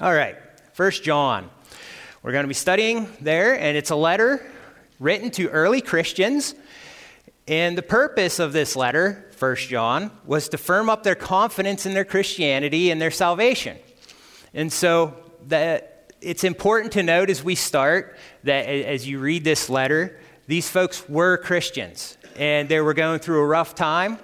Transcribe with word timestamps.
All 0.00 0.12
right, 0.12 0.36
First 0.72 1.04
John. 1.04 1.48
We're 2.24 2.32
going 2.32 2.42
to 2.42 2.48
be 2.48 2.54
studying 2.54 3.06
there, 3.20 3.56
and 3.56 3.76
it's 3.76 3.90
a 3.90 3.96
letter 3.96 4.44
written 4.98 5.30
to 5.32 5.48
early 5.50 5.80
Christians. 5.80 6.56
And 7.46 7.78
the 7.78 7.82
purpose 7.82 8.40
of 8.40 8.52
this 8.52 8.74
letter, 8.74 9.30
First 9.36 9.68
John, 9.68 10.10
was 10.24 10.48
to 10.48 10.58
firm 10.58 10.90
up 10.90 11.04
their 11.04 11.14
confidence 11.14 11.86
in 11.86 11.94
their 11.94 12.04
Christianity 12.04 12.90
and 12.90 13.00
their 13.00 13.12
salvation. 13.12 13.78
And 14.52 14.72
so 14.72 15.14
that 15.46 16.12
it's 16.20 16.42
important 16.42 16.94
to 16.94 17.04
note 17.04 17.30
as 17.30 17.44
we 17.44 17.54
start 17.54 18.16
that 18.42 18.66
as 18.66 19.06
you 19.06 19.20
read 19.20 19.44
this 19.44 19.70
letter, 19.70 20.18
these 20.48 20.68
folks 20.68 21.08
were 21.08 21.36
Christians 21.36 22.18
and 22.34 22.68
they 22.68 22.80
were 22.80 22.94
going 22.94 23.20
through 23.20 23.42
a 23.42 23.46
rough 23.46 23.76
time. 23.76 24.18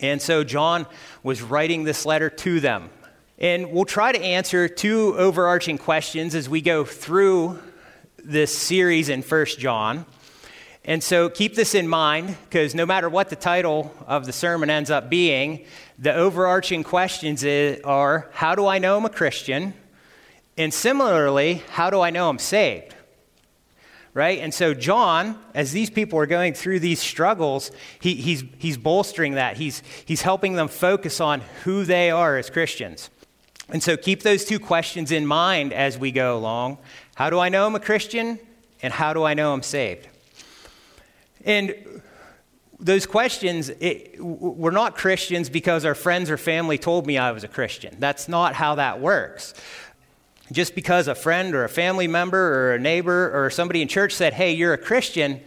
And 0.00 0.20
so 0.20 0.42
John 0.42 0.86
was 1.22 1.42
writing 1.42 1.84
this 1.84 2.04
letter 2.04 2.28
to 2.28 2.58
them. 2.58 2.90
And 3.40 3.72
we'll 3.72 3.86
try 3.86 4.12
to 4.12 4.20
answer 4.20 4.68
two 4.68 5.14
overarching 5.16 5.78
questions 5.78 6.34
as 6.34 6.46
we 6.46 6.60
go 6.60 6.84
through 6.84 7.58
this 8.22 8.56
series 8.56 9.08
in 9.08 9.22
First 9.22 9.58
John. 9.58 10.04
And 10.84 11.02
so 11.02 11.30
keep 11.30 11.54
this 11.54 11.74
in 11.74 11.88
mind 11.88 12.36
because 12.44 12.74
no 12.74 12.84
matter 12.84 13.08
what 13.08 13.30
the 13.30 13.36
title 13.36 13.94
of 14.06 14.26
the 14.26 14.32
sermon 14.32 14.68
ends 14.68 14.90
up 14.90 15.08
being, 15.08 15.64
the 15.98 16.12
overarching 16.12 16.84
questions 16.84 17.42
are 17.82 18.28
how 18.34 18.54
do 18.54 18.66
I 18.66 18.78
know 18.78 18.98
I'm 18.98 19.06
a 19.06 19.10
Christian? 19.10 19.72
And 20.58 20.74
similarly, 20.74 21.62
how 21.70 21.88
do 21.88 22.02
I 22.02 22.10
know 22.10 22.28
I'm 22.28 22.38
saved? 22.38 22.94
Right? 24.12 24.40
And 24.40 24.52
so, 24.52 24.74
John, 24.74 25.38
as 25.54 25.72
these 25.72 25.88
people 25.88 26.18
are 26.18 26.26
going 26.26 26.52
through 26.52 26.80
these 26.80 27.00
struggles, 27.00 27.70
he, 28.00 28.16
he's, 28.16 28.44
he's 28.58 28.76
bolstering 28.76 29.34
that. 29.36 29.56
He's, 29.56 29.82
he's 30.04 30.20
helping 30.20 30.56
them 30.56 30.68
focus 30.68 31.22
on 31.22 31.40
who 31.64 31.86
they 31.86 32.10
are 32.10 32.36
as 32.36 32.50
Christians. 32.50 33.08
And 33.72 33.82
so 33.82 33.96
keep 33.96 34.22
those 34.22 34.44
two 34.44 34.58
questions 34.58 35.12
in 35.12 35.26
mind 35.26 35.72
as 35.72 35.96
we 35.96 36.10
go 36.10 36.36
along. 36.36 36.78
How 37.14 37.30
do 37.30 37.38
I 37.38 37.48
know 37.48 37.66
I'm 37.66 37.74
a 37.74 37.80
Christian? 37.80 38.38
And 38.82 38.92
how 38.92 39.12
do 39.12 39.22
I 39.24 39.34
know 39.34 39.52
I'm 39.52 39.62
saved? 39.62 40.08
And 41.44 41.74
those 42.78 43.06
questions, 43.06 43.68
it, 43.68 44.18
we're 44.18 44.70
not 44.70 44.96
Christians 44.96 45.50
because 45.50 45.84
our 45.84 45.94
friends 45.94 46.30
or 46.30 46.36
family 46.36 46.78
told 46.78 47.06
me 47.06 47.18
I 47.18 47.32
was 47.32 47.44
a 47.44 47.48
Christian. 47.48 47.96
That's 47.98 48.28
not 48.28 48.54
how 48.54 48.76
that 48.76 49.00
works. 49.00 49.54
Just 50.50 50.74
because 50.74 51.06
a 51.06 51.14
friend 51.14 51.54
or 51.54 51.64
a 51.64 51.68
family 51.68 52.08
member 52.08 52.38
or 52.38 52.74
a 52.74 52.78
neighbor 52.78 53.30
or 53.32 53.50
somebody 53.50 53.82
in 53.82 53.88
church 53.88 54.14
said, 54.14 54.32
hey, 54.32 54.52
you're 54.52 54.72
a 54.72 54.78
Christian, 54.78 55.40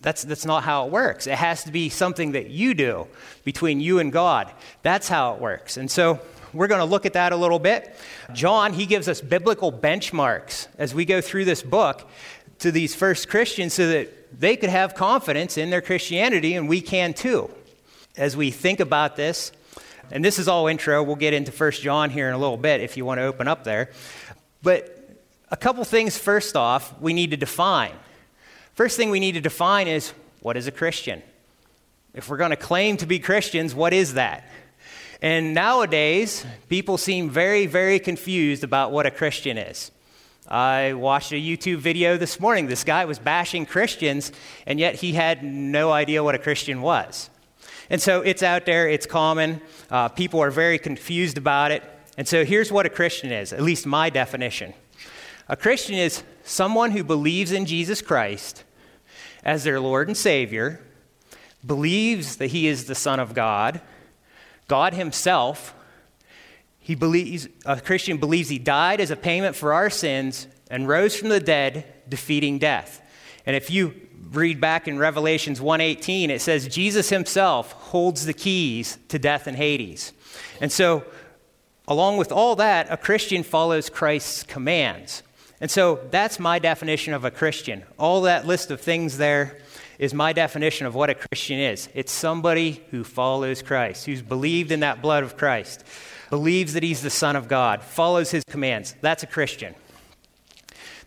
that's, 0.00 0.24
that's 0.24 0.46
not 0.46 0.64
how 0.64 0.86
it 0.86 0.92
works. 0.92 1.26
It 1.26 1.34
has 1.34 1.64
to 1.64 1.72
be 1.72 1.88
something 1.88 2.32
that 2.32 2.50
you 2.50 2.74
do 2.74 3.06
between 3.44 3.80
you 3.80 3.98
and 3.98 4.10
God. 4.10 4.50
That's 4.82 5.08
how 5.08 5.34
it 5.34 5.40
works. 5.40 5.76
And 5.76 5.90
so 5.90 6.20
we're 6.52 6.66
going 6.66 6.80
to 6.80 6.84
look 6.84 7.06
at 7.06 7.12
that 7.14 7.32
a 7.32 7.36
little 7.36 7.58
bit. 7.58 7.94
John, 8.32 8.72
he 8.72 8.86
gives 8.86 9.08
us 9.08 9.20
biblical 9.20 9.72
benchmarks 9.72 10.68
as 10.78 10.94
we 10.94 11.04
go 11.04 11.20
through 11.20 11.44
this 11.44 11.62
book 11.62 12.08
to 12.60 12.72
these 12.72 12.94
first 12.94 13.28
Christians 13.28 13.74
so 13.74 13.88
that 13.88 14.38
they 14.38 14.56
could 14.56 14.70
have 14.70 14.94
confidence 14.94 15.56
in 15.56 15.70
their 15.70 15.80
Christianity, 15.80 16.54
and 16.54 16.68
we 16.68 16.80
can 16.80 17.14
too. 17.14 17.50
As 18.16 18.36
we 18.36 18.50
think 18.50 18.80
about 18.80 19.16
this, 19.16 19.52
and 20.10 20.24
this 20.24 20.38
is 20.38 20.48
all 20.48 20.66
intro, 20.66 21.02
we'll 21.02 21.16
get 21.16 21.34
into 21.34 21.52
First 21.52 21.82
John 21.82 22.10
here 22.10 22.28
in 22.28 22.34
a 22.34 22.38
little 22.38 22.56
bit 22.56 22.80
if 22.80 22.96
you 22.96 23.04
want 23.04 23.18
to 23.18 23.24
open 23.24 23.46
up 23.46 23.64
there. 23.64 23.90
But 24.62 24.94
a 25.50 25.56
couple 25.56 25.84
things 25.84 26.18
first 26.18 26.56
off, 26.56 26.98
we 27.00 27.12
need 27.12 27.30
to 27.30 27.36
define. 27.36 27.92
First 28.74 28.96
thing 28.96 29.10
we 29.10 29.20
need 29.20 29.32
to 29.32 29.40
define 29.40 29.88
is 29.88 30.12
what 30.40 30.56
is 30.56 30.66
a 30.66 30.72
Christian? 30.72 31.22
If 32.14 32.28
we're 32.28 32.36
going 32.36 32.50
to 32.50 32.56
claim 32.56 32.96
to 32.98 33.06
be 33.06 33.18
Christians, 33.18 33.74
what 33.74 33.92
is 33.92 34.14
that? 34.14 34.48
And 35.20 35.52
nowadays, 35.52 36.46
people 36.68 36.96
seem 36.96 37.28
very, 37.28 37.66
very 37.66 37.98
confused 37.98 38.62
about 38.62 38.92
what 38.92 39.04
a 39.04 39.10
Christian 39.10 39.58
is. 39.58 39.90
I 40.46 40.92
watched 40.92 41.32
a 41.32 41.34
YouTube 41.34 41.78
video 41.78 42.16
this 42.16 42.38
morning. 42.38 42.68
This 42.68 42.84
guy 42.84 43.04
was 43.04 43.18
bashing 43.18 43.66
Christians, 43.66 44.30
and 44.64 44.78
yet 44.78 44.94
he 44.94 45.14
had 45.14 45.42
no 45.42 45.90
idea 45.90 46.22
what 46.22 46.36
a 46.36 46.38
Christian 46.38 46.82
was. 46.82 47.30
And 47.90 48.00
so 48.00 48.20
it's 48.20 48.44
out 48.44 48.64
there, 48.64 48.88
it's 48.88 49.06
common. 49.06 49.60
Uh, 49.90 50.08
people 50.08 50.40
are 50.40 50.52
very 50.52 50.78
confused 50.78 51.36
about 51.36 51.72
it. 51.72 51.82
And 52.16 52.28
so 52.28 52.44
here's 52.44 52.70
what 52.70 52.86
a 52.86 52.90
Christian 52.90 53.32
is, 53.32 53.52
at 53.52 53.62
least 53.62 53.86
my 53.86 54.10
definition 54.10 54.74
a 55.50 55.56
Christian 55.56 55.94
is 55.94 56.22
someone 56.44 56.90
who 56.90 57.02
believes 57.02 57.52
in 57.52 57.64
Jesus 57.64 58.02
Christ 58.02 58.64
as 59.42 59.64
their 59.64 59.80
Lord 59.80 60.06
and 60.08 60.16
Savior, 60.16 60.80
believes 61.66 62.36
that 62.36 62.48
He 62.48 62.68
is 62.68 62.84
the 62.84 62.94
Son 62.94 63.18
of 63.18 63.32
God 63.32 63.80
God 64.68 64.94
Himself, 64.94 65.74
he 66.78 66.94
believes, 66.94 67.48
a 67.66 67.78
Christian 67.80 68.16
believes 68.16 68.48
He 68.48 68.58
died 68.58 69.00
as 69.00 69.10
a 69.10 69.16
payment 69.16 69.56
for 69.56 69.74
our 69.74 69.90
sins 69.90 70.46
and 70.70 70.88
rose 70.88 71.14
from 71.14 71.28
the 71.28 71.40
dead, 71.40 71.84
defeating 72.08 72.58
death. 72.58 73.02
And 73.44 73.54
if 73.54 73.70
you 73.70 73.94
read 74.30 74.58
back 74.60 74.88
in 74.88 74.98
Revelations 74.98 75.60
1:18, 75.60 76.30
it 76.30 76.40
says 76.40 76.66
Jesus 76.66 77.10
Himself 77.10 77.72
holds 77.72 78.24
the 78.24 78.32
keys 78.32 78.96
to 79.08 79.18
death 79.18 79.46
and 79.46 79.56
Hades. 79.56 80.12
And 80.62 80.72
so, 80.72 81.04
along 81.86 82.16
with 82.16 82.32
all 82.32 82.56
that, 82.56 82.86
a 82.90 82.96
Christian 82.96 83.42
follows 83.42 83.90
Christ's 83.90 84.42
commands. 84.42 85.22
And 85.60 85.70
so 85.70 86.00
that's 86.10 86.38
my 86.38 86.58
definition 86.58 87.12
of 87.14 87.24
a 87.24 87.30
Christian. 87.30 87.84
All 87.98 88.22
that 88.22 88.46
list 88.46 88.70
of 88.70 88.80
things 88.80 89.18
there 89.18 89.58
is 89.98 90.14
my 90.14 90.32
definition 90.32 90.86
of 90.86 90.94
what 90.94 91.10
a 91.10 91.14
Christian 91.14 91.58
is 91.58 91.88
it's 91.94 92.12
somebody 92.12 92.82
who 92.90 93.04
follows 93.04 93.62
Christ, 93.62 94.06
who's 94.06 94.22
believed 94.22 94.72
in 94.72 94.80
that 94.80 95.02
blood 95.02 95.24
of 95.24 95.36
Christ, 95.36 95.84
believes 96.30 96.74
that 96.74 96.82
he's 96.82 97.02
the 97.02 97.10
Son 97.10 97.36
of 97.36 97.48
God, 97.48 97.82
follows 97.82 98.30
his 98.30 98.44
commands. 98.44 98.94
That's 99.00 99.22
a 99.22 99.26
Christian. 99.26 99.74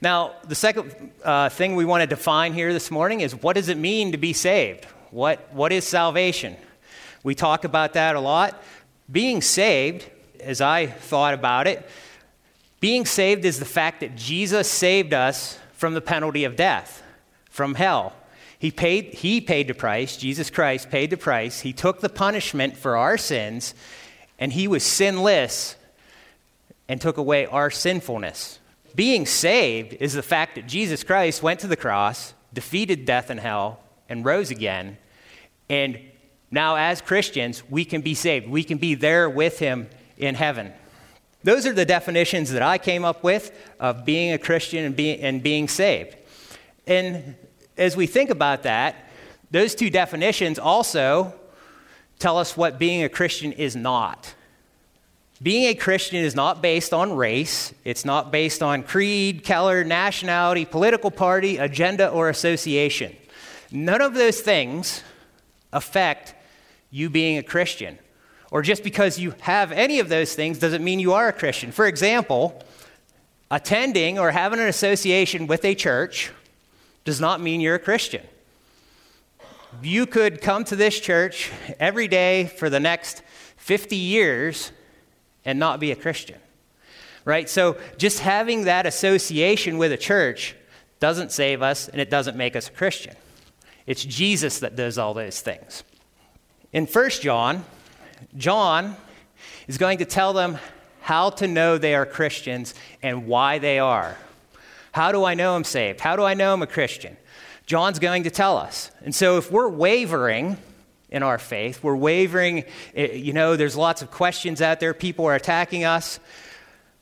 Now, 0.01 0.33
the 0.47 0.55
second 0.55 1.11
uh, 1.23 1.49
thing 1.49 1.75
we 1.75 1.85
want 1.85 2.01
to 2.01 2.07
define 2.07 2.53
here 2.53 2.73
this 2.73 2.89
morning 2.89 3.21
is 3.21 3.35
what 3.35 3.55
does 3.55 3.69
it 3.69 3.77
mean 3.77 4.11
to 4.13 4.17
be 4.17 4.33
saved? 4.33 4.85
What, 5.11 5.53
what 5.53 5.71
is 5.71 5.85
salvation? 5.85 6.55
We 7.23 7.35
talk 7.35 7.65
about 7.65 7.93
that 7.93 8.15
a 8.15 8.19
lot. 8.19 8.61
Being 9.11 9.41
saved, 9.41 10.09
as 10.39 10.59
I 10.59 10.87
thought 10.87 11.35
about 11.35 11.67
it, 11.67 11.87
being 12.79 13.05
saved 13.05 13.45
is 13.45 13.59
the 13.59 13.65
fact 13.65 13.99
that 13.99 14.15
Jesus 14.15 14.67
saved 14.67 15.13
us 15.13 15.59
from 15.73 15.93
the 15.93 16.01
penalty 16.01 16.45
of 16.45 16.55
death, 16.55 17.03
from 17.51 17.75
hell. 17.75 18.13
He 18.61 18.69
paid, 18.69 19.15
he 19.15 19.41
paid 19.41 19.67
the 19.67 19.73
price, 19.73 20.17
Jesus 20.17 20.51
Christ 20.51 20.91
paid 20.91 21.09
the 21.09 21.17
price. 21.17 21.61
He 21.61 21.73
took 21.73 21.99
the 21.99 22.09
punishment 22.09 22.77
for 22.77 22.95
our 22.95 23.17
sins, 23.17 23.73
and 24.37 24.53
he 24.53 24.67
was 24.67 24.83
sinless 24.83 25.75
and 26.87 27.01
took 27.01 27.17
away 27.17 27.47
our 27.47 27.71
sinfulness. 27.71 28.59
Being 28.93 29.25
saved 29.25 29.97
is 29.99 30.13
the 30.13 30.21
fact 30.21 30.53
that 30.53 30.67
Jesus 30.67 31.03
Christ 31.03 31.41
went 31.41 31.61
to 31.61 31.67
the 31.67 31.75
cross, 31.75 32.35
defeated 32.53 33.03
death 33.03 33.31
and 33.31 33.39
hell, 33.39 33.79
and 34.07 34.23
rose 34.23 34.51
again. 34.51 34.99
And 35.67 35.97
now, 36.51 36.75
as 36.75 37.01
Christians, 37.01 37.63
we 37.67 37.83
can 37.83 38.01
be 38.01 38.13
saved. 38.13 38.47
We 38.47 38.63
can 38.63 38.77
be 38.77 38.93
there 38.93 39.27
with 39.27 39.57
him 39.57 39.89
in 40.19 40.35
heaven. 40.35 40.71
Those 41.43 41.65
are 41.65 41.73
the 41.73 41.83
definitions 41.83 42.51
that 42.51 42.61
I 42.61 42.77
came 42.77 43.05
up 43.05 43.23
with 43.23 43.51
of 43.79 44.05
being 44.05 44.33
a 44.33 44.37
Christian 44.37 44.85
and, 44.85 44.95
be, 44.95 45.19
and 45.19 45.41
being 45.41 45.67
saved. 45.67 46.15
And 46.85 47.35
as 47.77 47.95
we 47.95 48.07
think 48.07 48.29
about 48.29 48.63
that, 48.63 49.07
those 49.51 49.75
two 49.75 49.89
definitions 49.89 50.59
also 50.59 51.33
tell 52.19 52.37
us 52.37 52.55
what 52.55 52.79
being 52.79 53.03
a 53.03 53.09
Christian 53.09 53.51
is 53.51 53.75
not. 53.75 54.33
Being 55.41 55.65
a 55.69 55.73
Christian 55.73 56.17
is 56.17 56.35
not 56.35 56.61
based 56.61 56.93
on 56.93 57.15
race, 57.15 57.73
it's 57.83 58.05
not 58.05 58.31
based 58.31 58.61
on 58.61 58.83
creed, 58.83 59.43
color, 59.43 59.83
nationality, 59.83 60.65
political 60.65 61.09
party, 61.09 61.57
agenda, 61.57 62.09
or 62.09 62.29
association. 62.29 63.15
None 63.71 64.01
of 64.01 64.13
those 64.13 64.41
things 64.41 65.01
affect 65.73 66.35
you 66.91 67.09
being 67.09 67.37
a 67.37 67.43
Christian. 67.43 67.97
Or 68.51 68.61
just 68.61 68.83
because 68.83 69.17
you 69.17 69.33
have 69.39 69.71
any 69.71 69.99
of 69.99 70.09
those 70.09 70.35
things 70.35 70.59
doesn't 70.59 70.83
mean 70.83 70.99
you 70.99 71.13
are 71.13 71.29
a 71.29 71.33
Christian. 71.33 71.71
For 71.71 71.87
example, 71.87 72.61
attending 73.49 74.19
or 74.19 74.31
having 74.31 74.59
an 74.59 74.67
association 74.67 75.47
with 75.47 75.65
a 75.65 75.73
church 75.73 76.31
does 77.03 77.19
not 77.19 77.41
mean 77.41 77.61
you're 77.61 77.75
a 77.75 77.79
Christian. 77.79 78.25
You 79.81 80.05
could 80.05 80.41
come 80.41 80.63
to 80.65 80.75
this 80.75 80.99
church 80.99 81.49
every 81.79 82.07
day 82.07 82.45
for 82.45 82.69
the 82.69 82.79
next 82.79 83.23
50 83.57 83.95
years 83.95 84.71
and 85.45 85.57
not 85.59 85.79
be 85.79 85.91
a 85.91 85.95
Christian. 85.95 86.39
Right? 87.23 87.49
So 87.49 87.77
just 87.97 88.19
having 88.19 88.65
that 88.65 88.85
association 88.85 89.77
with 89.77 89.91
a 89.91 89.97
church 89.97 90.55
doesn't 90.99 91.31
save 91.31 91.61
us 91.61 91.87
and 91.87 92.01
it 92.01 92.09
doesn't 92.09 92.35
make 92.35 92.55
us 92.55 92.67
a 92.67 92.71
Christian. 92.71 93.15
It's 93.85 94.03
Jesus 94.03 94.59
that 94.59 94.75
does 94.75 94.97
all 94.97 95.13
those 95.13 95.41
things. 95.41 95.83
In 96.73 96.85
1 96.85 97.09
John, 97.21 97.65
John 98.37 98.95
is 99.67 99.77
going 99.77 99.97
to 99.99 100.05
tell 100.05 100.33
them 100.33 100.57
how 101.01 101.31
to 101.31 101.47
know 101.47 101.77
they 101.77 101.95
are 101.95 102.05
Christians 102.05 102.73
and 103.01 103.27
why 103.27 103.57
they 103.57 103.79
are. 103.79 104.17
How 104.91 105.11
do 105.11 105.23
I 105.23 105.33
know 105.33 105.55
I'm 105.55 105.63
saved? 105.63 105.99
How 105.99 106.15
do 106.15 106.23
I 106.23 106.33
know 106.33 106.53
I'm 106.53 106.61
a 106.61 106.67
Christian? 106.67 107.17
John's 107.65 107.99
going 107.99 108.23
to 108.23 108.29
tell 108.29 108.57
us. 108.57 108.91
And 109.03 109.15
so 109.15 109.37
if 109.37 109.51
we're 109.51 109.69
wavering 109.69 110.57
in 111.09 111.23
our 111.23 111.37
faith, 111.37 111.83
we're 111.83 111.95
wavering, 111.95 112.65
eh, 112.95 113.13
you 113.13 113.33
know, 113.33 113.55
there's 113.55 113.75
lots 113.75 114.01
of 114.01 114.11
questions 114.11 114.61
out 114.61 114.79
there, 114.79 114.93
people 114.93 115.25
are 115.25 115.35
attacking 115.35 115.83
us. 115.83 116.19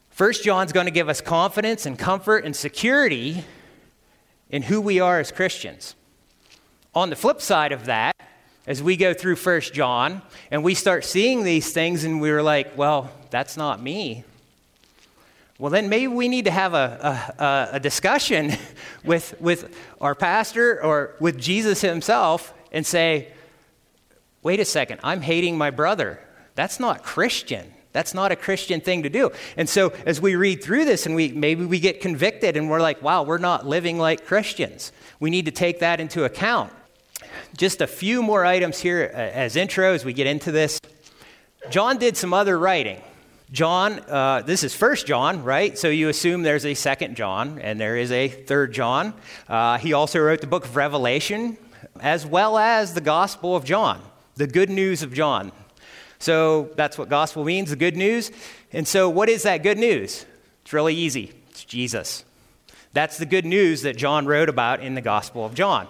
First 0.10 0.44
John's 0.44 0.72
going 0.72 0.86
to 0.86 0.92
give 0.92 1.10
us 1.10 1.22
confidence 1.22 1.86
and 1.86 1.98
comfort 1.98 2.44
and 2.44 2.56
security 2.56 3.44
in 4.50 4.64
who 4.64 4.82
we 4.82 5.00
are 5.00 5.20
as 5.20 5.32
Christians. 5.32 5.96
On 6.94 7.10
the 7.10 7.16
flip 7.16 7.42
side 7.42 7.72
of 7.72 7.86
that, 7.86 8.16
as 8.68 8.84
we 8.84 8.98
go 8.98 9.14
through 9.14 9.36
First 9.36 9.74
John 9.74 10.22
and 10.52 10.64
we 10.64 10.76
start 10.76 11.06
seeing 11.06 11.44
these 11.44 11.72
things 11.72 12.04
and 12.04 12.20
we're 12.20 12.44
like, 12.44 12.78
well, 12.78 13.10
that's 13.30 13.58
not 13.58 13.82
me. 13.82 14.24
Well, 15.60 15.70
then 15.70 15.90
maybe 15.90 16.08
we 16.08 16.30
need 16.30 16.46
to 16.46 16.52
have 16.52 16.74
a, 16.74 17.36
a, 17.38 17.76
a 17.76 17.80
discussion 17.82 18.54
with, 19.04 19.36
with 19.42 19.76
our 20.00 20.16
pastor 20.16 20.82
or 20.82 21.16
with 21.20 21.38
Jesus 21.38 21.82
himself 21.82 22.54
and 22.72 22.86
say, 22.86 23.34
wait 24.42 24.62
a 24.62 24.66
second, 24.66 25.02
I'm 25.04 25.22
hating 25.22 25.58
my 25.58 25.70
brother. 25.70 26.22
That's 26.56 26.80
not 26.80 27.04
Christian. 27.04 27.74
That's 27.92 28.14
not 28.14 28.32
a 28.32 28.38
Christian 28.38 28.80
thing 28.80 29.04
to 29.04 29.10
do. 29.10 29.32
And 29.58 29.68
so 29.68 29.92
as 30.06 30.22
we 30.22 30.36
read 30.36 30.64
through 30.64 30.86
this 30.86 31.06
and 31.06 31.14
we 31.14 31.34
maybe 31.34 31.66
we 31.66 31.82
get 31.82 32.00
convicted 32.00 32.56
and 32.56 32.70
we're 32.70 32.82
like, 32.82 33.02
wow, 33.02 33.24
we're 33.24 33.38
not 33.38 33.68
living 33.68 33.98
like 33.98 34.26
Christians. 34.26 34.94
We 35.20 35.30
need 35.30 35.46
to 35.46 35.52
take 35.52 35.80
that 35.80 36.00
into 36.00 36.24
account. 36.24 36.72
Just 37.58 37.82
a 37.82 37.88
few 37.88 38.24
more 38.24 38.46
items 38.46 38.80
here 38.80 39.12
uh, 39.14 39.18
as 39.18 39.58
intro 39.58 39.94
as 39.94 40.06
we 40.06 40.14
get 40.14 40.28
into 40.28 40.54
this. 40.54 40.80
John 41.70 41.98
did 41.98 42.16
some 42.16 42.34
other 42.34 42.58
writing. 42.58 43.02
John, 43.52 44.00
uh, 44.08 44.44
this 44.44 44.64
is 44.64 44.76
First 44.76 45.08
John, 45.08 45.44
right? 45.44 45.76
So 45.76 45.90
you 45.90 46.10
assume 46.10 46.44
there's 46.44 46.68
a 46.68 46.76
second 46.76 47.16
John, 47.16 47.58
and 47.60 47.80
there 47.80 47.98
is 47.98 48.12
a 48.12 48.28
third 48.28 48.74
John. 48.74 49.14
Uh, 49.48 49.80
he 49.80 49.94
also 49.94 50.20
wrote 50.20 50.42
the 50.42 50.48
book 50.48 50.66
of 50.66 50.76
Revelation, 50.76 51.58
as 52.00 52.28
well 52.28 52.60
as 52.60 52.94
the 52.94 53.02
Gospel 53.02 53.56
of 53.56 53.66
John, 53.66 54.04
the 54.36 54.46
good 54.46 54.70
news 54.70 55.02
of 55.02 55.16
John. 55.16 55.52
So 56.20 56.70
that's 56.76 56.96
what 56.96 57.10
gospel 57.10 57.44
means, 57.44 57.72
the 57.72 57.76
good 57.76 57.98
news. 57.98 58.30
And 58.72 58.88
so, 58.88 59.10
what 59.10 59.30
is 59.30 59.44
that 59.44 59.64
good 59.64 59.80
news? 59.80 60.26
It's 60.62 60.74
really 60.74 60.94
easy 60.94 61.34
it's 61.50 61.66
Jesus. 61.66 62.26
That's 62.94 63.18
the 63.18 63.26
good 63.26 63.46
news 63.46 63.82
that 63.82 63.98
John 63.98 64.28
wrote 64.28 64.50
about 64.50 64.82
in 64.82 64.94
the 64.94 65.02
Gospel 65.02 65.44
of 65.46 65.56
John. 65.56 65.88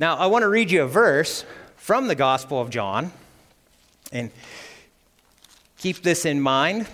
Now, 0.00 0.16
I 0.16 0.26
want 0.26 0.42
to 0.42 0.48
read 0.48 0.70
you 0.70 0.82
a 0.82 0.88
verse 0.88 1.44
from 1.76 2.08
the 2.08 2.14
Gospel 2.14 2.60
of 2.60 2.70
John, 2.70 3.12
and 4.10 4.30
keep 5.78 6.02
this 6.02 6.24
in 6.24 6.40
mind 6.40 6.88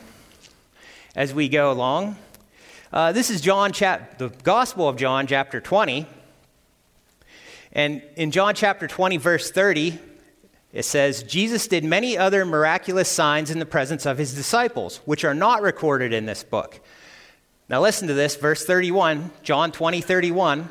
as 1.17 1.33
we 1.33 1.49
go 1.49 1.73
along. 1.73 2.17
Uh, 2.93 3.13
this 3.13 3.31
is 3.31 3.41
John, 3.41 3.73
chap- 3.73 4.19
the 4.19 4.29
Gospel 4.29 4.89
of 4.89 4.97
John, 4.97 5.27
chapter 5.27 5.59
20. 5.59 6.07
And 7.73 8.03
in 8.17 8.31
John 8.31 8.55
chapter 8.55 8.87
20, 8.87 9.17
verse 9.17 9.51
30, 9.51 9.99
it 10.73 10.85
says, 10.85 11.23
Jesus 11.23 11.67
did 11.67 11.83
many 11.83 12.19
other 12.19 12.45
miraculous 12.45 13.09
signs 13.09 13.51
in 13.51 13.59
the 13.59 13.67
presence 13.67 14.05
of 14.05 14.19
his 14.19 14.35
disciples, 14.35 14.99
which 15.07 15.25
are 15.25 15.35
not 15.35 15.63
recorded 15.63 16.13
in 16.13 16.27
this 16.27 16.45
book. 16.45 16.79
Now, 17.71 17.81
listen 17.81 18.09
to 18.09 18.15
this, 18.15 18.37
verse 18.37 18.67
31, 18.67 19.31
John 19.43 19.73
20, 19.73 20.03
31. 20.03 20.69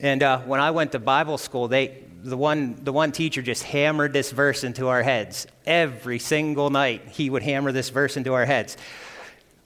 And 0.00 0.22
uh, 0.22 0.40
when 0.40 0.60
I 0.60 0.70
went 0.70 0.92
to 0.92 0.98
Bible 0.98 1.36
school, 1.36 1.68
they, 1.68 2.02
the, 2.22 2.36
one, 2.36 2.82
the 2.82 2.92
one 2.92 3.12
teacher 3.12 3.42
just 3.42 3.62
hammered 3.62 4.14
this 4.14 4.30
verse 4.30 4.64
into 4.64 4.88
our 4.88 5.02
heads. 5.02 5.46
Every 5.66 6.18
single 6.18 6.70
night, 6.70 7.02
he 7.08 7.28
would 7.28 7.42
hammer 7.42 7.70
this 7.70 7.90
verse 7.90 8.16
into 8.16 8.32
our 8.32 8.46
heads. 8.46 8.78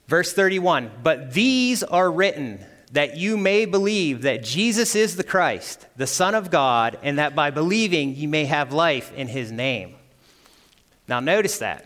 Verse 0.07 0.33
31 0.33 0.91
But 1.01 1.33
these 1.33 1.83
are 1.83 2.11
written 2.11 2.59
that 2.91 3.17
you 3.17 3.37
may 3.37 3.65
believe 3.65 4.23
that 4.23 4.43
Jesus 4.43 4.95
is 4.95 5.15
the 5.15 5.23
Christ, 5.23 5.85
the 5.95 6.07
Son 6.07 6.35
of 6.35 6.51
God, 6.51 6.99
and 7.01 7.17
that 7.17 7.33
by 7.33 7.49
believing 7.49 8.15
you 8.15 8.27
may 8.27 8.45
have 8.45 8.73
life 8.73 9.13
in 9.13 9.27
his 9.27 9.51
name. 9.51 9.95
Now, 11.07 11.19
notice 11.19 11.59
that. 11.59 11.85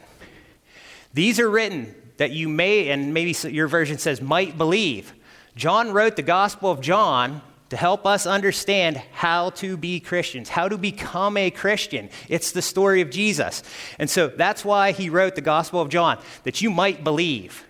These 1.14 1.40
are 1.40 1.50
written 1.50 1.96
that 2.18 2.32
you 2.32 2.50
may, 2.50 2.90
and 2.90 3.14
maybe 3.14 3.36
your 3.50 3.68
version 3.68 3.98
says 3.98 4.22
might 4.22 4.58
believe. 4.58 5.14
John 5.56 5.92
wrote 5.92 6.16
the 6.16 6.22
Gospel 6.22 6.72
of 6.72 6.82
John 6.82 7.42
to 7.70 7.78
help 7.78 8.06
us 8.06 8.26
understand 8.26 8.98
how 9.14 9.52
to 9.52 9.78
be 9.78 10.00
Christians, 10.00 10.50
how 10.50 10.68
to 10.68 10.78
become 10.78 11.38
a 11.38 11.52
Christian. 11.52 12.10
It's 12.28 12.52
the 12.52 12.62
story 12.62 13.02
of 13.02 13.10
Jesus. 13.10 13.64
And 14.00 14.10
so 14.10 14.28
that's 14.28 14.66
why 14.66 14.92
he 14.92 15.10
wrote 15.10 15.36
the 15.36 15.42
Gospel 15.42 15.82
of 15.82 15.90
John, 15.90 16.20
that 16.44 16.62
you 16.62 16.70
might 16.72 17.04
believe. 17.04 17.66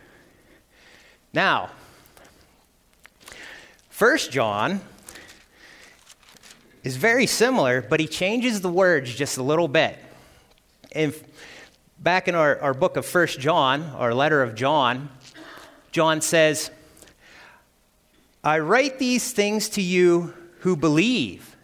Now, 1.33 1.71
First 3.89 4.31
John 4.31 4.79
is 6.85 6.95
very 6.95 7.25
similar, 7.25 7.81
but 7.81 7.99
he 7.99 8.07
changes 8.07 8.61
the 8.61 8.69
words 8.69 9.13
just 9.13 9.37
a 9.37 9.43
little 9.43 9.67
bit. 9.67 9.99
And 10.93 11.13
back 11.99 12.29
in 12.29 12.35
our, 12.35 12.57
our 12.61 12.73
book 12.73 12.95
of 12.95 13.05
First 13.05 13.41
John, 13.41 13.83
our 13.97 14.13
letter 14.13 14.41
of 14.41 14.55
John, 14.55 15.09
John 15.91 16.21
says, 16.21 16.71
I 18.43 18.59
write 18.59 18.99
these 18.99 19.31
things 19.31 19.69
to 19.69 19.81
you 19.81 20.33
who 20.59 20.77
believe 20.77 21.57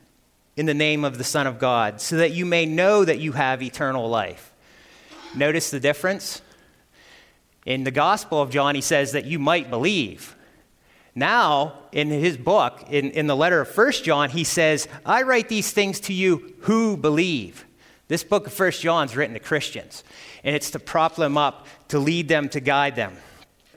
in 0.58 0.66
the 0.66 0.74
name 0.74 1.06
of 1.06 1.18
the 1.18 1.24
Son 1.24 1.48
of 1.48 1.60
God, 1.60 2.02
so 2.02 2.18
that 2.18 2.32
you 2.32 2.46
may 2.46 2.66
know 2.66 3.04
that 3.04 3.20
you 3.20 3.34
have 3.34 3.62
eternal 3.62 4.10
life. 4.10 4.54
Notice 5.36 5.70
the 5.70 5.80
difference? 5.80 6.42
In 7.66 7.84
the 7.84 7.92
Gospel 7.92 8.42
of 8.42 8.50
John, 8.52 8.76
he 8.76 8.82
says 8.82 9.14
that 9.14 9.26
you 9.26 9.40
might 9.40 9.70
believe. 9.70 10.36
Now, 11.14 11.80
in 11.92 12.10
his 12.10 12.38
book, 12.38 12.86
in, 12.90 13.12
in 13.12 13.28
the 13.28 13.36
letter 13.36 13.62
of 13.62 13.70
First 13.70 14.04
John, 14.04 14.30
he 14.30 14.44
says, 14.44 14.88
I 15.06 15.24
write 15.24 15.50
these 15.50 15.72
things 15.72 16.02
to 16.02 16.14
you 16.14 16.54
who 16.62 16.98
believe. 16.98 17.66
This 18.08 18.24
book 18.24 18.48
of 18.48 18.54
First 18.54 18.82
John 18.82 19.08
is 19.08 19.16
written 19.16 19.34
to 19.34 19.40
Christians, 19.40 20.04
and 20.44 20.56
it's 20.56 20.72
to 20.72 20.80
prop 20.80 21.16
them 21.16 21.38
up, 21.38 21.68
to 21.88 22.00
lead 22.00 22.28
them, 22.28 22.50
to 22.50 22.60
guide 22.60 22.96
them. 22.96 23.16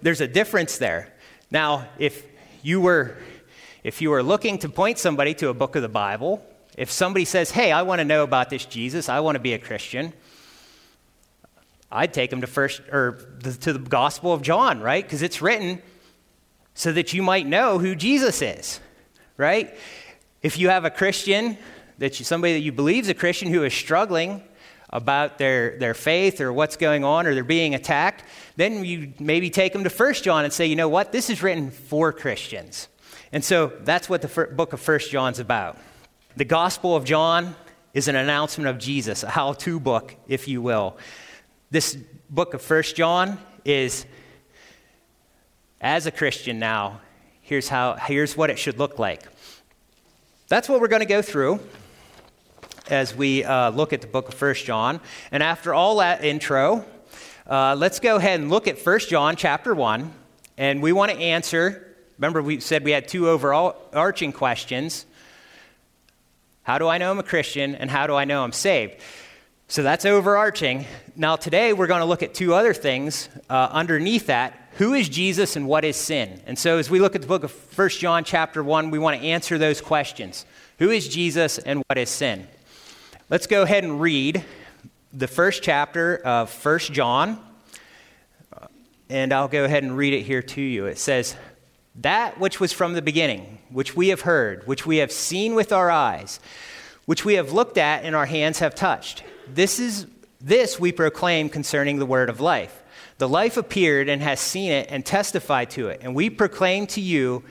There's 0.02 0.20
a 0.20 0.28
difference 0.28 0.78
there. 0.78 1.12
Now, 1.50 1.88
if 1.98 2.24
you 2.62 2.80
were, 2.80 3.16
if 3.84 4.00
you 4.00 4.10
were 4.10 4.22
looking 4.22 4.58
to 4.58 4.68
point 4.68 4.98
somebody 4.98 5.34
to 5.34 5.48
a 5.48 5.54
book 5.54 5.76
of 5.76 5.82
the 5.82 5.88
Bible, 5.88 6.44
if 6.76 6.90
somebody 6.90 7.24
says, 7.24 7.50
Hey, 7.50 7.72
I 7.72 7.82
want 7.82 8.00
to 8.00 8.04
know 8.04 8.22
about 8.22 8.50
this 8.50 8.64
Jesus, 8.64 9.08
I 9.08 9.20
want 9.20 9.36
to 9.36 9.40
be 9.40 9.52
a 9.52 9.58
Christian, 9.58 10.12
I'd 11.90 12.12
take 12.12 12.30
them 12.30 12.42
to 12.42 12.46
first 12.46 12.80
or 12.92 13.12
to 13.42 13.72
the 13.72 13.78
Gospel 13.78 14.32
of 14.32 14.42
John, 14.42 14.80
right? 14.80 15.02
Because 15.02 15.22
it's 15.22 15.40
written 15.40 15.80
so 16.74 16.92
that 16.92 17.12
you 17.12 17.22
might 17.22 17.46
know 17.46 17.78
who 17.78 17.94
Jesus 17.94 18.42
is, 18.42 18.80
right? 19.36 19.74
If 20.42 20.58
you 20.58 20.68
have 20.68 20.84
a 20.84 20.90
Christian, 20.90 21.56
that 21.98 22.18
you, 22.18 22.24
somebody 22.24 22.52
that 22.54 22.60
you 22.60 22.72
believe 22.72 23.04
is 23.04 23.08
a 23.08 23.14
Christian 23.14 23.52
who 23.52 23.64
is 23.64 23.74
struggling 23.74 24.42
about 24.90 25.38
their, 25.38 25.78
their 25.78 25.94
faith 25.94 26.40
or 26.40 26.52
what's 26.52 26.76
going 26.76 27.04
on 27.04 27.26
or 27.26 27.34
they're 27.34 27.44
being 27.44 27.74
attacked, 27.74 28.24
then 28.56 28.84
you 28.84 29.12
maybe 29.18 29.50
take 29.50 29.72
them 29.72 29.84
to 29.84 29.90
First 29.90 30.24
John 30.24 30.44
and 30.44 30.52
say, 30.52 30.66
you 30.66 30.76
know 30.76 30.88
what, 30.88 31.12
this 31.12 31.28
is 31.30 31.42
written 31.42 31.70
for 31.70 32.12
Christians. 32.12 32.88
And 33.32 33.44
so 33.44 33.72
that's 33.80 34.08
what 34.08 34.22
the 34.22 34.48
book 34.52 34.72
of 34.72 34.80
First 34.80 35.10
John's 35.10 35.38
about. 35.38 35.78
The 36.36 36.44
Gospel 36.44 36.96
of 36.96 37.04
John 37.04 37.54
is 37.92 38.08
an 38.08 38.16
announcement 38.16 38.68
of 38.68 38.78
Jesus, 38.78 39.22
a 39.22 39.28
how 39.28 39.52
to 39.54 39.78
book, 39.80 40.14
if 40.26 40.48
you 40.48 40.62
will. 40.62 40.96
This 41.70 41.96
book 42.30 42.54
of 42.54 42.62
First 42.62 42.96
John 42.96 43.38
is 43.64 44.06
as 45.80 46.06
a 46.06 46.10
Christian 46.10 46.58
now, 46.58 47.00
here's, 47.42 47.68
how, 47.68 47.94
here's 47.94 48.36
what 48.36 48.50
it 48.50 48.58
should 48.58 48.78
look 48.78 48.98
like. 48.98 49.22
That's 50.48 50.68
what 50.68 50.80
we're 50.80 50.88
going 50.88 51.00
to 51.00 51.06
go 51.06 51.20
through 51.20 51.60
as 52.90 53.14
we 53.14 53.44
uh, 53.44 53.70
look 53.70 53.92
at 53.92 54.00
the 54.00 54.06
book 54.06 54.28
of 54.28 54.34
First 54.34 54.64
John. 54.64 55.00
And 55.30 55.42
after 55.42 55.74
all 55.74 55.96
that 55.98 56.24
intro, 56.24 56.84
uh, 57.46 57.76
let's 57.78 58.00
go 58.00 58.16
ahead 58.16 58.40
and 58.40 58.50
look 58.50 58.66
at 58.68 58.78
First 58.78 59.08
John 59.08 59.36
chapter 59.36 59.74
1. 59.74 60.12
And 60.56 60.82
we 60.82 60.92
want 60.92 61.12
to 61.12 61.18
answer, 61.18 61.94
remember, 62.18 62.42
we 62.42 62.60
said 62.60 62.84
we 62.84 62.90
had 62.90 63.08
two 63.08 63.28
overarching 63.28 64.32
questions 64.32 65.06
How 66.62 66.78
do 66.78 66.88
I 66.88 66.98
know 66.98 67.10
I'm 67.10 67.18
a 67.18 67.22
Christian? 67.22 67.74
And 67.74 67.90
how 67.90 68.06
do 68.06 68.14
I 68.14 68.24
know 68.24 68.44
I'm 68.44 68.52
saved? 68.52 68.96
So 69.68 69.82
that's 69.82 70.04
overarching. 70.04 70.86
Now, 71.14 71.36
today 71.36 71.72
we're 71.72 71.86
going 71.86 72.00
to 72.00 72.06
look 72.06 72.22
at 72.22 72.32
two 72.34 72.54
other 72.54 72.72
things 72.72 73.28
uh, 73.50 73.68
underneath 73.70 74.26
that 74.26 74.68
who 74.78 74.94
is 74.94 75.08
Jesus 75.08 75.56
and 75.56 75.66
what 75.66 75.84
is 75.84 75.96
sin? 75.96 76.40
And 76.46 76.56
so 76.56 76.78
as 76.78 76.88
we 76.88 77.00
look 77.00 77.16
at 77.16 77.20
the 77.20 77.26
book 77.26 77.42
of 77.42 77.52
1 77.76 77.88
John 77.90 78.22
chapter 78.22 78.62
1, 78.62 78.92
we 78.92 78.98
want 79.00 79.20
to 79.20 79.26
answer 79.26 79.58
those 79.58 79.80
questions. 79.80 80.46
Who 80.78 80.90
is 80.90 81.08
Jesus 81.08 81.58
and 81.58 81.82
what 81.88 81.98
is 81.98 82.08
sin? 82.08 82.46
Let's 83.30 83.46
go 83.46 83.60
ahead 83.60 83.84
and 83.84 84.00
read 84.00 84.42
the 85.12 85.28
first 85.28 85.62
chapter 85.62 86.16
of 86.16 86.50
1 86.64 86.78
John. 86.78 87.38
And 89.10 89.34
I'll 89.34 89.48
go 89.48 89.64
ahead 89.64 89.82
and 89.82 89.98
read 89.98 90.14
it 90.14 90.22
here 90.22 90.40
to 90.40 90.62
you. 90.62 90.86
It 90.86 90.98
says, 90.98 91.36
That 91.96 92.40
which 92.40 92.58
was 92.58 92.72
from 92.72 92.94
the 92.94 93.02
beginning, 93.02 93.58
which 93.68 93.94
we 93.94 94.08
have 94.08 94.22
heard, 94.22 94.66
which 94.66 94.86
we 94.86 94.96
have 94.96 95.12
seen 95.12 95.54
with 95.54 95.74
our 95.74 95.90
eyes, 95.90 96.40
which 97.04 97.26
we 97.26 97.34
have 97.34 97.52
looked 97.52 97.76
at 97.76 98.02
and 98.02 98.16
our 98.16 98.24
hands 98.24 98.60
have 98.60 98.74
touched. 98.74 99.22
This 99.46 99.78
is 99.78 100.06
this 100.40 100.80
we 100.80 100.90
proclaim 100.90 101.50
concerning 101.50 101.98
the 101.98 102.06
word 102.06 102.30
of 102.30 102.40
life. 102.40 102.82
The 103.18 103.28
life 103.28 103.58
appeared 103.58 104.08
and 104.08 104.22
has 104.22 104.40
seen 104.40 104.72
it 104.72 104.86
and 104.88 105.04
testified 105.04 105.68
to 105.72 105.88
it. 105.88 106.00
And 106.02 106.14
we 106.14 106.30
proclaim 106.30 106.86
to 106.88 107.02
you 107.02 107.42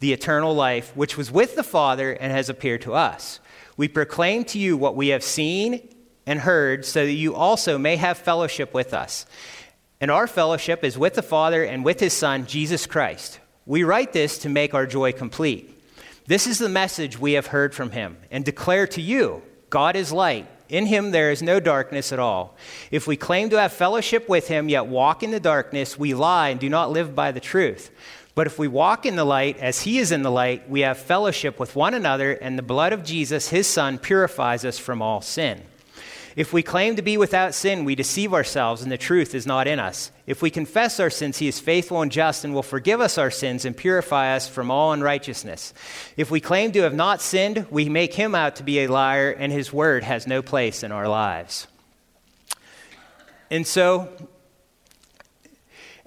the 0.00 0.14
eternal 0.14 0.54
life, 0.54 0.96
which 0.96 1.18
was 1.18 1.30
with 1.30 1.56
the 1.56 1.62
Father 1.62 2.12
and 2.12 2.32
has 2.32 2.48
appeared 2.48 2.80
to 2.82 2.94
us. 2.94 3.38
We 3.76 3.88
proclaim 3.88 4.44
to 4.46 4.58
you 4.58 4.76
what 4.76 4.96
we 4.96 5.08
have 5.08 5.22
seen 5.22 5.88
and 6.26 6.40
heard, 6.40 6.84
so 6.84 7.04
that 7.04 7.12
you 7.12 7.34
also 7.34 7.78
may 7.78 7.96
have 7.96 8.18
fellowship 8.18 8.74
with 8.74 8.92
us. 8.92 9.26
And 10.00 10.10
our 10.10 10.26
fellowship 10.26 10.84
is 10.84 10.98
with 10.98 11.14
the 11.14 11.22
Father 11.22 11.62
and 11.62 11.84
with 11.84 12.00
his 12.00 12.12
Son, 12.12 12.46
Jesus 12.46 12.86
Christ. 12.86 13.38
We 13.64 13.84
write 13.84 14.12
this 14.12 14.38
to 14.38 14.48
make 14.48 14.74
our 14.74 14.86
joy 14.86 15.12
complete. 15.12 15.72
This 16.26 16.46
is 16.46 16.58
the 16.58 16.68
message 16.68 17.18
we 17.18 17.34
have 17.34 17.46
heard 17.46 17.74
from 17.74 17.92
him 17.92 18.16
and 18.30 18.44
declare 18.44 18.86
to 18.88 19.00
you 19.00 19.42
God 19.70 19.96
is 19.96 20.12
light. 20.12 20.46
In 20.68 20.86
him 20.86 21.12
there 21.12 21.30
is 21.30 21.42
no 21.42 21.60
darkness 21.60 22.12
at 22.12 22.18
all. 22.18 22.56
If 22.90 23.06
we 23.06 23.16
claim 23.16 23.50
to 23.50 23.60
have 23.60 23.72
fellowship 23.72 24.28
with 24.28 24.48
him, 24.48 24.68
yet 24.68 24.86
walk 24.86 25.22
in 25.22 25.30
the 25.30 25.38
darkness, 25.38 25.98
we 25.98 26.14
lie 26.14 26.48
and 26.48 26.58
do 26.58 26.68
not 26.68 26.90
live 26.90 27.14
by 27.14 27.30
the 27.30 27.40
truth. 27.40 27.90
But 28.36 28.46
if 28.46 28.58
we 28.58 28.68
walk 28.68 29.06
in 29.06 29.16
the 29.16 29.24
light 29.24 29.56
as 29.60 29.80
he 29.80 29.98
is 29.98 30.12
in 30.12 30.20
the 30.20 30.30
light, 30.30 30.68
we 30.68 30.80
have 30.80 30.98
fellowship 30.98 31.58
with 31.58 31.74
one 31.74 31.94
another, 31.94 32.32
and 32.32 32.58
the 32.58 32.62
blood 32.62 32.92
of 32.92 33.02
Jesus, 33.02 33.48
his 33.48 33.66
son, 33.66 33.98
purifies 33.98 34.62
us 34.62 34.78
from 34.78 35.00
all 35.00 35.22
sin. 35.22 35.62
If 36.36 36.52
we 36.52 36.62
claim 36.62 36.96
to 36.96 37.02
be 37.02 37.16
without 37.16 37.54
sin, 37.54 37.86
we 37.86 37.94
deceive 37.94 38.34
ourselves, 38.34 38.82
and 38.82 38.92
the 38.92 38.98
truth 38.98 39.34
is 39.34 39.46
not 39.46 39.66
in 39.66 39.80
us. 39.80 40.10
If 40.26 40.42
we 40.42 40.50
confess 40.50 41.00
our 41.00 41.08
sins, 41.08 41.38
he 41.38 41.48
is 41.48 41.60
faithful 41.60 42.02
and 42.02 42.12
just 42.12 42.44
and 42.44 42.52
will 42.52 42.62
forgive 42.62 43.00
us 43.00 43.16
our 43.16 43.30
sins 43.30 43.64
and 43.64 43.74
purify 43.74 44.36
us 44.36 44.46
from 44.46 44.70
all 44.70 44.92
unrighteousness. 44.92 45.72
If 46.18 46.30
we 46.30 46.42
claim 46.42 46.72
to 46.72 46.82
have 46.82 46.94
not 46.94 47.22
sinned, 47.22 47.64
we 47.70 47.88
make 47.88 48.12
him 48.12 48.34
out 48.34 48.56
to 48.56 48.64
be 48.64 48.80
a 48.80 48.88
liar, 48.88 49.30
and 49.30 49.50
his 49.50 49.72
word 49.72 50.04
has 50.04 50.26
no 50.26 50.42
place 50.42 50.82
in 50.82 50.92
our 50.92 51.08
lives. 51.08 51.68
And 53.50 53.66
so, 53.66 54.10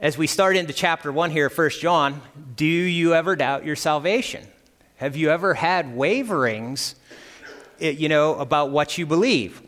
as 0.01 0.18
we 0.18 0.27
start 0.27 0.56
into 0.56 0.74
chapter 0.74 1.12
1 1.12 1.32
here, 1.32 1.50
1 1.50 1.70
John, 1.72 2.22
do 2.56 2.65
you 2.65 3.13
ever 3.13 3.36
doubt 3.36 3.65
your 3.65 3.75
salvation? 3.75 4.46
Have 4.96 5.18
you 5.18 5.29
ever 5.29 5.53
had 5.53 5.96
waverings, 5.96 6.96
eh, 7.82 7.91
you 7.91 8.08
know, 8.08 8.36
about 8.36 8.72
what 8.72 8.98
you 8.98 9.06
believe? 9.06 9.62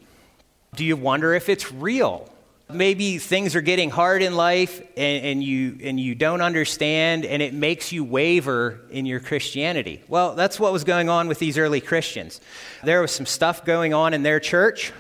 Do 0.76 0.86
you 0.86 0.96
wonder 0.96 1.34
if 1.34 1.50
it's 1.50 1.72
real? 1.72 2.30
Maybe 2.70 3.18
things 3.18 3.58
are 3.58 3.62
getting 3.62 3.90
hard 3.90 4.22
in 4.22 4.34
life 4.34 4.80
and, 4.96 5.26
and, 5.26 5.44
you, 5.44 5.78
and 5.84 6.00
you 6.00 6.16
don't 6.16 6.40
understand 6.40 7.26
and 7.26 7.42
it 7.42 7.54
makes 7.54 7.92
you 7.92 8.06
waver 8.06 8.80
in 8.90 9.06
your 9.06 9.20
Christianity. 9.20 10.02
Well, 10.08 10.36
that's 10.36 10.58
what 10.58 10.72
was 10.72 10.86
going 10.86 11.10
on 11.10 11.28
with 11.28 11.40
these 11.40 11.58
early 11.58 11.82
Christians. 11.82 12.40
There 12.86 13.02
was 13.02 13.12
some 13.12 13.26
stuff 13.26 13.66
going 13.66 13.94
on 13.94 14.14
in 14.14 14.24
their 14.24 14.40
church. 14.40 14.94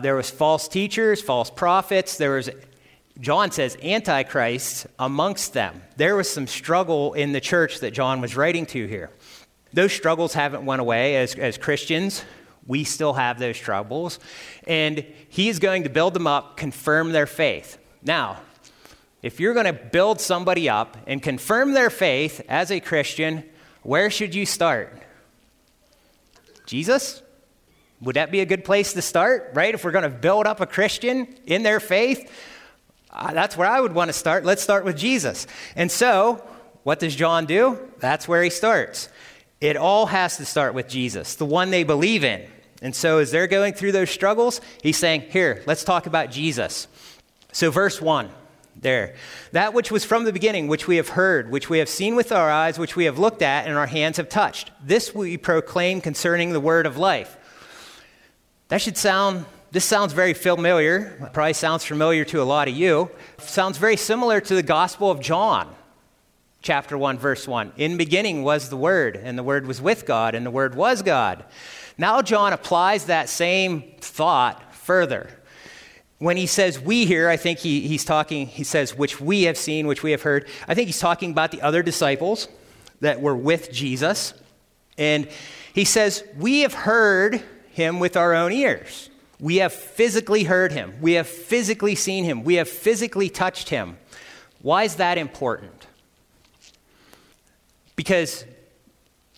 There 0.00 0.16
was 0.16 0.28
false 0.28 0.66
teachers, 0.66 1.22
false 1.22 1.50
prophets. 1.50 2.18
There 2.18 2.32
was, 2.32 2.50
John 3.20 3.50
says, 3.50 3.76
Antichrist 3.82 4.86
amongst 4.98 5.54
them. 5.54 5.82
There 5.96 6.16
was 6.16 6.28
some 6.30 6.46
struggle 6.46 7.14
in 7.14 7.32
the 7.32 7.40
church 7.40 7.80
that 7.80 7.92
John 7.92 8.20
was 8.20 8.36
writing 8.36 8.66
to 8.66 8.86
here. 8.86 9.10
Those 9.72 9.92
struggles 9.92 10.34
haven't 10.34 10.64
went 10.66 10.80
away 10.80 11.16
as, 11.16 11.34
as 11.34 11.56
Christians. 11.56 12.24
We 12.66 12.84
still 12.84 13.14
have 13.14 13.38
those 13.38 13.58
troubles. 13.58 14.18
And 14.66 15.04
he 15.28 15.48
is 15.48 15.58
going 15.58 15.84
to 15.84 15.88
build 15.88 16.14
them 16.14 16.26
up, 16.26 16.56
confirm 16.56 17.12
their 17.12 17.26
faith. 17.26 17.78
Now, 18.02 18.40
if 19.22 19.40
you're 19.40 19.54
going 19.54 19.66
to 19.66 19.72
build 19.72 20.20
somebody 20.20 20.68
up 20.68 20.96
and 21.06 21.22
confirm 21.22 21.72
their 21.72 21.90
faith 21.90 22.42
as 22.48 22.70
a 22.70 22.80
Christian, 22.80 23.44
where 23.82 24.10
should 24.10 24.34
you 24.34 24.44
start? 24.44 25.02
Jesus? 26.66 27.22
Would 28.02 28.16
that 28.16 28.30
be 28.30 28.40
a 28.40 28.46
good 28.46 28.64
place 28.64 28.92
to 28.92 29.02
start, 29.02 29.52
right? 29.54 29.74
If 29.74 29.84
we're 29.84 29.90
going 29.90 30.10
to 30.10 30.10
build 30.10 30.46
up 30.46 30.60
a 30.60 30.66
Christian 30.66 31.34
in 31.46 31.62
their 31.62 31.80
faith, 31.80 32.30
uh, 33.16 33.32
that's 33.32 33.56
where 33.56 33.68
I 33.68 33.80
would 33.80 33.94
want 33.94 34.08
to 34.08 34.12
start. 34.12 34.44
Let's 34.44 34.62
start 34.62 34.84
with 34.84 34.96
Jesus. 34.96 35.46
And 35.74 35.90
so, 35.90 36.44
what 36.82 37.00
does 37.00 37.16
John 37.16 37.46
do? 37.46 37.78
That's 37.98 38.28
where 38.28 38.42
he 38.42 38.50
starts. 38.50 39.08
It 39.60 39.76
all 39.76 40.06
has 40.06 40.36
to 40.36 40.44
start 40.44 40.74
with 40.74 40.88
Jesus, 40.88 41.34
the 41.34 41.46
one 41.46 41.70
they 41.70 41.82
believe 41.82 42.24
in. 42.24 42.46
And 42.82 42.94
so, 42.94 43.18
as 43.18 43.30
they're 43.30 43.46
going 43.46 43.72
through 43.72 43.92
those 43.92 44.10
struggles, 44.10 44.60
he's 44.82 44.98
saying, 44.98 45.22
Here, 45.30 45.62
let's 45.66 45.82
talk 45.82 46.06
about 46.06 46.30
Jesus. 46.30 46.86
So, 47.52 47.70
verse 47.70 48.00
1 48.00 48.30
there. 48.78 49.14
That 49.52 49.74
which 49.74 49.90
was 49.90 50.04
from 50.04 50.24
the 50.24 50.32
beginning, 50.32 50.68
which 50.68 50.86
we 50.86 50.96
have 50.96 51.10
heard, 51.10 51.50
which 51.50 51.70
we 51.70 51.78
have 51.78 51.88
seen 51.88 52.14
with 52.14 52.32
our 52.32 52.50
eyes, 52.50 52.78
which 52.78 52.96
we 52.96 53.06
have 53.06 53.18
looked 53.18 53.42
at, 53.42 53.66
and 53.66 53.76
our 53.76 53.86
hands 53.86 54.18
have 54.18 54.28
touched. 54.28 54.70
This 54.84 55.14
we 55.14 55.36
proclaim 55.36 56.00
concerning 56.00 56.52
the 56.52 56.60
word 56.60 56.86
of 56.86 56.96
life. 56.96 57.36
That 58.68 58.82
should 58.82 58.96
sound, 58.96 59.46
this 59.76 59.84
sounds 59.84 60.14
very 60.14 60.32
familiar. 60.32 61.18
It 61.20 61.34
probably 61.34 61.52
sounds 61.52 61.84
familiar 61.84 62.24
to 62.24 62.40
a 62.40 62.44
lot 62.44 62.66
of 62.66 62.74
you. 62.74 63.10
sounds 63.36 63.76
very 63.76 63.98
similar 63.98 64.40
to 64.40 64.54
the 64.54 64.62
Gospel 64.62 65.10
of 65.10 65.20
John, 65.20 65.68
chapter 66.62 66.96
1, 66.96 67.18
verse 67.18 67.46
1. 67.46 67.74
In 67.76 67.98
beginning 67.98 68.42
was 68.42 68.70
the 68.70 68.76
Word, 68.78 69.16
and 69.16 69.36
the 69.36 69.42
Word 69.42 69.66
was 69.66 69.82
with 69.82 70.06
God, 70.06 70.34
and 70.34 70.46
the 70.46 70.50
Word 70.50 70.74
was 70.74 71.02
God. 71.02 71.44
Now, 71.98 72.22
John 72.22 72.54
applies 72.54 73.04
that 73.04 73.28
same 73.28 73.82
thought 74.00 74.74
further. 74.74 75.28
When 76.20 76.38
he 76.38 76.46
says 76.46 76.80
we 76.80 77.04
here, 77.04 77.28
I 77.28 77.36
think 77.36 77.58
he, 77.58 77.82
he's 77.82 78.06
talking, 78.06 78.46
he 78.46 78.64
says, 78.64 78.96
which 78.96 79.20
we 79.20 79.42
have 79.42 79.58
seen, 79.58 79.86
which 79.86 80.02
we 80.02 80.12
have 80.12 80.22
heard. 80.22 80.48
I 80.66 80.72
think 80.72 80.86
he's 80.86 81.00
talking 81.00 81.32
about 81.32 81.50
the 81.50 81.60
other 81.60 81.82
disciples 81.82 82.48
that 83.02 83.20
were 83.20 83.36
with 83.36 83.70
Jesus. 83.70 84.32
And 84.96 85.28
he 85.74 85.84
says, 85.84 86.24
We 86.38 86.60
have 86.60 86.72
heard 86.72 87.42
him 87.72 88.00
with 88.00 88.16
our 88.16 88.34
own 88.34 88.52
ears. 88.52 89.10
We 89.38 89.56
have 89.56 89.72
physically 89.72 90.44
heard 90.44 90.72
him. 90.72 90.94
We 91.00 91.12
have 91.12 91.28
physically 91.28 91.94
seen 91.94 92.24
him. 92.24 92.42
We 92.44 92.54
have 92.54 92.68
physically 92.68 93.28
touched 93.28 93.68
him. 93.68 93.98
Why 94.62 94.84
is 94.84 94.96
that 94.96 95.18
important? 95.18 95.86
Because 97.94 98.44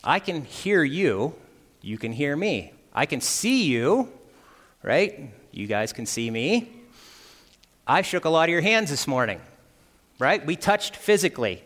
I 0.04 0.20
can 0.20 0.44
hear 0.44 0.82
you 0.82 1.34
you 1.82 1.98
can 1.98 2.12
hear 2.12 2.36
me. 2.36 2.72
I 2.92 3.06
can 3.06 3.20
see 3.20 3.64
you, 3.64 4.10
right? 4.82 5.30
You 5.52 5.66
guys 5.66 5.92
can 5.92 6.06
see 6.06 6.30
me. 6.30 6.70
I 7.86 8.02
shook 8.02 8.24
a 8.24 8.28
lot 8.28 8.48
of 8.48 8.52
your 8.52 8.60
hands 8.60 8.90
this 8.90 9.06
morning, 9.06 9.40
right? 10.18 10.44
We 10.44 10.56
touched 10.56 10.96
physically. 10.96 11.62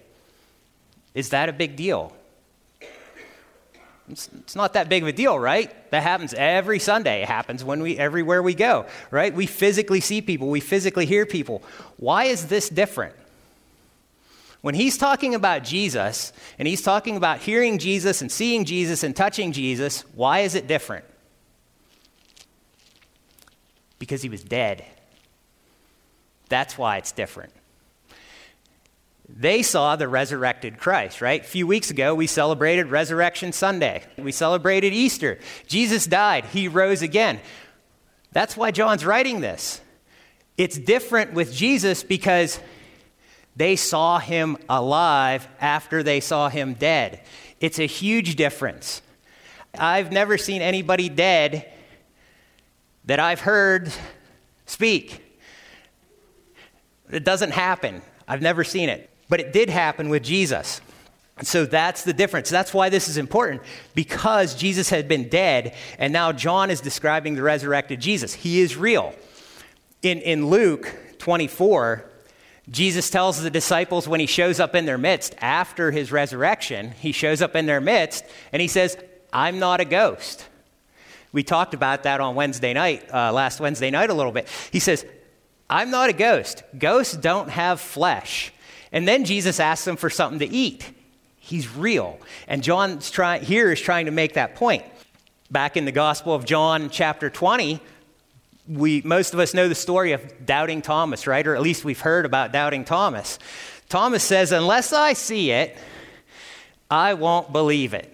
Is 1.15 1.31
that 1.31 1.49
a 1.49 1.53
big 1.53 1.77
deal? 1.77 2.15
It's, 4.12 4.54
not 4.54 4.75
that 4.75 4.88
big 4.88 5.02
of 5.02 5.09
a 5.09 5.12
deal, 5.12 5.38
right? 5.38 5.90
That 5.90 6.02
happens 6.02 6.35
every 6.35 6.78
Sunday. 6.78 7.23
It 7.23 7.28
happens 7.28 7.64
when 7.64 7.83
we 7.83 7.97
everywhere 7.99 8.42
we 8.42 8.54
go, 8.54 8.87
right? 9.11 9.35
We 9.35 9.47
physically 9.47 10.00
see 10.00 10.21
people, 10.21 10.49
we 10.49 10.61
physically 10.61 11.07
hear 11.07 11.26
people. 11.26 11.62
Why 11.97 12.25
is 12.25 12.47
this 12.47 12.69
different? 12.69 13.16
When 14.61 14.75
he's 14.75 14.97
talking 14.97 15.35
about 15.35 15.64
Jesus 15.64 16.33
and 16.59 16.69
he's 16.69 16.83
talking 16.83 17.16
about 17.16 17.38
hearing 17.38 17.78
Jesus 17.78 18.23
and 18.23 18.31
seeing 18.31 18.64
Jesus 18.64 19.02
and 19.02 19.16
touching 19.16 19.52
Jesus, 19.52 20.02
why 20.14 20.40
is 20.40 20.54
it 20.54 20.69
different? 20.69 21.04
Because 23.99 24.23
he 24.23 24.28
was 24.28 24.45
dead. 24.45 24.85
That's 26.49 26.78
why 26.78 26.99
it's 26.99 27.12
different. 27.12 27.52
They 29.29 29.62
saw 29.62 29.97
the 29.97 30.09
resurrected 30.09 30.79
Christ, 30.79 31.21
right? 31.21 31.41
A 31.41 31.45
few 31.45 31.67
weeks 31.67 31.91
ago, 31.91 32.14
we 32.14 32.26
celebrated 32.26 32.88
Resurrection 32.88 33.52
Sunday. 33.52 34.02
We 34.19 34.33
celebrated 34.33 34.93
Easter. 34.93 35.38
Jesus 35.67 36.07
died, 36.07 36.45
he 36.47 36.69
rose 36.69 37.02
again. 37.02 37.41
That's 38.33 38.57
why 38.57 38.71
John's 38.71 39.05
writing 39.05 39.41
this. 39.41 39.81
It's 40.57 40.76
different 40.76 41.33
with 41.33 41.55
Jesus 41.55 42.02
because 42.02 42.61
they 43.57 43.76
saw 43.76 44.19
him 44.19 44.57
alive 44.69 45.47
after 45.61 46.02
they 46.02 46.21
saw 46.21 46.49
him 46.49 46.75
dead. 46.75 47.21
It's 47.61 47.79
a 47.79 47.87
huge 47.87 48.37
difference. 48.37 49.02
I've 49.79 50.12
never 50.12 50.37
seen 50.37 50.62
anybody 50.62 51.09
dead 51.09 51.71
that 53.05 53.21
I've 53.21 53.41
heard 53.41 53.93
speak. 54.67 55.23
It 57.11 57.25
doesn't 57.25 57.52
happen. 57.52 58.02
I've 58.26 58.43
never 58.43 58.64
seen 58.64 58.88
it. 58.88 59.11
But 59.33 59.41
it 59.41 59.55
did 59.55 59.71
happen 59.71 60.11
with 60.11 60.23
Jesus. 60.23 60.83
So 61.41 61.65
that's 61.65 62.05
the 62.05 62.12
difference. 62.12 62.51
That's 62.51 62.75
why 62.75 62.91
this 62.91 63.09
is 63.09 63.17
important 63.17 63.62
because 63.95 64.55
Jesus 64.55 64.91
had 64.91 65.09
been 65.09 65.31
dead, 65.31 65.75
and 65.99 66.12
now 66.12 66.33
John 66.33 66.71
is 66.71 66.83
describing 66.83 67.35
the 67.35 67.43
resurrected 67.43 67.99
Jesus. 67.99 68.35
He 68.35 68.61
is 68.61 68.77
real. 68.77 69.15
In, 70.03 70.19
in 70.19 70.49
Luke 70.49 70.95
24, 71.17 72.05
Jesus 72.71 73.09
tells 73.09 73.43
the 73.43 73.49
disciples 73.49 74.07
when 74.07 74.21
he 74.21 74.27
shows 74.27 74.61
up 74.61 74.75
in 74.75 74.85
their 74.85 74.99
midst 74.99 75.35
after 75.41 75.91
his 75.91 76.12
resurrection, 76.12 76.91
he 77.01 77.12
shows 77.12 77.41
up 77.41 77.57
in 77.57 77.65
their 77.65 77.81
midst 77.81 78.27
and 78.53 78.61
he 78.61 78.69
says, 78.69 78.99
I'm 79.33 79.59
not 79.59 79.81
a 79.81 79.87
ghost. 79.87 80.47
We 81.33 81.43
talked 81.43 81.73
about 81.73 82.03
that 82.03 82.21
on 82.21 82.35
Wednesday 82.35 82.75
night, 82.75 83.09
uh, 83.11 83.33
last 83.33 83.61
Wednesday 83.61 83.89
night, 83.89 84.11
a 84.11 84.15
little 84.15 84.33
bit. 84.33 84.47
He 84.71 84.79
says, 84.79 85.07
I'm 85.71 85.91
not 85.91 86.11
a 86.11 86.12
ghost. 86.12 86.65
Ghosts 86.79 87.17
don't 87.17 87.49
have 87.49 87.81
flesh. 87.81 88.53
And 88.92 89.08
then 89.08 89.25
Jesus 89.25 89.58
asks 89.58 89.84
them 89.84 89.96
for 89.96 90.11
something 90.11 90.38
to 90.38 90.49
eat. 90.49 90.92
He's 91.38 91.75
real. 91.75 92.20
And 92.46 92.62
John 92.62 93.00
here 93.40 93.72
is 93.72 93.80
trying 93.80 94.06
to 94.06 94.12
make 94.12 94.34
that 94.34 94.54
point. 94.54 94.84
Back 95.50 95.76
in 95.76 95.84
the 95.84 95.92
Gospel 95.92 96.34
of 96.34 96.44
John, 96.44 96.88
chapter 96.90 97.28
20, 97.28 97.80
we, 98.68 99.02
most 99.02 99.34
of 99.34 99.40
us 99.40 99.54
know 99.54 99.68
the 99.68 99.75
story 99.75 100.12
of 100.12 100.46
doubting 100.46 100.82
Thomas, 100.82 101.26
right? 101.26 101.46
Or 101.46 101.56
at 101.56 101.62
least 101.62 101.84
we've 101.84 102.00
heard 102.00 102.25
about 102.25 102.52
doubting 102.52 102.84
Thomas. 102.84 103.38
Thomas 103.88 104.22
says, 104.22 104.52
Unless 104.52 104.92
I 104.92 105.14
see 105.14 105.50
it, 105.50 105.76
I 106.90 107.14
won't 107.14 107.52
believe 107.52 107.94
it. 107.94 108.12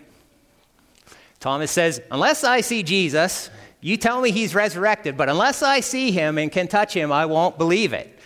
Thomas 1.39 1.71
says, 1.71 2.01
Unless 2.11 2.45
I 2.45 2.63
see 2.63 2.83
Jesus, 2.83 3.51
you 3.81 3.97
tell 3.97 4.21
me 4.21 4.31
he's 4.31 4.55
resurrected, 4.55 5.17
but 5.17 5.29
unless 5.29 5.63
I 5.63 5.81
see 5.81 6.11
him 6.11 6.39
and 6.39 6.51
can 6.51 6.67
touch 6.67 6.95
him, 6.95 7.13
I 7.13 7.27
won't 7.27 7.59
believe 7.59 7.93
it. 7.93 8.19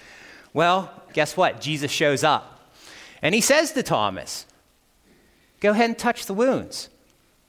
Well, 0.55 0.91
guess 1.13 1.37
what? 1.37 1.61
Jesus 1.61 1.91
shows 1.91 2.25
up. 2.25 2.71
And 3.23 3.35
he 3.35 3.41
says 3.41 3.73
to 3.73 3.83
Thomas, 3.83 4.47
Go 5.61 5.71
ahead 5.71 5.91
and 5.91 5.99
touch 5.99 6.27
the 6.27 6.35
wounds. 6.35 6.89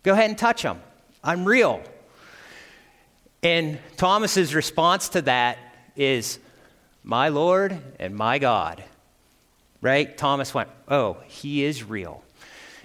Go 0.03 0.13
ahead 0.13 0.29
and 0.29 0.37
touch 0.37 0.61
them. 0.61 0.79
I'm 1.23 1.45
real. 1.45 1.81
And 3.41 3.79
Thomas's 3.97 4.53
response 4.53 5.09
to 5.09 5.23
that 5.23 5.57
is, 5.95 6.39
My 7.03 7.29
Lord 7.29 7.77
and 7.99 8.15
my 8.15 8.37
God. 8.39 8.83
Right? 9.81 10.15
Thomas 10.17 10.53
went, 10.53 10.69
Oh, 10.87 11.17
he 11.27 11.63
is 11.63 11.83
real. 11.83 12.23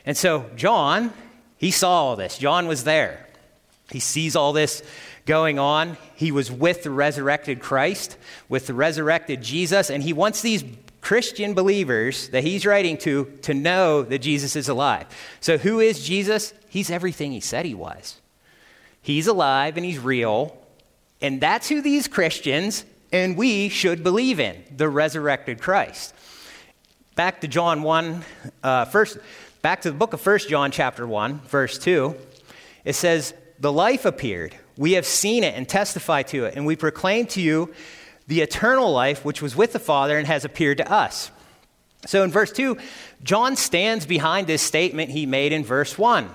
And 0.07 0.17
so 0.17 0.49
John, 0.57 1.13
he 1.59 1.71
saw 1.71 1.91
all 1.91 2.17
this. 2.17 2.39
John 2.39 2.67
was 2.67 2.85
there. 2.85 3.27
He 3.91 4.01
sees 4.01 4.37
all 4.37 4.53
this 4.53 4.83
going 5.29 5.59
on. 5.59 5.99
He 6.17 6.33
was 6.33 6.51
with 6.51 6.83
the 6.83 6.91
resurrected 6.91 7.61
Christ, 7.61 8.17
with 8.49 8.67
the 8.67 8.75
resurrected 8.75 9.43
Jesus, 9.43 9.91
and 9.91 10.03
he 10.03 10.13
wants 10.13 10.41
these 10.41 10.65
Christian 11.03 11.55
believers 11.55 12.31
that 12.31 12.43
he's 12.43 12.67
writing 12.67 12.97
to 12.99 13.27
to 13.43 13.55
know 13.55 14.03
that 14.03 14.19
Jesus 14.19 14.57
is 14.57 14.69
alive. 14.69 15.07
So, 15.41 15.59
who 15.59 15.79
is 15.79 16.05
Jesus? 16.05 16.53
He's 16.69 16.91
everything 16.91 17.31
he 17.31 17.41
said 17.41 17.67
he 17.67 17.75
was. 17.75 18.21
He's 19.01 19.27
alive 19.27 19.77
and 19.77 19.87
he's 19.87 19.99
real, 19.99 20.59
and 21.21 21.41
that's 21.41 21.69
who 21.69 21.83
these 21.83 22.09
Christians 22.09 22.85
and 23.13 23.37
we 23.37 23.69
should 23.69 24.03
believe 24.03 24.41
in 24.41 24.57
the 24.75 24.89
resurrected 24.89 25.61
Christ. 25.61 26.15
Back 27.15 27.41
to 27.41 27.49
John 27.49 27.83
1, 27.83 28.25
uh, 28.63 28.85
first, 28.87 29.19
back 29.63 29.83
to 29.83 29.91
the 29.91 29.97
book 29.97 30.13
of 30.13 30.25
1 30.25 30.39
John, 30.41 30.71
chapter 30.71 31.07
1, 31.07 31.41
verse 31.41 31.79
2. 31.79 32.15
It 32.85 32.95
says, 32.95 33.35
The 33.59 33.73
life 33.73 34.05
appeared. 34.05 34.55
We 34.79 34.93
have 34.93 35.05
seen 35.05 35.45
it 35.45 35.55
and 35.55 35.69
testify 35.69 36.23
to 36.23 36.47
it, 36.47 36.55
and 36.55 36.65
we 36.65 36.77
proclaim 36.77 37.27
to 37.27 37.41
you 37.43 37.75
the 38.29 38.41
eternal 38.41 38.91
life 38.93 39.25
which 39.25 39.43
was 39.43 39.57
with 39.57 39.73
the 39.73 39.79
Father 39.79 40.17
and 40.17 40.27
has 40.27 40.45
appeared 40.45 40.79
to 40.79 40.91
us. 40.91 41.31
So 42.07 42.23
in 42.23 42.31
verse 42.31 42.53
2, 42.53 42.79
John 43.25 43.57
stands 43.57 44.07
behind 44.07 44.47
this 44.47 44.63
statement 44.63 45.11
he 45.11 45.27
made 45.27 45.53
in 45.53 45.65
verse 45.65 45.99
1. 45.99 46.31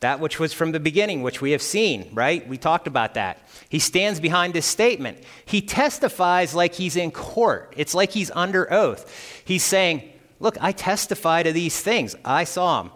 That 0.00 0.20
which 0.20 0.38
was 0.38 0.52
from 0.52 0.72
the 0.72 0.78
beginning, 0.78 1.22
which 1.22 1.40
we 1.40 1.52
have 1.52 1.62
seen, 1.62 2.10
right? 2.12 2.46
We 2.46 2.58
talked 2.58 2.86
about 2.86 3.14
that. 3.14 3.40
He 3.68 3.78
stands 3.78 4.20
behind 4.20 4.52
this 4.52 4.66
statement. 4.66 5.18
He 5.44 5.60
testifies 5.60 6.54
like 6.54 6.74
he's 6.74 6.94
in 6.94 7.10
court. 7.10 7.72
It's 7.76 7.94
like 7.94 8.12
he's 8.12 8.30
under 8.32 8.72
oath. 8.72 9.42
He's 9.44 9.64
saying, 9.64 10.12
Look, 10.40 10.56
I 10.60 10.70
testify 10.70 11.42
to 11.42 11.52
these 11.52 11.80
things. 11.80 12.14
I 12.24 12.44
saw 12.44 12.82
them. 12.82 12.92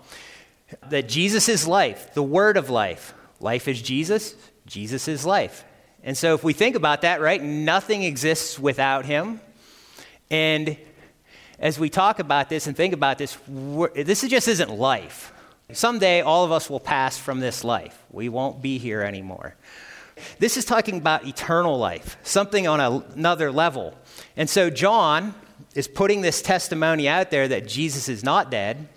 That 0.90 1.08
Jesus 1.08 1.48
is 1.48 1.66
life, 1.66 2.14
the 2.14 2.22
word 2.22 2.56
of 2.56 2.70
life. 2.70 3.14
Life 3.40 3.66
is 3.66 3.82
Jesus, 3.82 4.36
Jesus 4.72 5.26
life. 5.26 5.64
And 6.02 6.16
so 6.16 6.34
if 6.34 6.42
we 6.42 6.54
think 6.54 6.76
about 6.76 7.02
that, 7.02 7.20
right, 7.20 7.40
nothing 7.40 8.02
exists 8.02 8.58
without 8.58 9.04
him. 9.04 9.40
And 10.30 10.78
as 11.58 11.78
we 11.78 11.90
talk 11.90 12.18
about 12.18 12.48
this 12.48 12.66
and 12.66 12.76
think 12.76 12.94
about 12.94 13.18
this, 13.18 13.36
this 13.94 14.22
just 14.22 14.48
isn't 14.48 14.70
life. 14.70 15.32
Someday, 15.72 16.22
all 16.22 16.44
of 16.44 16.52
us 16.52 16.68
will 16.68 16.80
pass 16.80 17.18
from 17.18 17.40
this 17.40 17.64
life. 17.64 18.02
We 18.10 18.28
won't 18.28 18.62
be 18.62 18.78
here 18.78 19.02
anymore. 19.02 19.54
This 20.38 20.56
is 20.56 20.64
talking 20.64 20.96
about 20.96 21.26
eternal 21.26 21.78
life, 21.78 22.16
something 22.22 22.66
on 22.66 22.80
a, 22.80 23.04
another 23.14 23.52
level. 23.52 23.94
And 24.36 24.50
so, 24.50 24.70
John 24.70 25.34
is 25.74 25.86
putting 25.86 26.22
this 26.22 26.42
testimony 26.42 27.08
out 27.08 27.30
there 27.30 27.46
that 27.48 27.68
Jesus 27.68 28.08
is 28.08 28.24
not 28.24 28.50
dead. 28.50 28.88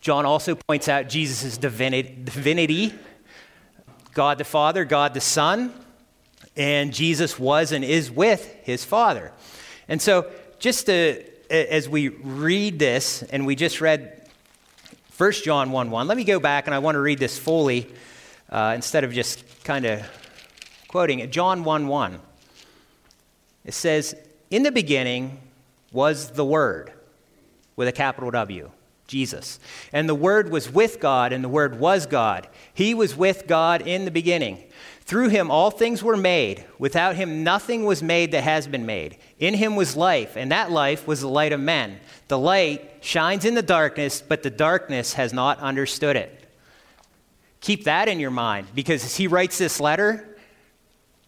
John 0.00 0.24
also 0.24 0.54
points 0.54 0.88
out 0.88 1.08
Jesus' 1.08 1.58
divinity 1.58 2.94
God 4.16 4.38
the 4.38 4.44
Father, 4.44 4.86
God 4.86 5.12
the 5.12 5.20
Son, 5.20 5.74
and 6.56 6.94
Jesus 6.94 7.38
was 7.38 7.70
and 7.70 7.84
is 7.84 8.10
with 8.10 8.50
his 8.62 8.82
Father. 8.82 9.30
And 9.88 10.00
so, 10.00 10.32
just 10.58 10.86
to, 10.86 11.22
as 11.50 11.86
we 11.86 12.08
read 12.08 12.78
this, 12.78 13.22
and 13.24 13.44
we 13.44 13.54
just 13.54 13.82
read 13.82 14.26
1 15.18 15.32
John 15.44 15.70
1 15.70 15.90
1. 15.90 16.08
Let 16.08 16.16
me 16.16 16.24
go 16.24 16.40
back 16.40 16.66
and 16.66 16.74
I 16.74 16.78
want 16.78 16.94
to 16.94 17.00
read 17.00 17.18
this 17.18 17.38
fully 17.38 17.92
uh, 18.48 18.72
instead 18.74 19.04
of 19.04 19.12
just 19.12 19.62
kind 19.64 19.84
of 19.84 20.02
quoting 20.88 21.18
it. 21.18 21.30
John 21.30 21.62
1 21.62 21.86
1. 21.86 22.18
It 23.66 23.74
says, 23.74 24.14
In 24.50 24.62
the 24.62 24.72
beginning 24.72 25.42
was 25.92 26.30
the 26.30 26.44
Word 26.44 26.90
with 27.76 27.86
a 27.86 27.92
capital 27.92 28.30
W, 28.30 28.70
Jesus. 29.06 29.58
And 29.92 30.08
the 30.08 30.14
Word 30.14 30.50
was 30.50 30.70
with 30.70 31.00
God, 31.00 31.32
and 31.32 31.42
the 31.42 31.48
Word 31.48 31.78
was 31.78 32.06
God. 32.06 32.48
He 32.74 32.94
was 32.94 33.16
with 33.16 33.46
God 33.46 33.82
in 33.82 34.04
the 34.04 34.10
beginning. 34.10 34.62
Through 35.06 35.28
him 35.28 35.52
all 35.52 35.70
things 35.70 36.02
were 36.02 36.16
made. 36.16 36.64
Without 36.80 37.14
him 37.14 37.44
nothing 37.44 37.84
was 37.84 38.02
made 38.02 38.32
that 38.32 38.42
has 38.42 38.66
been 38.66 38.86
made. 38.86 39.18
In 39.38 39.54
him 39.54 39.76
was 39.76 39.96
life, 39.96 40.36
and 40.36 40.50
that 40.50 40.72
life 40.72 41.06
was 41.06 41.20
the 41.20 41.28
light 41.28 41.52
of 41.52 41.60
men. 41.60 42.00
The 42.26 42.38
light 42.38 42.90
shines 43.02 43.44
in 43.44 43.54
the 43.54 43.62
darkness, 43.62 44.20
but 44.20 44.42
the 44.42 44.50
darkness 44.50 45.12
has 45.12 45.32
not 45.32 45.60
understood 45.60 46.16
it. 46.16 46.48
Keep 47.60 47.84
that 47.84 48.08
in 48.08 48.18
your 48.18 48.32
mind 48.32 48.66
because 48.74 49.04
as 49.04 49.16
he 49.16 49.28
writes 49.28 49.58
this 49.58 49.80
letter, 49.80 50.36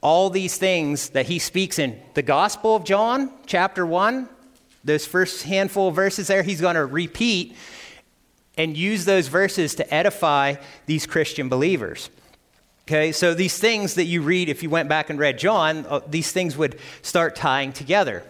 all 0.01 0.29
these 0.29 0.57
things 0.57 1.11
that 1.11 1.27
he 1.27 1.39
speaks 1.39 1.79
in 1.79 2.01
the 2.15 2.23
Gospel 2.23 2.77
of 2.77 2.85
John, 2.85 3.33
chapter 3.47 3.87
1, 3.87 4.29
those 4.89 5.07
first 5.07 5.45
handful 5.45 5.89
of 5.89 5.95
verses 5.95 6.27
there, 6.27 6.43
he's 6.43 6.61
going 6.61 6.75
to 6.75 6.85
repeat 6.85 7.57
and 8.57 8.77
use 8.77 9.05
those 9.05 9.29
verses 9.29 9.77
to 9.77 9.95
edify 9.95 10.57
these 10.87 11.07
Christian 11.07 11.49
believers. 11.49 12.11
Okay, 12.89 13.13
so 13.13 13.35
these 13.35 13.59
things 13.59 13.95
that 13.95 14.07
you 14.07 14.23
read, 14.23 14.49
if 14.49 14.63
you 14.63 14.71
went 14.71 14.89
back 14.89 15.11
and 15.11 15.19
read 15.19 15.39
John, 15.39 15.85
uh, 15.87 16.01
these 16.09 16.33
things 16.33 16.57
would 16.57 16.81
start 17.03 17.37
tying 17.37 17.73
together. 17.73 18.25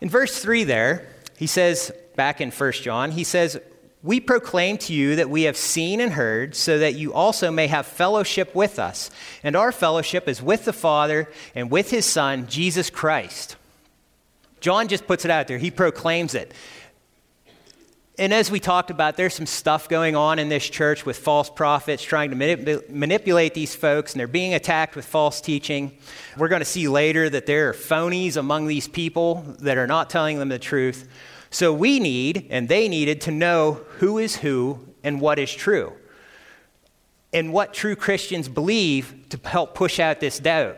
In 0.00 0.10
verse 0.10 0.42
3 0.42 0.64
there, 0.64 1.08
he 1.38 1.46
says, 1.46 1.92
back 2.16 2.40
in 2.40 2.50
1 2.50 2.72
John, 2.72 3.12
he 3.12 3.22
says, 3.22 3.58
We 4.02 4.18
proclaim 4.18 4.78
to 4.78 4.92
you 4.92 5.14
that 5.16 5.30
we 5.30 5.44
have 5.44 5.56
seen 5.56 6.00
and 6.00 6.12
heard, 6.12 6.56
so 6.56 6.80
that 6.80 6.96
you 6.96 7.14
also 7.14 7.52
may 7.52 7.68
have 7.68 7.86
fellowship 7.86 8.52
with 8.52 8.80
us. 8.80 9.12
And 9.44 9.54
our 9.54 9.70
fellowship 9.70 10.28
is 10.28 10.42
with 10.42 10.64
the 10.64 10.72
Father 10.72 11.30
and 11.54 11.70
with 11.70 11.90
his 11.90 12.04
Son, 12.04 12.48
Jesus 12.48 12.90
Christ. 12.90 13.56
John 14.60 14.88
just 14.88 15.06
puts 15.06 15.24
it 15.24 15.30
out 15.30 15.48
there, 15.48 15.58
he 15.58 15.70
proclaims 15.70 16.34
it 16.34 16.52
and 18.18 18.34
as 18.34 18.50
we 18.50 18.58
talked 18.58 18.90
about, 18.90 19.16
there's 19.16 19.34
some 19.34 19.46
stuff 19.46 19.88
going 19.88 20.16
on 20.16 20.40
in 20.40 20.48
this 20.48 20.68
church 20.68 21.06
with 21.06 21.16
false 21.16 21.48
prophets 21.48 22.02
trying 22.02 22.30
to 22.30 22.36
manip- 22.36 22.90
manipulate 22.90 23.54
these 23.54 23.76
folks, 23.76 24.12
and 24.12 24.18
they're 24.18 24.26
being 24.26 24.54
attacked 24.54 24.96
with 24.96 25.04
false 25.04 25.40
teaching. 25.40 25.96
We're 26.36 26.48
going 26.48 26.60
to 26.60 26.66
see 26.66 26.88
later 26.88 27.30
that 27.30 27.46
there 27.46 27.68
are 27.68 27.72
phonies 27.72 28.36
among 28.36 28.66
these 28.66 28.88
people 28.88 29.44
that 29.60 29.78
are 29.78 29.86
not 29.86 30.10
telling 30.10 30.40
them 30.40 30.48
the 30.48 30.58
truth. 30.58 31.08
So 31.50 31.72
we 31.72 32.00
need, 32.00 32.48
and 32.50 32.68
they 32.68 32.88
needed, 32.88 33.20
to 33.22 33.30
know 33.30 33.84
who 33.98 34.18
is 34.18 34.36
who 34.36 34.80
and 35.04 35.20
what 35.20 35.38
is 35.38 35.54
true, 35.54 35.92
and 37.32 37.52
what 37.52 37.72
true 37.72 37.94
Christians 37.94 38.48
believe 38.48 39.28
to 39.28 39.38
help 39.44 39.76
push 39.76 40.00
out 40.00 40.18
this 40.18 40.40
doubt. 40.40 40.76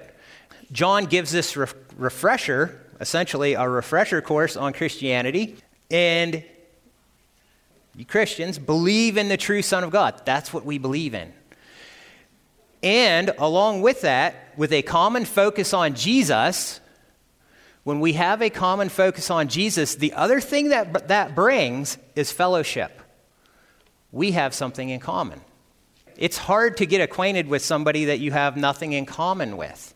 John 0.72 1.06
gives 1.06 1.32
this 1.32 1.56
re- 1.56 1.68
refresher, 1.96 2.78
essentially 3.00 3.54
a 3.54 3.68
refresher 3.68 4.20
course 4.20 4.56
on 4.56 4.72
Christianity, 4.72 5.56
and 5.90 6.44
you 7.96 8.04
Christians, 8.04 8.58
believe 8.58 9.16
in 9.16 9.28
the 9.28 9.36
true 9.36 9.62
Son 9.62 9.82
of 9.82 9.90
God. 9.90 10.22
That's 10.24 10.52
what 10.52 10.64
we 10.64 10.78
believe 10.78 11.14
in. 11.14 11.32
And 12.82 13.30
along 13.38 13.82
with 13.82 14.02
that, 14.02 14.54
with 14.56 14.72
a 14.72 14.82
common 14.82 15.24
focus 15.24 15.74
on 15.74 15.94
Jesus, 15.94 16.80
when 17.84 18.00
we 18.00 18.14
have 18.14 18.42
a 18.42 18.50
common 18.50 18.88
focus 18.88 19.30
on 19.30 19.48
Jesus, 19.48 19.96
the 19.96 20.12
other 20.12 20.40
thing 20.40 20.68
that 20.68 21.08
that 21.08 21.34
brings 21.34 21.98
is 22.14 22.30
fellowship. 22.30 23.00
We 24.12 24.32
have 24.32 24.54
something 24.54 24.88
in 24.88 25.00
common. 25.00 25.40
It's 26.16 26.36
hard 26.36 26.76
to 26.78 26.86
get 26.86 27.00
acquainted 27.00 27.48
with 27.48 27.62
somebody 27.62 28.06
that 28.06 28.18
you 28.18 28.32
have 28.32 28.56
nothing 28.56 28.92
in 28.92 29.06
common 29.06 29.56
with. 29.56 29.94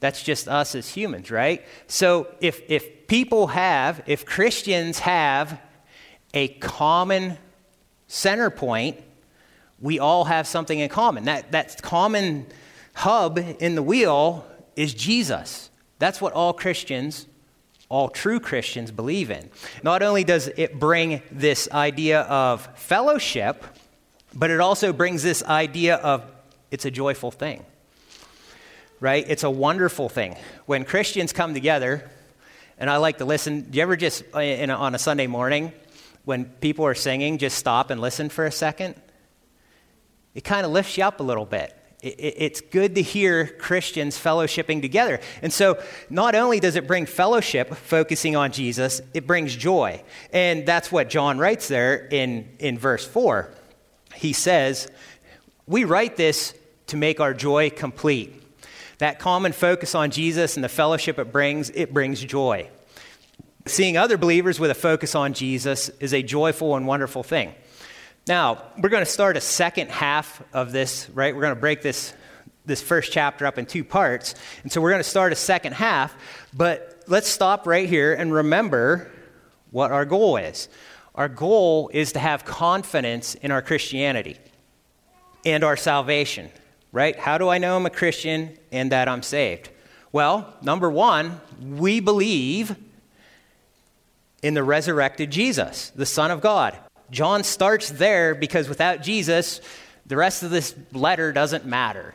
That's 0.00 0.22
just 0.22 0.48
us 0.48 0.74
as 0.74 0.88
humans, 0.88 1.30
right? 1.30 1.64
So 1.86 2.26
if, 2.40 2.62
if 2.68 3.06
people 3.06 3.48
have, 3.48 4.02
if 4.06 4.24
Christians 4.24 5.00
have 5.00 5.60
a 6.32 6.48
common 6.48 7.38
center 8.08 8.50
point, 8.50 8.98
we 9.78 9.98
all 9.98 10.24
have 10.24 10.46
something 10.46 10.78
in 10.78 10.88
common. 10.88 11.24
That, 11.24 11.52
that 11.52 11.82
common 11.82 12.46
hub 12.94 13.38
in 13.38 13.74
the 13.74 13.82
wheel 13.82 14.46
is 14.76 14.94
Jesus. 14.94 15.70
That's 15.98 16.20
what 16.20 16.32
all 16.32 16.52
Christians, 16.52 17.26
all 17.88 18.08
true 18.08 18.40
Christians, 18.40 18.90
believe 18.90 19.30
in. 19.30 19.50
Not 19.82 20.02
only 20.02 20.24
does 20.24 20.48
it 20.48 20.78
bring 20.78 21.22
this 21.30 21.68
idea 21.72 22.22
of 22.22 22.66
fellowship, 22.78 23.64
but 24.34 24.50
it 24.50 24.60
also 24.60 24.92
brings 24.92 25.22
this 25.22 25.42
idea 25.44 25.96
of 25.96 26.24
it's 26.70 26.84
a 26.84 26.90
joyful 26.90 27.30
thing, 27.30 27.64
right? 29.00 29.24
It's 29.28 29.42
a 29.42 29.50
wonderful 29.50 30.08
thing. 30.08 30.36
When 30.66 30.84
Christians 30.84 31.32
come 31.32 31.54
together, 31.54 32.08
and 32.78 32.88
I 32.88 32.98
like 32.98 33.18
to 33.18 33.24
listen, 33.24 33.62
do 33.62 33.76
you 33.76 33.82
ever 33.82 33.96
just, 33.96 34.22
uh, 34.34 34.38
a, 34.38 34.68
on 34.68 34.94
a 34.94 34.98
Sunday 34.98 35.26
morning, 35.26 35.72
when 36.24 36.44
people 36.44 36.86
are 36.86 36.94
singing, 36.94 37.38
just 37.38 37.58
stop 37.58 37.90
and 37.90 38.00
listen 38.00 38.28
for 38.28 38.44
a 38.44 38.52
second. 38.52 38.94
It 40.34 40.44
kind 40.44 40.64
of 40.64 40.72
lifts 40.72 40.96
you 40.96 41.04
up 41.04 41.20
a 41.20 41.22
little 41.22 41.46
bit. 41.46 41.76
It's 42.02 42.62
good 42.62 42.94
to 42.94 43.02
hear 43.02 43.46
Christians 43.46 44.16
fellowshipping 44.16 44.80
together. 44.80 45.20
And 45.42 45.52
so, 45.52 45.82
not 46.08 46.34
only 46.34 46.58
does 46.58 46.76
it 46.76 46.86
bring 46.86 47.04
fellowship, 47.04 47.74
focusing 47.74 48.36
on 48.36 48.52
Jesus, 48.52 49.02
it 49.12 49.26
brings 49.26 49.54
joy. 49.54 50.02
And 50.32 50.64
that's 50.64 50.90
what 50.90 51.10
John 51.10 51.38
writes 51.38 51.68
there 51.68 51.96
in, 52.06 52.48
in 52.58 52.78
verse 52.78 53.06
4. 53.06 53.52
He 54.14 54.32
says, 54.32 54.88
We 55.66 55.84
write 55.84 56.16
this 56.16 56.54
to 56.86 56.96
make 56.96 57.20
our 57.20 57.34
joy 57.34 57.68
complete. 57.68 58.39
That 59.00 59.18
common 59.18 59.52
focus 59.52 59.94
on 59.94 60.10
Jesus 60.10 60.56
and 60.56 60.64
the 60.64 60.68
fellowship 60.68 61.18
it 61.18 61.32
brings, 61.32 61.70
it 61.70 61.92
brings 61.92 62.20
joy. 62.22 62.68
Seeing 63.64 63.96
other 63.96 64.18
believers 64.18 64.60
with 64.60 64.70
a 64.70 64.74
focus 64.74 65.14
on 65.14 65.32
Jesus 65.32 65.88
is 66.00 66.12
a 66.12 66.22
joyful 66.22 66.76
and 66.76 66.86
wonderful 66.86 67.22
thing. 67.22 67.54
Now, 68.26 68.62
we're 68.78 68.90
going 68.90 69.04
to 69.04 69.10
start 69.10 69.38
a 69.38 69.40
second 69.40 69.90
half 69.90 70.42
of 70.52 70.72
this, 70.72 71.08
right? 71.14 71.34
We're 71.34 71.40
going 71.40 71.54
to 71.54 71.60
break 71.60 71.80
this, 71.80 72.12
this 72.66 72.82
first 72.82 73.10
chapter 73.10 73.46
up 73.46 73.56
in 73.56 73.64
two 73.64 73.84
parts. 73.84 74.34
And 74.64 74.70
so 74.70 74.82
we're 74.82 74.90
going 74.90 75.02
to 75.02 75.08
start 75.08 75.32
a 75.32 75.36
second 75.36 75.72
half, 75.72 76.14
but 76.52 77.02
let's 77.06 77.28
stop 77.28 77.66
right 77.66 77.88
here 77.88 78.12
and 78.12 78.30
remember 78.30 79.10
what 79.70 79.92
our 79.92 80.04
goal 80.04 80.36
is. 80.36 80.68
Our 81.14 81.30
goal 81.30 81.90
is 81.94 82.12
to 82.12 82.18
have 82.18 82.44
confidence 82.44 83.34
in 83.34 83.50
our 83.50 83.62
Christianity 83.62 84.36
and 85.46 85.64
our 85.64 85.78
salvation, 85.78 86.50
right? 86.92 87.16
How 87.18 87.38
do 87.38 87.48
I 87.48 87.58
know 87.58 87.76
I'm 87.76 87.86
a 87.86 87.90
Christian 87.90 88.56
and 88.72 88.92
that 88.92 89.08
I'm 89.08 89.22
saved? 89.22 89.70
Well, 90.12 90.54
number 90.62 90.90
one, 90.90 91.40
we 91.60 92.00
believe 92.00 92.76
in 94.42 94.54
the 94.54 94.62
resurrected 94.62 95.30
Jesus, 95.30 95.90
the 95.90 96.06
Son 96.06 96.30
of 96.30 96.40
God. 96.40 96.76
John 97.10 97.44
starts 97.44 97.90
there 97.90 98.34
because 98.34 98.68
without 98.68 99.02
Jesus, 99.02 99.60
the 100.06 100.16
rest 100.16 100.42
of 100.42 100.50
this 100.50 100.74
letter 100.92 101.32
doesn't 101.32 101.64
matter. 101.64 102.14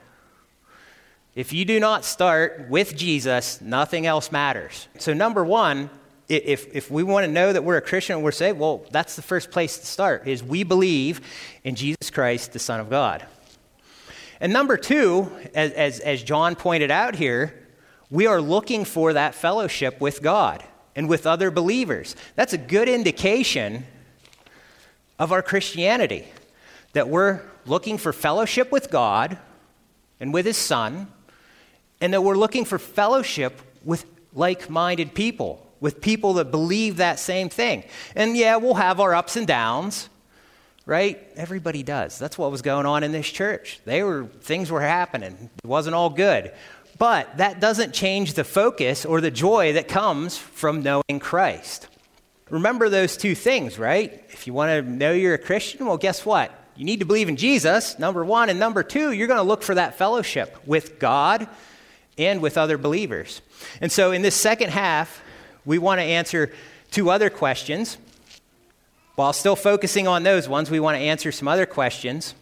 If 1.35 1.51
you 1.51 1.65
do 1.65 1.79
not 1.79 2.05
start 2.05 2.67
with 2.69 2.95
Jesus, 2.95 3.59
nothing 3.59 4.05
else 4.05 4.31
matters. 4.31 4.87
So, 4.99 5.13
number 5.13 5.43
one, 5.43 5.89
if, 6.29 6.73
if 6.73 6.89
we 6.89 7.03
want 7.03 7.25
to 7.25 7.31
know 7.31 7.51
that 7.51 7.63
we're 7.63 7.77
a 7.77 7.81
Christian 7.81 8.15
and 8.15 8.23
we're 8.23 8.31
saved, 8.31 8.57
well, 8.57 8.85
that's 8.89 9.15
the 9.15 9.21
first 9.21 9.51
place 9.51 9.77
to 9.77 9.85
start, 9.85 10.27
is 10.27 10.41
we 10.41 10.63
believe 10.63 11.21
in 11.63 11.75
Jesus 11.75 12.09
Christ, 12.09 12.53
the 12.53 12.59
Son 12.59 12.79
of 12.79 12.89
God. 12.89 13.25
And 14.45 14.53
number 14.53 14.77
two, 14.77 15.31
as, 15.55 15.71
as, 15.71 15.99
as 16.01 16.21
John 16.21 16.53
pointed 16.53 16.91
out 16.91 17.15
here, 17.15 17.65
we 18.11 18.27
are 18.27 18.39
looking 18.39 18.85
for 18.85 19.13
that 19.13 19.33
fellowship 19.33 19.99
with 19.99 20.21
God 20.21 20.63
and 20.95 21.09
with 21.09 21.25
other 21.25 21.49
believers. 21.49 22.15
That's 22.35 22.53
a 22.53 22.59
good 22.59 22.87
indication 22.87 23.87
of 25.17 25.31
our 25.31 25.41
Christianity 25.41 26.27
that 26.93 27.09
we're 27.09 27.41
looking 27.65 27.97
for 27.97 28.13
fellowship 28.13 28.71
with 28.71 28.91
God 28.91 29.39
and 30.19 30.31
with 30.31 30.45
His 30.45 30.57
Son, 30.57 31.07
and 31.99 32.13
that 32.13 32.21
we're 32.21 32.37
looking 32.37 32.65
for 32.65 32.77
fellowship 32.77 33.59
with 33.83 34.05
like 34.31 34.69
minded 34.69 35.15
people, 35.15 35.67
with 35.79 36.01
people 36.01 36.33
that 36.33 36.51
believe 36.51 36.97
that 36.97 37.17
same 37.17 37.49
thing. 37.49 37.83
And 38.15 38.37
yeah, 38.37 38.57
we'll 38.57 38.75
have 38.75 38.99
our 38.99 39.15
ups 39.15 39.37
and 39.37 39.47
downs, 39.47 40.07
right? 40.85 41.19
Everybody 41.35 41.83
does. 41.83 42.19
That's 42.19 42.37
what 42.37 42.51
was 42.51 42.61
going 42.61 42.85
on 42.85 43.03
in 43.03 43.11
this 43.11 43.29
church. 43.29 43.79
They 43.85 44.03
were, 44.03 44.25
things 44.41 44.71
were 44.71 44.81
happening, 44.81 45.49
it 45.63 45.67
wasn't 45.67 45.95
all 45.95 46.09
good. 46.09 46.51
But 46.97 47.37
that 47.37 47.59
doesn't 47.59 47.93
change 47.93 48.33
the 48.33 48.45
focus 48.45 49.05
or 49.05 49.19
the 49.19 49.31
joy 49.31 49.73
that 49.73 49.89
comes 49.89 50.37
from 50.37 50.81
knowing 50.81 51.19
Christ. 51.19 51.89
Remember 52.49 52.87
those 52.89 53.17
two 53.17 53.35
things, 53.35 53.77
right? 53.77 54.23
If 54.29 54.47
you 54.47 54.53
want 54.53 54.69
to 54.69 54.89
know 54.89 55.11
you're 55.11 55.33
a 55.33 55.39
Christian, 55.39 55.85
well, 55.85 55.97
guess 55.97 56.25
what? 56.25 56.51
You 56.75 56.85
need 56.85 56.99
to 56.99 57.05
believe 57.05 57.27
in 57.27 57.35
Jesus, 57.35 57.97
number 57.99 58.23
one. 58.23 58.49
And 58.49 58.59
number 58.59 58.83
two, 58.83 59.11
you're 59.11 59.27
going 59.27 59.39
to 59.39 59.43
look 59.43 59.63
for 59.63 59.75
that 59.75 59.97
fellowship 59.97 60.55
with 60.65 60.99
God 60.99 61.47
and 62.17 62.41
with 62.41 62.57
other 62.57 62.77
believers. 62.77 63.41
And 63.81 63.91
so 63.91 64.11
in 64.11 64.21
this 64.21 64.35
second 64.35 64.69
half, 64.69 65.21
we 65.65 65.77
want 65.77 65.99
to 65.99 66.03
answer 66.03 66.51
two 66.91 67.09
other 67.09 67.29
questions. 67.29 67.97
While 69.15 69.33
still 69.33 69.55
focusing 69.55 70.07
on 70.07 70.23
those 70.23 70.49
ones, 70.49 70.69
we 70.69 70.79
want 70.79 70.97
to 70.97 71.01
answer 71.01 71.31
some 71.31 71.47
other 71.47 71.65
questions. 71.65 72.35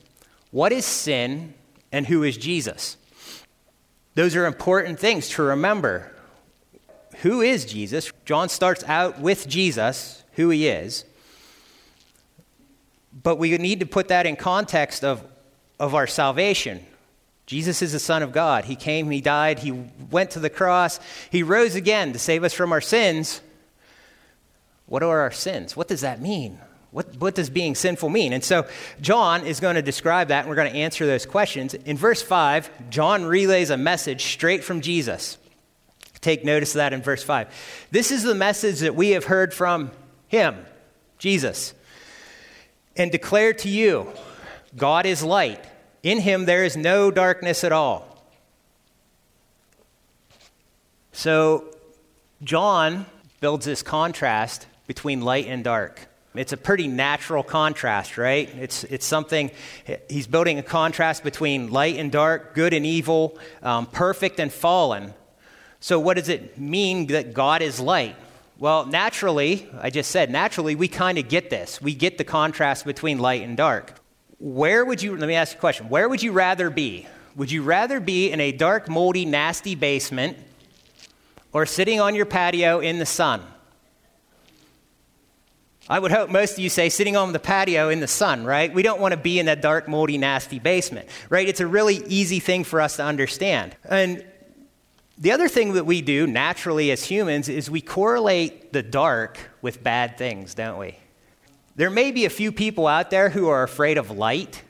What 0.51 0.71
is 0.71 0.85
sin 0.85 1.53
and 1.91 2.07
who 2.07 2.23
is 2.23 2.35
Jesus? 2.37 2.97
Those 4.15 4.35
are 4.35 4.45
important 4.45 4.99
things 4.99 5.29
to 5.29 5.43
remember. 5.43 6.11
Who 7.17 7.41
is 7.41 7.65
Jesus? 7.65 8.11
John 8.25 8.49
starts 8.49 8.83
out 8.85 9.19
with 9.19 9.47
Jesus, 9.47 10.23
who 10.33 10.49
he 10.49 10.67
is. 10.67 11.05
But 13.21 13.37
we 13.37 13.55
need 13.57 13.79
to 13.79 13.85
put 13.85 14.07
that 14.07 14.25
in 14.25 14.35
context 14.35 15.03
of, 15.03 15.23
of 15.79 15.93
our 15.93 16.07
salvation. 16.07 16.85
Jesus 17.45 17.81
is 17.81 17.91
the 17.91 17.99
Son 17.99 18.23
of 18.23 18.31
God. 18.31 18.65
He 18.65 18.75
came, 18.75 19.11
He 19.11 19.21
died, 19.21 19.59
He 19.59 19.71
went 20.09 20.31
to 20.31 20.39
the 20.39 20.49
cross, 20.49 20.99
He 21.29 21.43
rose 21.43 21.75
again 21.75 22.13
to 22.13 22.19
save 22.19 22.43
us 22.43 22.53
from 22.53 22.71
our 22.71 22.81
sins. 22.81 23.41
What 24.93 25.01
are 25.01 25.21
our 25.21 25.31
sins? 25.31 25.75
What 25.75 25.87
does 25.87 26.01
that 26.01 26.21
mean? 26.21 26.59
What, 26.91 27.15
what 27.17 27.33
does 27.33 27.49
being 27.49 27.73
sinful 27.73 28.09
mean? 28.09 28.31
And 28.31 28.43
so 28.43 28.67
John 29.01 29.43
is 29.43 29.59
going 29.59 29.73
to 29.73 29.81
describe 29.81 30.27
that, 30.27 30.41
and 30.41 30.49
we're 30.49 30.55
going 30.55 30.71
to 30.71 30.77
answer 30.77 31.07
those 31.07 31.25
questions. 31.25 31.73
In 31.73 31.97
verse 31.97 32.21
5, 32.21 32.91
John 32.91 33.25
relays 33.25 33.71
a 33.71 33.75
message 33.75 34.23
straight 34.25 34.63
from 34.63 34.81
Jesus. 34.81 35.39
Take 36.21 36.45
notice 36.45 36.75
of 36.75 36.75
that 36.75 36.93
in 36.93 37.01
verse 37.01 37.23
5. 37.23 37.87
This 37.89 38.11
is 38.11 38.21
the 38.21 38.35
message 38.35 38.81
that 38.81 38.93
we 38.93 39.09
have 39.09 39.25
heard 39.25 39.51
from 39.51 39.89
him, 40.27 40.63
Jesus, 41.17 41.73
and 42.95 43.11
declare 43.11 43.53
to 43.53 43.69
you 43.69 44.07
God 44.77 45.07
is 45.07 45.23
light. 45.23 45.65
In 46.03 46.19
him 46.19 46.45
there 46.45 46.63
is 46.63 46.77
no 46.77 47.09
darkness 47.09 47.63
at 47.63 47.71
all. 47.71 48.23
So, 51.13 51.73
John 52.43 53.07
builds 53.39 53.65
this 53.65 53.81
contrast 53.81 54.67
between 54.87 55.21
light 55.21 55.47
and 55.47 55.63
dark. 55.63 56.07
It's 56.35 56.51
a 56.51 56.57
pretty 56.57 56.87
natural 56.87 57.43
contrast, 57.43 58.17
right? 58.17 58.49
It's, 58.55 58.83
it's 58.85 59.05
something, 59.05 59.51
he's 60.09 60.25
building 60.25 60.57
a 60.57 60.63
contrast 60.63 61.23
between 61.23 61.69
light 61.69 61.97
and 61.97 62.11
dark, 62.11 62.55
good 62.55 62.73
and 62.73 62.85
evil, 62.85 63.37
um, 63.61 63.85
perfect 63.85 64.39
and 64.39 64.51
fallen. 64.51 65.13
So, 65.79 65.99
what 65.99 66.17
does 66.17 66.29
it 66.29 66.57
mean 66.57 67.07
that 67.07 67.33
God 67.33 67.61
is 67.61 67.79
light? 67.79 68.15
Well, 68.57 68.85
naturally, 68.85 69.67
I 69.79 69.89
just 69.89 70.09
said, 70.09 70.31
naturally, 70.31 70.75
we 70.75 70.87
kind 70.87 71.17
of 71.17 71.27
get 71.27 71.49
this. 71.49 71.81
We 71.81 71.93
get 71.93 72.17
the 72.17 72.23
contrast 72.23 72.85
between 72.85 73.19
light 73.19 73.41
and 73.43 73.57
dark. 73.57 73.93
Where 74.39 74.85
would 74.85 75.01
you, 75.01 75.15
let 75.17 75.27
me 75.27 75.35
ask 75.35 75.53
you 75.53 75.57
a 75.57 75.59
question. 75.59 75.89
Where 75.89 76.07
would 76.09 76.23
you 76.23 76.31
rather 76.31 76.69
be? 76.69 77.07
Would 77.35 77.51
you 77.51 77.61
rather 77.63 77.99
be 77.99 78.31
in 78.31 78.39
a 78.39 78.51
dark, 78.51 78.87
moldy, 78.87 79.25
nasty 79.25 79.75
basement 79.75 80.37
or 81.51 81.65
sitting 81.65 81.99
on 81.99 82.15
your 82.15 82.25
patio 82.25 82.79
in 82.79 82.99
the 82.99 83.05
sun? 83.05 83.41
I 85.89 85.99
would 85.99 86.11
hope 86.11 86.29
most 86.29 86.53
of 86.53 86.59
you 86.59 86.69
say 86.69 86.87
sitting 86.87 87.17
on 87.17 87.33
the 87.33 87.39
patio 87.39 87.89
in 87.89 87.99
the 87.99 88.07
sun, 88.07 88.45
right? 88.45 88.73
We 88.73 88.83
don't 88.83 89.01
want 89.01 89.11
to 89.11 89.17
be 89.17 89.37
in 89.39 89.47
that 89.47 89.61
dark, 89.61 89.87
moldy, 89.89 90.17
nasty 90.17 90.59
basement, 90.59 91.09
right? 91.29 91.47
It's 91.47 91.59
a 91.59 91.67
really 91.67 91.97
easy 92.07 92.39
thing 92.39 92.63
for 92.63 92.79
us 92.79 92.95
to 92.97 93.03
understand. 93.03 93.75
And 93.83 94.23
the 95.17 95.31
other 95.31 95.49
thing 95.49 95.73
that 95.73 95.85
we 95.85 96.01
do 96.01 96.25
naturally 96.25 96.89
as 96.91 97.03
humans 97.03 97.49
is 97.49 97.69
we 97.69 97.81
correlate 97.81 98.71
the 98.71 98.81
dark 98.81 99.37
with 99.61 99.83
bad 99.83 100.17
things, 100.17 100.53
don't 100.53 100.79
we? 100.79 100.95
There 101.75 101.89
may 101.89 102.11
be 102.11 102.25
a 102.25 102.29
few 102.29 102.51
people 102.51 102.87
out 102.87 103.09
there 103.09 103.29
who 103.29 103.49
are 103.49 103.63
afraid 103.63 103.97
of 103.97 104.09
light, 104.09 104.61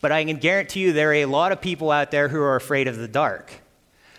but 0.00 0.12
I 0.12 0.24
can 0.24 0.36
guarantee 0.36 0.80
you 0.80 0.92
there 0.92 1.10
are 1.10 1.14
a 1.14 1.26
lot 1.26 1.52
of 1.52 1.60
people 1.60 1.90
out 1.90 2.10
there 2.10 2.28
who 2.28 2.40
are 2.40 2.56
afraid 2.56 2.86
of 2.86 2.98
the 2.98 3.08
dark. 3.08 3.50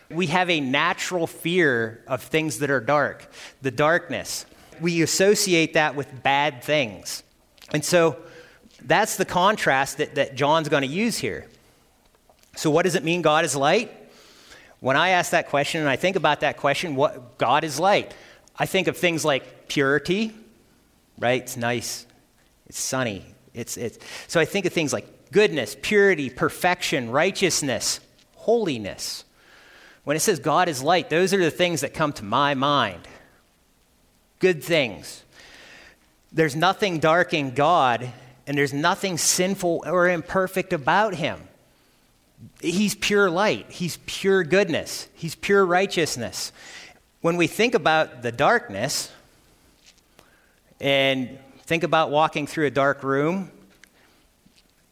We 0.10 0.28
have 0.28 0.50
a 0.50 0.60
natural 0.60 1.28
fear 1.28 2.04
of 2.08 2.24
things 2.24 2.60
that 2.60 2.72
are 2.72 2.80
dark, 2.80 3.30
the 3.62 3.70
darkness 3.70 4.46
we 4.82 5.02
associate 5.02 5.74
that 5.74 5.96
with 5.96 6.24
bad 6.24 6.64
things. 6.64 7.24
And 7.74 7.84
so 7.84 8.18
that's 8.82 9.18
the 9.18 9.26
contrast 9.26 9.98
that, 9.98 10.16
that 10.16 10.36
John's 10.36 10.70
going 10.70 10.84
to 10.84 10.88
use 10.88 11.18
here. 11.18 11.48
So, 12.56 12.70
what 12.70 12.84
does 12.84 12.96
it 12.96 13.04
mean 13.04 13.22
God 13.22 13.46
is 13.46 13.56
light? 13.56 13.92
When 14.80 14.96
I 14.96 15.10
ask 15.10 15.32
that 15.32 15.50
question 15.50 15.82
and 15.82 15.90
I 15.90 15.98
think 15.98 16.16
about 16.16 16.40
that 16.40 16.58
question, 16.58 16.96
what 16.96 17.38
God 17.38 17.64
is 17.64 17.80
light, 17.80 18.14
I 18.58 18.66
think 18.66 18.88
of 18.88 18.98
things 18.98 19.26
like 19.26 19.68
purity, 19.68 20.34
right? 21.18 21.42
It's 21.42 21.58
nice, 21.58 22.06
it's 22.68 22.80
sunny. 22.80 23.26
It's, 23.54 23.78
it's, 23.78 23.98
so 24.28 24.40
I 24.40 24.46
think 24.46 24.66
of 24.66 24.74
things 24.74 24.94
like 24.94 25.32
goodness, 25.32 25.76
purity, 25.82 26.30
perfection, 26.30 27.12
righteousness, 27.12 28.00
holiness. 28.36 29.26
When 30.06 30.16
it 30.16 30.22
says 30.22 30.40
God 30.40 30.70
is 30.70 30.82
light, 30.82 31.10
those 31.10 31.34
are 31.34 31.38
the 31.38 31.52
things 31.52 31.82
that 31.82 31.94
come 31.94 32.14
to 32.14 32.24
my 32.24 32.54
mind 32.54 33.08
good 34.40 34.64
things. 34.64 35.24
There's 36.32 36.56
nothing 36.56 37.00
dark 37.00 37.34
in 37.34 37.52
God, 37.52 38.12
and 38.48 38.58
there's 38.58 38.74
nothing 38.74 39.18
sinful 39.18 39.84
or 39.86 40.10
imperfect 40.10 40.74
about 40.74 41.16
him. 41.16 41.42
He's 42.62 42.96
pure 42.96 43.30
light, 43.30 43.70
he's 43.70 43.98
pure 44.06 44.44
goodness, 44.44 45.08
he's 45.14 45.36
pure 45.36 45.66
righteousness. 45.66 46.52
When 47.22 47.36
we 47.36 47.48
think 47.48 47.76
about 47.76 48.22
the 48.22 48.32
darkness 48.32 49.12
and 50.80 51.38
think 51.64 51.84
about 51.84 52.12
walking 52.12 52.48
through 52.48 52.68
a 52.68 52.72
dark 52.72 53.04
room, 53.04 53.52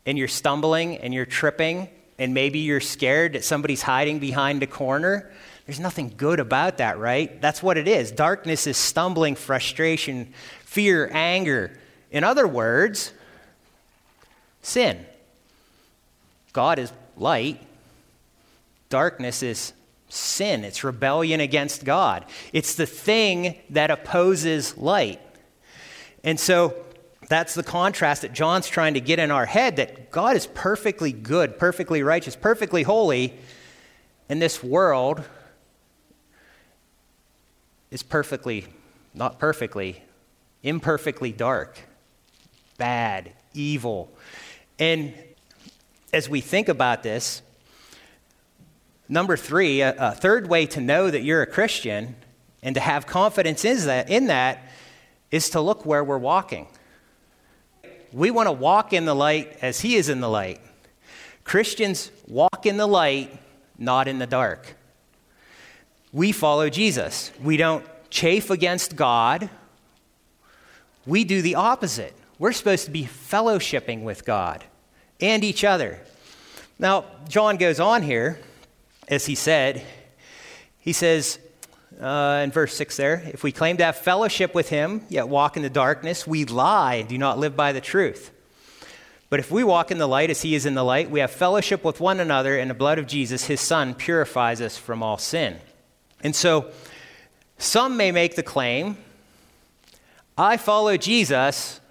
and 0.07 0.17
you're 0.17 0.29
stumbling 0.29 0.97
and 0.97 1.13
you're 1.13 1.25
tripping 1.25 1.89
and 2.17 2.33
maybe 2.33 2.60
you're 2.60 2.79
scared 2.79 3.33
that 3.33 3.43
somebody's 3.43 3.81
hiding 3.83 4.17
behind 4.17 4.63
a 4.63 4.67
corner, 4.67 5.29
there's 5.67 5.82
nothing 5.82 6.13
good 6.15 6.39
about 6.39 6.77
that, 6.77 6.97
right? 6.97 7.41
That's 7.41 7.62
what 7.62 7.77
it 7.77 7.89
is. 7.89 8.12
Darkness 8.12 8.67
is 8.67 8.77
stumbling, 8.77 9.36
frustration, 9.36 10.34
fear, 10.62 11.10
anger. 11.12 11.77
In 12.10 12.23
other 12.23 12.47
words, 12.47 13.12
sin. 14.62 15.06
God 16.53 16.80
is 16.80 16.91
light, 17.17 17.62
darkness 18.89 19.43
is 19.43 19.73
sin, 20.08 20.63
it's 20.63 20.86
rebellion 20.86 21.41
against 21.41 21.84
God. 21.84 22.25
It's 22.53 22.75
the 22.75 22.86
thing 22.86 23.58
that 23.71 23.91
opposes 23.91 24.77
light. 24.77 25.19
And 26.23 26.39
so 26.39 26.75
that's 27.27 27.53
the 27.53 27.63
contrast 27.63 28.21
that 28.21 28.32
John's 28.32 28.69
trying 28.69 28.93
to 28.93 29.01
get 29.01 29.19
in 29.19 29.32
our 29.32 29.45
head 29.45 29.75
that 29.75 30.12
God 30.12 30.38
is 30.38 30.47
perfectly 30.47 31.12
good, 31.12 31.60
perfectly 31.60 32.03
righteous, 32.03 32.38
perfectly 32.38 32.84
holy, 32.84 33.34
and 34.30 34.41
this 34.41 34.63
world 34.63 35.23
is 37.91 38.04
perfectly, 38.04 38.65
not 39.13 39.39
perfectly, 39.39 40.04
imperfectly 40.63 41.32
dark, 41.32 41.80
bad, 42.78 43.32
evil. 43.54 44.12
And 44.80 45.13
as 46.13 46.30
we 46.30 46.41
think 46.41 46.69
about 46.69 47.04
this, 47.04 47.41
number 49.10 49.38
three, 49.38 49.82
a, 49.82 49.95
a 49.97 50.12
third 50.12 50.47
way 50.47 50.65
to 50.67 50.82
know 50.82 51.10
that 51.10 51.23
you're 51.23 51.41
a 51.41 51.47
Christian 51.47 52.15
and 52.62 52.76
to 52.76 52.82
have 52.82 53.06
confidence 53.06 53.62
that, 53.62 54.10
in 54.10 54.28
that 54.28 54.60
is 55.32 55.50
to 55.52 55.62
look 55.62 55.86
where 55.86 56.04
we're 56.04 56.17
walking. 56.17 56.67
We 58.13 58.32
want 58.32 58.47
to 58.47 58.54
walk 58.54 58.93
in 58.93 59.06
the 59.06 59.15
light 59.15 59.58
as 59.62 59.82
He 59.82 59.95
is 59.95 60.10
in 60.10 60.21
the 60.21 60.30
light. 60.30 60.62
Christians 61.43 62.12
walk 62.28 62.65
in 62.65 62.78
the 62.78 62.88
light, 62.88 63.38
not 63.78 64.08
in 64.08 64.19
the 64.19 64.28
dark. 64.28 64.76
We 66.17 66.32
follow 66.32 66.67
Jesus. 66.67 67.32
We 67.43 67.58
don't 67.58 67.86
chafe 68.10 68.49
against 68.49 68.95
God. 68.95 69.51
We 71.06 71.23
do 71.25 71.43
the 71.43 71.53
opposite. 71.53 72.12
We're 72.39 72.53
supposed 72.53 72.86
to 72.86 72.91
be 72.91 73.03
fellowshipping 73.03 74.01
with 74.01 74.25
God 74.25 74.63
and 75.21 75.43
each 75.43 75.63
other. 75.63 75.99
Now, 76.80 77.06
John 77.30 77.58
goes 77.58 77.80
on 77.80 78.01
here, 78.01 78.39
as 79.08 79.27
he 79.27 79.36
said, 79.36 79.86
he 80.80 80.91
says, 80.91 81.38
uh, 82.01 82.41
in 82.43 82.49
verse 82.49 82.73
6 82.73 82.97
there, 82.97 83.21
if 83.32 83.43
we 83.43 83.51
claim 83.51 83.77
to 83.77 83.86
have 83.86 83.97
fellowship 83.97 84.56
with 84.56 84.69
him, 84.69 85.03
yet 85.10 85.27
walk 85.27 85.56
in 85.56 85.62
the 85.62 85.69
darkness, 85.69 86.25
we 86.25 86.45
lie 86.45 86.95
and 86.95 87.08
do 87.08 87.19
not 87.19 87.38
live 87.38 87.56
by 87.56 87.73
the 87.73 87.82
truth. 87.82 88.32
But 89.30 89.39
if 89.39 89.51
we 89.51 89.63
walk 89.63 89.91
in 89.91 89.99
the 89.99 90.08
light 90.08 90.32
as 90.32 90.41
he 90.41 90.56
is 90.56 90.65
in 90.65 90.73
the 90.73 90.84
light, 90.84 91.12
we 91.12 91.19
have 91.19 91.30
fellowship 91.30 91.84
with 91.84 91.99
one 91.99 92.19
another, 92.19 92.58
and 92.58 92.71
the 92.71 92.73
blood 92.73 92.97
of 92.97 93.06
Jesus, 93.06 93.45
his 93.45 93.62
son, 93.62 93.93
purifies 93.93 94.62
us 94.62 94.80
from 94.80 95.03
all 95.03 95.19
sin. 95.19 95.60
And 96.21 96.36
so, 96.36 96.71
some 97.58 97.97
may 97.97 98.12
make 98.12 98.36
the 98.36 98.43
claim 98.43 98.97
I 100.38 100.58
follow 100.58 100.97
Jesus, 100.97 101.82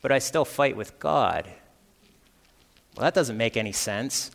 but 0.00 0.10
I 0.10 0.18
still 0.18 0.46
fight 0.46 0.76
with 0.76 0.98
God. 0.98 1.46
Well, 2.96 3.04
that 3.04 3.14
doesn't 3.14 3.36
make 3.36 3.56
any 3.56 3.72
sense. 3.72 4.30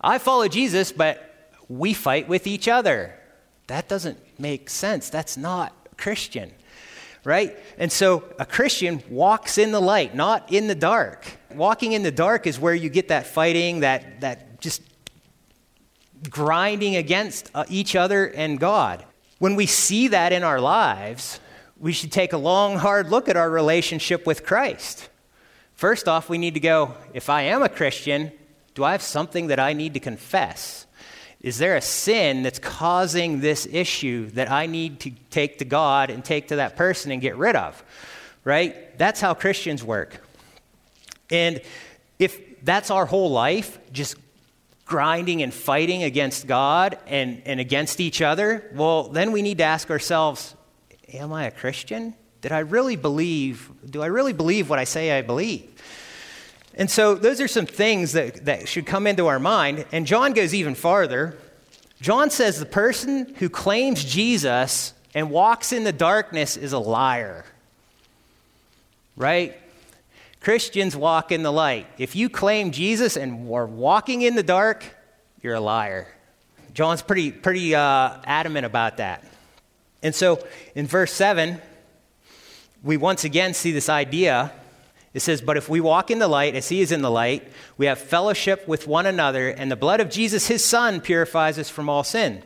I 0.00 0.18
follow 0.18 0.46
Jesus, 0.46 0.92
but 0.92 1.56
we 1.68 1.94
fight 1.94 2.28
with 2.28 2.46
each 2.46 2.68
other. 2.68 3.14
That 3.68 3.88
doesn't 3.88 4.18
make 4.38 4.68
sense. 4.68 5.08
That's 5.08 5.38
not 5.38 5.72
Christian, 5.96 6.50
right? 7.24 7.56
And 7.78 7.90
so 7.90 8.24
a 8.38 8.44
Christian 8.44 9.02
walks 9.08 9.56
in 9.56 9.72
the 9.72 9.80
light, 9.80 10.14
not 10.14 10.52
in 10.52 10.66
the 10.66 10.74
dark. 10.74 11.24
Walking 11.54 11.92
in 11.92 12.02
the 12.02 12.10
dark 12.10 12.46
is 12.46 12.60
where 12.60 12.74
you 12.74 12.90
get 12.90 13.08
that 13.08 13.26
fighting, 13.26 13.80
that, 13.80 14.20
that 14.20 14.60
just 14.60 14.82
grinding 16.30 16.96
against 16.96 17.50
uh, 17.54 17.64
each 17.68 17.96
other 17.96 18.26
and 18.26 18.58
God. 18.58 19.04
When 19.38 19.56
we 19.56 19.66
see 19.66 20.08
that 20.08 20.32
in 20.32 20.42
our 20.42 20.60
lives, 20.60 21.40
we 21.78 21.92
should 21.92 22.12
take 22.12 22.32
a 22.32 22.38
long, 22.38 22.78
hard 22.78 23.10
look 23.10 23.28
at 23.28 23.36
our 23.36 23.50
relationship 23.50 24.26
with 24.26 24.44
Christ. 24.44 25.08
First 25.74 26.08
off, 26.08 26.28
we 26.28 26.38
need 26.38 26.54
to 26.54 26.60
go 26.60 26.94
if 27.12 27.28
I 27.28 27.42
am 27.42 27.62
a 27.62 27.68
Christian, 27.68 28.32
do 28.74 28.84
I 28.84 28.92
have 28.92 29.02
something 29.02 29.48
that 29.48 29.60
I 29.60 29.72
need 29.72 29.94
to 29.94 30.00
confess? 30.00 30.86
Is 31.40 31.58
there 31.58 31.76
a 31.76 31.82
sin 31.82 32.42
that's 32.42 32.58
causing 32.58 33.40
this 33.40 33.66
issue 33.70 34.30
that 34.30 34.50
I 34.50 34.66
need 34.66 35.00
to 35.00 35.10
take 35.30 35.58
to 35.58 35.64
God 35.64 36.08
and 36.08 36.24
take 36.24 36.48
to 36.48 36.56
that 36.56 36.74
person 36.76 37.12
and 37.12 37.20
get 37.20 37.36
rid 37.36 37.54
of? 37.54 37.84
Right? 38.44 38.96
That's 38.98 39.20
how 39.20 39.34
Christians 39.34 39.84
work. 39.84 40.26
And 41.30 41.60
if 42.18 42.64
that's 42.64 42.90
our 42.90 43.04
whole 43.04 43.30
life, 43.30 43.78
just 43.92 44.16
grinding 44.84 45.42
and 45.42 45.52
fighting 45.52 46.02
against 46.02 46.46
God 46.46 46.98
and, 47.06 47.42
and 47.46 47.60
against 47.60 48.00
each 48.00 48.20
other, 48.20 48.70
well, 48.74 49.04
then 49.04 49.32
we 49.32 49.42
need 49.42 49.58
to 49.58 49.64
ask 49.64 49.90
ourselves 49.90 50.54
Am 51.12 51.32
I 51.32 51.44
a 51.44 51.50
Christian? 51.50 52.14
Did 52.40 52.52
I 52.52 52.58
really 52.58 52.96
believe? 52.96 53.70
Do 53.88 54.02
I 54.02 54.06
really 54.06 54.32
believe 54.32 54.68
what 54.68 54.78
I 54.78 54.84
say 54.84 55.16
I 55.16 55.22
believe? 55.22 55.70
And 56.74 56.90
so 56.90 57.14
those 57.14 57.40
are 57.40 57.48
some 57.48 57.66
things 57.66 58.12
that, 58.12 58.44
that 58.46 58.68
should 58.68 58.84
come 58.84 59.06
into 59.06 59.28
our 59.28 59.38
mind. 59.38 59.86
And 59.92 60.06
John 60.06 60.32
goes 60.32 60.52
even 60.52 60.74
farther. 60.74 61.38
John 62.00 62.30
says 62.30 62.58
the 62.58 62.66
person 62.66 63.34
who 63.36 63.48
claims 63.48 64.04
Jesus 64.04 64.92
and 65.14 65.30
walks 65.30 65.72
in 65.72 65.84
the 65.84 65.92
darkness 65.92 66.56
is 66.56 66.72
a 66.72 66.78
liar. 66.78 67.44
Right? 69.16 69.56
Christians 70.44 70.94
walk 70.94 71.32
in 71.32 71.42
the 71.42 71.50
light. 71.50 71.86
If 71.98 72.14
you 72.14 72.28
claim 72.28 72.70
Jesus 72.70 73.16
and 73.16 73.50
are 73.50 73.66
walking 73.66 74.22
in 74.22 74.36
the 74.36 74.42
dark, 74.42 74.84
you're 75.42 75.54
a 75.54 75.60
liar. 75.60 76.06
John's 76.74 77.02
pretty, 77.02 77.32
pretty 77.32 77.74
uh, 77.74 78.18
adamant 78.24 78.66
about 78.66 78.98
that. 78.98 79.24
And 80.02 80.14
so 80.14 80.46
in 80.74 80.86
verse 80.86 81.12
7, 81.12 81.60
we 82.82 82.96
once 82.96 83.24
again 83.24 83.54
see 83.54 83.72
this 83.72 83.88
idea 83.88 84.52
it 85.14 85.20
says, 85.20 85.40
But 85.40 85.56
if 85.56 85.68
we 85.68 85.80
walk 85.80 86.10
in 86.10 86.18
the 86.18 86.28
light 86.28 86.56
as 86.56 86.68
he 86.68 86.80
is 86.80 86.92
in 86.92 87.00
the 87.00 87.10
light, 87.10 87.50
we 87.78 87.86
have 87.86 87.98
fellowship 87.98 88.66
with 88.68 88.86
one 88.86 89.06
another, 89.06 89.48
and 89.48 89.70
the 89.70 89.76
blood 89.76 90.00
of 90.00 90.10
Jesus, 90.10 90.48
his 90.48 90.64
son, 90.64 91.00
purifies 91.00 91.58
us 91.58 91.70
from 91.70 91.88
all 91.88 92.02
sin. 92.02 92.42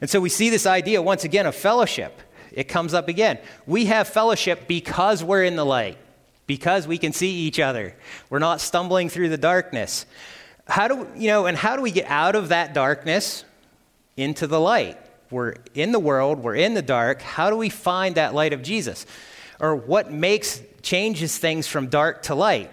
And 0.00 0.08
so 0.08 0.20
we 0.20 0.28
see 0.28 0.50
this 0.50 0.66
idea 0.66 1.02
once 1.02 1.24
again 1.24 1.46
of 1.46 1.54
fellowship. 1.54 2.20
It 2.52 2.64
comes 2.64 2.94
up 2.94 3.08
again. 3.08 3.38
We 3.66 3.86
have 3.86 4.06
fellowship 4.06 4.68
because 4.68 5.24
we're 5.24 5.44
in 5.44 5.56
the 5.56 5.64
light, 5.64 5.96
because 6.50 6.88
we 6.88 6.98
can 6.98 7.12
see 7.12 7.30
each 7.30 7.60
other. 7.60 7.94
We're 8.28 8.40
not 8.40 8.60
stumbling 8.60 9.08
through 9.08 9.28
the 9.28 9.38
darkness. 9.38 10.04
How 10.66 10.88
do 10.88 11.06
you 11.14 11.28
know, 11.28 11.46
and 11.46 11.56
how 11.56 11.76
do 11.76 11.82
we 11.82 11.92
get 11.92 12.06
out 12.06 12.34
of 12.34 12.48
that 12.48 12.74
darkness 12.74 13.44
into 14.16 14.48
the 14.48 14.58
light? 14.58 14.98
We're 15.30 15.54
in 15.74 15.92
the 15.92 16.00
world, 16.00 16.40
we're 16.40 16.56
in 16.56 16.74
the 16.74 16.82
dark. 16.82 17.22
How 17.22 17.50
do 17.50 17.56
we 17.56 17.68
find 17.68 18.16
that 18.16 18.34
light 18.34 18.52
of 18.52 18.62
Jesus? 18.62 19.06
Or 19.60 19.76
what 19.76 20.10
makes 20.10 20.60
changes 20.82 21.38
things 21.38 21.68
from 21.68 21.86
dark 21.86 22.24
to 22.24 22.34
light. 22.34 22.72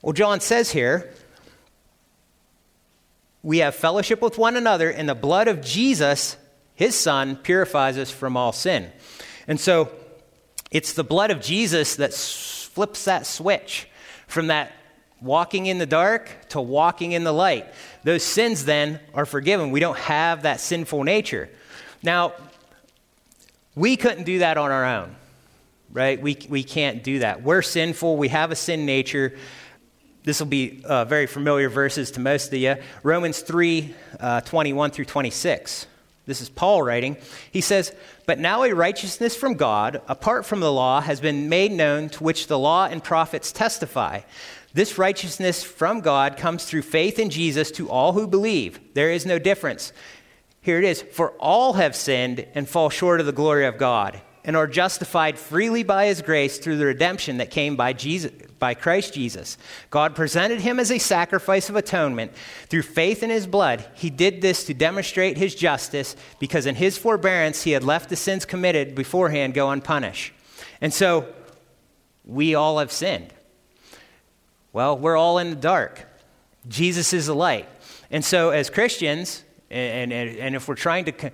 Well, 0.00 0.12
John 0.12 0.38
says 0.38 0.70
here, 0.70 1.12
we 3.42 3.58
have 3.58 3.74
fellowship 3.74 4.22
with 4.22 4.38
one 4.38 4.56
another, 4.56 4.90
and 4.90 5.08
the 5.08 5.16
blood 5.16 5.48
of 5.48 5.60
Jesus, 5.60 6.36
his 6.76 6.94
son, 6.94 7.34
purifies 7.34 7.98
us 7.98 8.12
from 8.12 8.36
all 8.36 8.52
sin. 8.52 8.92
And 9.48 9.58
so 9.58 9.90
it's 10.70 10.92
the 10.92 11.02
blood 11.02 11.32
of 11.32 11.40
Jesus 11.40 11.96
that 11.96 12.12
flips 12.78 13.06
that 13.06 13.26
switch 13.26 13.88
from 14.28 14.46
that 14.46 14.70
walking 15.20 15.66
in 15.66 15.78
the 15.78 15.86
dark 15.86 16.30
to 16.48 16.60
walking 16.60 17.10
in 17.10 17.24
the 17.24 17.32
light. 17.32 17.66
Those 18.04 18.22
sins 18.22 18.64
then 18.64 19.00
are 19.14 19.26
forgiven. 19.26 19.72
We 19.72 19.80
don't 19.80 19.98
have 19.98 20.42
that 20.42 20.60
sinful 20.60 21.02
nature. 21.02 21.48
Now, 22.04 22.34
we 23.74 23.96
couldn't 23.96 24.22
do 24.22 24.38
that 24.38 24.56
on 24.56 24.70
our 24.70 24.84
own 24.84 25.16
right? 25.90 26.20
We, 26.20 26.36
we 26.50 26.62
can't 26.62 27.02
do 27.02 27.20
that. 27.20 27.42
We're 27.42 27.62
sinful, 27.62 28.18
we 28.18 28.28
have 28.28 28.50
a 28.50 28.54
sin 28.54 28.84
nature. 28.84 29.34
This 30.22 30.38
will 30.38 30.46
be 30.46 30.82
uh, 30.84 31.06
very 31.06 31.26
familiar 31.26 31.70
verses 31.70 32.10
to 32.12 32.20
most 32.20 32.48
of 32.48 32.58
you. 32.58 32.76
Romans 33.02 33.40
3 33.40 33.94
uh, 34.20 34.40
21 34.42 34.90
through 34.90 35.06
26. 35.06 35.86
This 36.28 36.42
is 36.42 36.50
Paul 36.50 36.82
writing. 36.82 37.16
He 37.50 37.62
says, 37.62 37.92
But 38.26 38.38
now 38.38 38.62
a 38.62 38.74
righteousness 38.74 39.34
from 39.34 39.54
God, 39.54 40.02
apart 40.06 40.44
from 40.44 40.60
the 40.60 40.70
law, 40.70 41.00
has 41.00 41.20
been 41.20 41.48
made 41.48 41.72
known, 41.72 42.10
to 42.10 42.22
which 42.22 42.46
the 42.46 42.58
law 42.58 42.84
and 42.84 43.02
prophets 43.02 43.50
testify. 43.50 44.20
This 44.74 44.98
righteousness 44.98 45.64
from 45.64 46.00
God 46.00 46.36
comes 46.36 46.64
through 46.66 46.82
faith 46.82 47.18
in 47.18 47.30
Jesus 47.30 47.70
to 47.72 47.88
all 47.88 48.12
who 48.12 48.26
believe. 48.26 48.78
There 48.92 49.10
is 49.10 49.24
no 49.24 49.38
difference. 49.38 49.92
Here 50.60 50.78
it 50.78 50.84
is 50.84 51.00
For 51.00 51.30
all 51.38 51.72
have 51.72 51.96
sinned 51.96 52.46
and 52.54 52.68
fall 52.68 52.90
short 52.90 53.20
of 53.20 53.26
the 53.26 53.32
glory 53.32 53.64
of 53.64 53.78
God 53.78 54.20
and 54.48 54.56
are 54.56 54.66
justified 54.66 55.38
freely 55.38 55.82
by 55.82 56.06
his 56.06 56.22
grace 56.22 56.56
through 56.56 56.78
the 56.78 56.86
redemption 56.86 57.36
that 57.36 57.50
came 57.50 57.76
by, 57.76 57.92
Jesus, 57.92 58.32
by 58.58 58.72
Christ 58.72 59.12
Jesus. 59.12 59.58
God 59.90 60.16
presented 60.16 60.62
him 60.62 60.80
as 60.80 60.90
a 60.90 60.96
sacrifice 60.96 61.68
of 61.68 61.76
atonement 61.76 62.32
through 62.68 62.80
faith 62.80 63.22
in 63.22 63.28
his 63.28 63.46
blood. 63.46 63.84
He 63.94 64.08
did 64.08 64.40
this 64.40 64.64
to 64.64 64.72
demonstrate 64.72 65.36
his 65.36 65.54
justice 65.54 66.16
because 66.38 66.64
in 66.64 66.76
his 66.76 66.96
forbearance 66.96 67.64
he 67.64 67.72
had 67.72 67.84
left 67.84 68.08
the 68.08 68.16
sins 68.16 68.46
committed 68.46 68.94
beforehand 68.94 69.52
go 69.52 69.68
unpunished. 69.68 70.32
And 70.80 70.94
so 70.94 71.30
we 72.24 72.54
all 72.54 72.78
have 72.78 72.90
sinned. 72.90 73.34
Well, 74.72 74.96
we're 74.96 75.18
all 75.18 75.36
in 75.36 75.50
the 75.50 75.56
dark. 75.56 76.06
Jesus 76.66 77.12
is 77.12 77.26
the 77.26 77.34
light. 77.34 77.68
And 78.10 78.24
so, 78.24 78.48
as 78.48 78.70
Christians, 78.70 79.44
and, 79.70 80.10
and, 80.10 80.38
and 80.38 80.56
if 80.56 80.66
we're 80.68 80.74
trying 80.74 81.04
to 81.04 81.30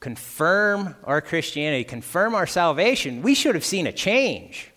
confirm 0.00 0.96
our 1.04 1.20
Christianity, 1.20 1.84
confirm 1.84 2.34
our 2.34 2.46
salvation, 2.46 3.22
we 3.22 3.34
should 3.34 3.54
have 3.54 3.64
seen 3.64 3.86
a 3.86 3.92
change. 3.92 4.70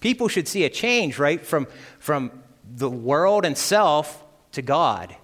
People 0.00 0.28
should 0.28 0.48
see 0.48 0.64
a 0.64 0.68
change, 0.68 1.18
right, 1.18 1.44
from, 1.44 1.66
from 2.00 2.30
the 2.74 2.90
world 2.90 3.44
and 3.44 3.56
self 3.56 4.22
to 4.52 4.62
God. 4.62 5.14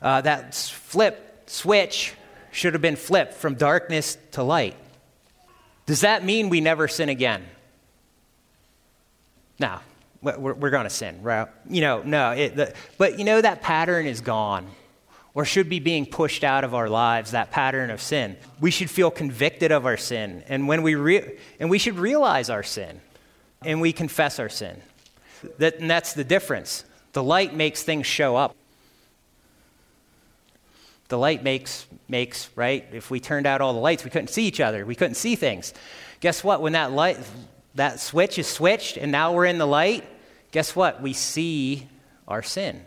Uh, 0.00 0.20
that 0.20 0.54
flip 0.54 1.42
switch 1.46 2.14
should 2.52 2.72
have 2.72 2.82
been 2.82 2.96
flipped 2.96 3.34
from 3.34 3.54
darkness 3.54 4.16
to 4.32 4.42
light. 4.42 4.76
Does 5.86 6.02
that 6.02 6.24
mean 6.24 6.48
we 6.48 6.60
never 6.60 6.86
sin 6.86 7.08
again? 7.08 7.44
No, 9.58 9.80
we're, 10.22 10.54
we're 10.54 10.70
going 10.70 10.84
to 10.84 10.90
sin, 10.90 11.22
right? 11.22 11.48
You 11.68 11.80
know, 11.80 12.02
no. 12.04 12.30
It, 12.30 12.54
the, 12.54 12.74
but 12.96 13.18
you 13.18 13.24
know, 13.24 13.40
that 13.40 13.60
pattern 13.60 14.06
is 14.06 14.20
gone 14.20 14.68
or 15.34 15.44
should 15.44 15.68
be 15.68 15.78
being 15.78 16.06
pushed 16.06 16.42
out 16.42 16.64
of 16.64 16.74
our 16.74 16.88
lives, 16.88 17.30
that 17.30 17.50
pattern 17.50 17.90
of 17.90 18.00
sin. 18.00 18.36
We 18.60 18.70
should 18.70 18.90
feel 18.90 19.10
convicted 19.10 19.70
of 19.70 19.86
our 19.86 19.96
sin, 19.96 20.42
and, 20.48 20.66
when 20.66 20.82
we 20.82 20.94
re- 20.94 21.38
and 21.60 21.70
we 21.70 21.78
should 21.78 21.98
realize 21.98 22.50
our 22.50 22.62
sin, 22.62 23.00
and 23.64 23.80
we 23.80 23.92
confess 23.92 24.38
our 24.38 24.48
sin. 24.48 24.80
That, 25.58 25.78
and 25.78 25.90
that's 25.90 26.14
the 26.14 26.24
difference. 26.24 26.84
The 27.12 27.22
light 27.22 27.54
makes 27.54 27.82
things 27.82 28.06
show 28.06 28.36
up. 28.36 28.54
The 31.08 31.18
light 31.18 31.42
makes, 31.42 31.86
makes, 32.08 32.50
right? 32.54 32.86
If 32.92 33.10
we 33.10 33.18
turned 33.18 33.46
out 33.46 33.60
all 33.60 33.72
the 33.72 33.80
lights, 33.80 34.04
we 34.04 34.10
couldn't 34.10 34.28
see 34.28 34.44
each 34.44 34.60
other. 34.60 34.84
We 34.84 34.94
couldn't 34.94 35.14
see 35.14 35.36
things. 35.36 35.72
Guess 36.20 36.44
what? 36.44 36.60
When 36.60 36.74
that 36.74 36.92
light, 36.92 37.18
that 37.76 38.00
switch 38.00 38.38
is 38.38 38.46
switched 38.46 38.96
and 38.96 39.10
now 39.10 39.32
we're 39.32 39.46
in 39.46 39.58
the 39.58 39.66
light, 39.66 40.04
guess 40.52 40.76
what? 40.76 41.00
We 41.00 41.14
see 41.14 41.88
our 42.26 42.42
sin. 42.42 42.82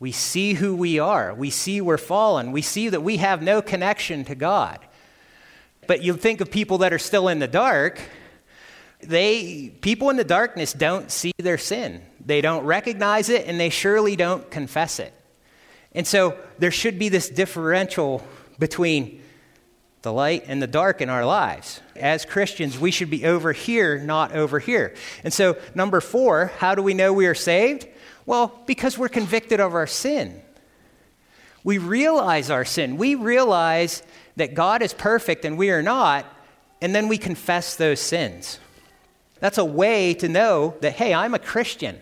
We 0.00 0.12
see 0.12 0.54
who 0.54 0.74
we 0.74 0.98
are. 0.98 1.34
We 1.34 1.50
see 1.50 1.80
we're 1.82 1.98
fallen. 1.98 2.52
We 2.52 2.62
see 2.62 2.88
that 2.88 3.02
we 3.02 3.18
have 3.18 3.42
no 3.42 3.60
connection 3.60 4.24
to 4.24 4.34
God. 4.34 4.80
But 5.86 6.02
you 6.02 6.14
think 6.14 6.40
of 6.40 6.50
people 6.50 6.78
that 6.78 6.92
are 6.92 6.98
still 6.98 7.28
in 7.28 7.38
the 7.38 7.46
dark, 7.46 8.00
they 9.02 9.74
people 9.82 10.08
in 10.08 10.16
the 10.16 10.24
darkness 10.24 10.72
don't 10.72 11.10
see 11.10 11.32
their 11.36 11.58
sin. 11.58 12.02
They 12.24 12.40
don't 12.40 12.64
recognize 12.64 13.28
it 13.28 13.46
and 13.46 13.60
they 13.60 13.68
surely 13.68 14.16
don't 14.16 14.50
confess 14.50 14.98
it. 14.98 15.12
And 15.92 16.06
so 16.06 16.36
there 16.58 16.70
should 16.70 16.98
be 16.98 17.08
this 17.10 17.28
differential 17.28 18.24
between 18.58 19.20
the 20.02 20.12
light 20.12 20.44
and 20.46 20.62
the 20.62 20.66
dark 20.66 21.02
in 21.02 21.10
our 21.10 21.26
lives. 21.26 21.80
As 21.94 22.24
Christians, 22.24 22.78
we 22.78 22.90
should 22.90 23.10
be 23.10 23.26
over 23.26 23.52
here, 23.52 23.98
not 23.98 24.32
over 24.32 24.58
here. 24.58 24.94
And 25.24 25.32
so, 25.32 25.58
number 25.74 26.00
four, 26.00 26.52
how 26.58 26.74
do 26.74 26.82
we 26.82 26.94
know 26.94 27.12
we 27.12 27.26
are 27.26 27.34
saved? 27.34 27.86
Well, 28.30 28.62
because 28.64 28.96
we're 28.96 29.08
convicted 29.08 29.58
of 29.58 29.74
our 29.74 29.88
sin. 29.88 30.40
We 31.64 31.78
realize 31.78 32.48
our 32.48 32.64
sin. 32.64 32.96
We 32.96 33.16
realize 33.16 34.04
that 34.36 34.54
God 34.54 34.82
is 34.82 34.94
perfect 34.94 35.44
and 35.44 35.58
we 35.58 35.70
are 35.70 35.82
not, 35.82 36.26
and 36.80 36.94
then 36.94 37.08
we 37.08 37.18
confess 37.18 37.74
those 37.74 37.98
sins. 37.98 38.60
That's 39.40 39.58
a 39.58 39.64
way 39.64 40.14
to 40.14 40.28
know 40.28 40.76
that, 40.80 40.92
hey, 40.92 41.12
I'm 41.12 41.34
a 41.34 41.40
Christian, 41.40 41.98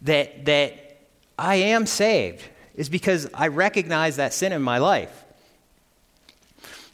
that, 0.00 0.46
that 0.46 1.02
I 1.38 1.56
am 1.56 1.84
saved 1.84 2.42
is 2.74 2.88
because 2.88 3.28
I 3.34 3.48
recognize 3.48 4.16
that 4.16 4.32
sin 4.32 4.52
in 4.52 4.62
my 4.62 4.78
life. 4.78 5.22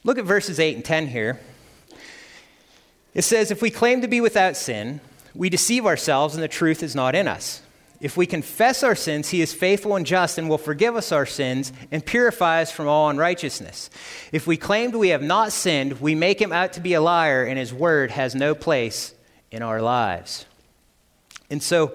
Look 0.02 0.18
at 0.18 0.24
verses 0.24 0.58
8 0.58 0.74
and 0.74 0.84
10 0.84 1.06
here. 1.06 1.38
It 3.14 3.22
says, 3.22 3.52
If 3.52 3.62
we 3.62 3.70
claim 3.70 4.00
to 4.00 4.08
be 4.08 4.20
without 4.20 4.56
sin, 4.56 5.00
we 5.32 5.48
deceive 5.48 5.86
ourselves 5.86 6.34
and 6.34 6.42
the 6.42 6.48
truth 6.48 6.82
is 6.82 6.96
not 6.96 7.14
in 7.14 7.28
us. 7.28 7.62
If 8.00 8.16
we 8.16 8.26
confess 8.26 8.82
our 8.82 8.94
sins, 8.94 9.30
he 9.30 9.40
is 9.40 9.52
faithful 9.52 9.96
and 9.96 10.06
just 10.06 10.38
and 10.38 10.48
will 10.48 10.58
forgive 10.58 10.94
us 10.94 11.10
our 11.10 11.26
sins 11.26 11.72
and 11.90 12.04
purify 12.04 12.62
us 12.62 12.70
from 12.70 12.86
all 12.86 13.10
unrighteousness. 13.10 13.90
If 14.30 14.46
we 14.46 14.56
claimed 14.56 14.94
we 14.94 15.08
have 15.08 15.22
not 15.22 15.52
sinned, 15.52 16.00
we 16.00 16.14
make 16.14 16.40
him 16.40 16.52
out 16.52 16.74
to 16.74 16.80
be 16.80 16.94
a 16.94 17.00
liar, 17.00 17.44
and 17.44 17.58
his 17.58 17.74
word 17.74 18.12
has 18.12 18.34
no 18.34 18.54
place 18.54 19.14
in 19.50 19.62
our 19.62 19.82
lives. 19.82 20.46
And 21.50 21.62
so 21.62 21.92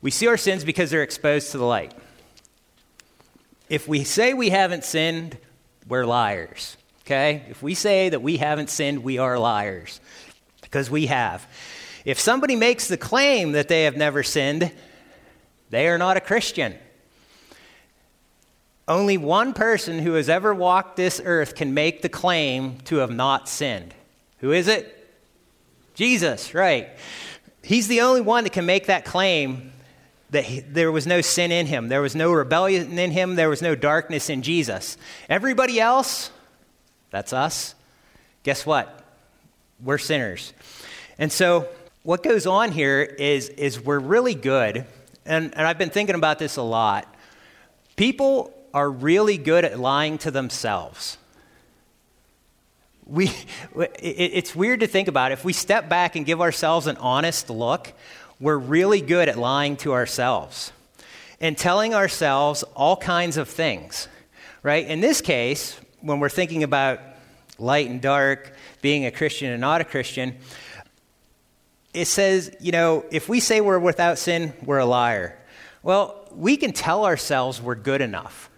we 0.00 0.10
see 0.10 0.26
our 0.26 0.38
sins 0.38 0.64
because 0.64 0.90
they're 0.90 1.02
exposed 1.02 1.52
to 1.52 1.58
the 1.58 1.64
light 1.64 1.92
if 3.72 3.88
we 3.88 4.04
say 4.04 4.34
we 4.34 4.50
haven't 4.50 4.84
sinned, 4.84 5.38
we're 5.88 6.04
liars. 6.04 6.76
Okay? 7.06 7.42
If 7.48 7.62
we 7.62 7.72
say 7.72 8.10
that 8.10 8.20
we 8.20 8.36
haven't 8.36 8.68
sinned, 8.68 9.02
we 9.02 9.16
are 9.16 9.38
liars 9.38 9.98
because 10.60 10.90
we 10.90 11.06
have. 11.06 11.46
If 12.04 12.20
somebody 12.20 12.54
makes 12.54 12.88
the 12.88 12.98
claim 12.98 13.52
that 13.52 13.68
they 13.68 13.84
have 13.84 13.96
never 13.96 14.22
sinned, 14.22 14.70
they 15.72 15.88
are 15.88 15.96
not 15.96 16.18
a 16.18 16.20
Christian. 16.20 16.74
Only 18.86 19.16
one 19.16 19.54
person 19.54 20.00
who 20.00 20.12
has 20.12 20.28
ever 20.28 20.54
walked 20.54 20.96
this 20.96 21.18
earth 21.24 21.54
can 21.54 21.72
make 21.72 22.02
the 22.02 22.10
claim 22.10 22.76
to 22.84 22.96
have 22.96 23.10
not 23.10 23.48
sinned. 23.48 23.94
Who 24.40 24.52
is 24.52 24.68
it? 24.68 24.98
Jesus, 25.94 26.52
right. 26.52 26.90
He's 27.62 27.88
the 27.88 28.02
only 28.02 28.20
one 28.20 28.44
that 28.44 28.52
can 28.52 28.66
make 28.66 28.86
that 28.86 29.06
claim 29.06 29.72
that 30.28 30.44
he, 30.44 30.60
there 30.60 30.92
was 30.92 31.06
no 31.06 31.22
sin 31.22 31.50
in 31.50 31.64
him, 31.64 31.88
there 31.88 32.02
was 32.02 32.14
no 32.14 32.32
rebellion 32.32 32.98
in 32.98 33.10
him, 33.10 33.36
there 33.36 33.48
was 33.48 33.62
no 33.62 33.74
darkness 33.74 34.28
in 34.28 34.42
Jesus. 34.42 34.98
Everybody 35.30 35.80
else, 35.80 36.30
that's 37.10 37.32
us. 37.32 37.74
Guess 38.42 38.66
what? 38.66 39.02
We're 39.82 39.98
sinners. 39.98 40.52
And 41.18 41.32
so, 41.32 41.66
what 42.02 42.22
goes 42.22 42.46
on 42.46 42.72
here 42.72 43.00
is, 43.00 43.48
is 43.48 43.80
we're 43.80 43.98
really 43.98 44.34
good, 44.34 44.84
and, 45.24 45.54
and 45.56 45.66
I've 45.66 45.78
been 45.78 45.90
thinking 45.90 46.14
about 46.14 46.38
this 46.38 46.56
a 46.56 46.62
lot. 46.62 47.12
People 47.96 48.52
are 48.74 48.90
really 48.90 49.38
good 49.38 49.64
at 49.64 49.78
lying 49.78 50.18
to 50.18 50.30
themselves. 50.30 51.18
We, 53.06 53.30
it's 53.76 54.54
weird 54.54 54.80
to 54.80 54.86
think 54.86 55.08
about. 55.08 55.32
If 55.32 55.44
we 55.44 55.52
step 55.52 55.88
back 55.88 56.16
and 56.16 56.26
give 56.26 56.40
ourselves 56.40 56.86
an 56.86 56.96
honest 56.96 57.50
look, 57.50 57.92
we're 58.40 58.58
really 58.58 59.00
good 59.00 59.28
at 59.28 59.38
lying 59.38 59.76
to 59.78 59.92
ourselves 59.92 60.72
and 61.40 61.56
telling 61.56 61.94
ourselves 61.94 62.62
all 62.74 62.96
kinds 62.96 63.36
of 63.36 63.48
things, 63.48 64.08
right? 64.62 64.86
In 64.86 65.00
this 65.00 65.20
case, 65.20 65.78
when 66.00 66.20
we're 66.20 66.28
thinking 66.28 66.62
about 66.62 67.00
light 67.58 67.88
and 67.88 68.00
dark, 68.00 68.54
being 68.80 69.06
a 69.06 69.10
Christian 69.10 69.52
and 69.52 69.60
not 69.60 69.80
a 69.80 69.84
Christian, 69.84 70.36
it 71.94 72.06
says, 72.06 72.54
you 72.60 72.72
know, 72.72 73.04
if 73.10 73.28
we 73.28 73.40
say 73.40 73.60
we're 73.60 73.78
without 73.78 74.18
sin, 74.18 74.54
we're 74.64 74.78
a 74.78 74.86
liar. 74.86 75.38
Well, 75.82 76.26
we 76.34 76.56
can 76.56 76.72
tell 76.72 77.04
ourselves 77.04 77.60
we're 77.60 77.74
good 77.74 78.00
enough 78.00 78.50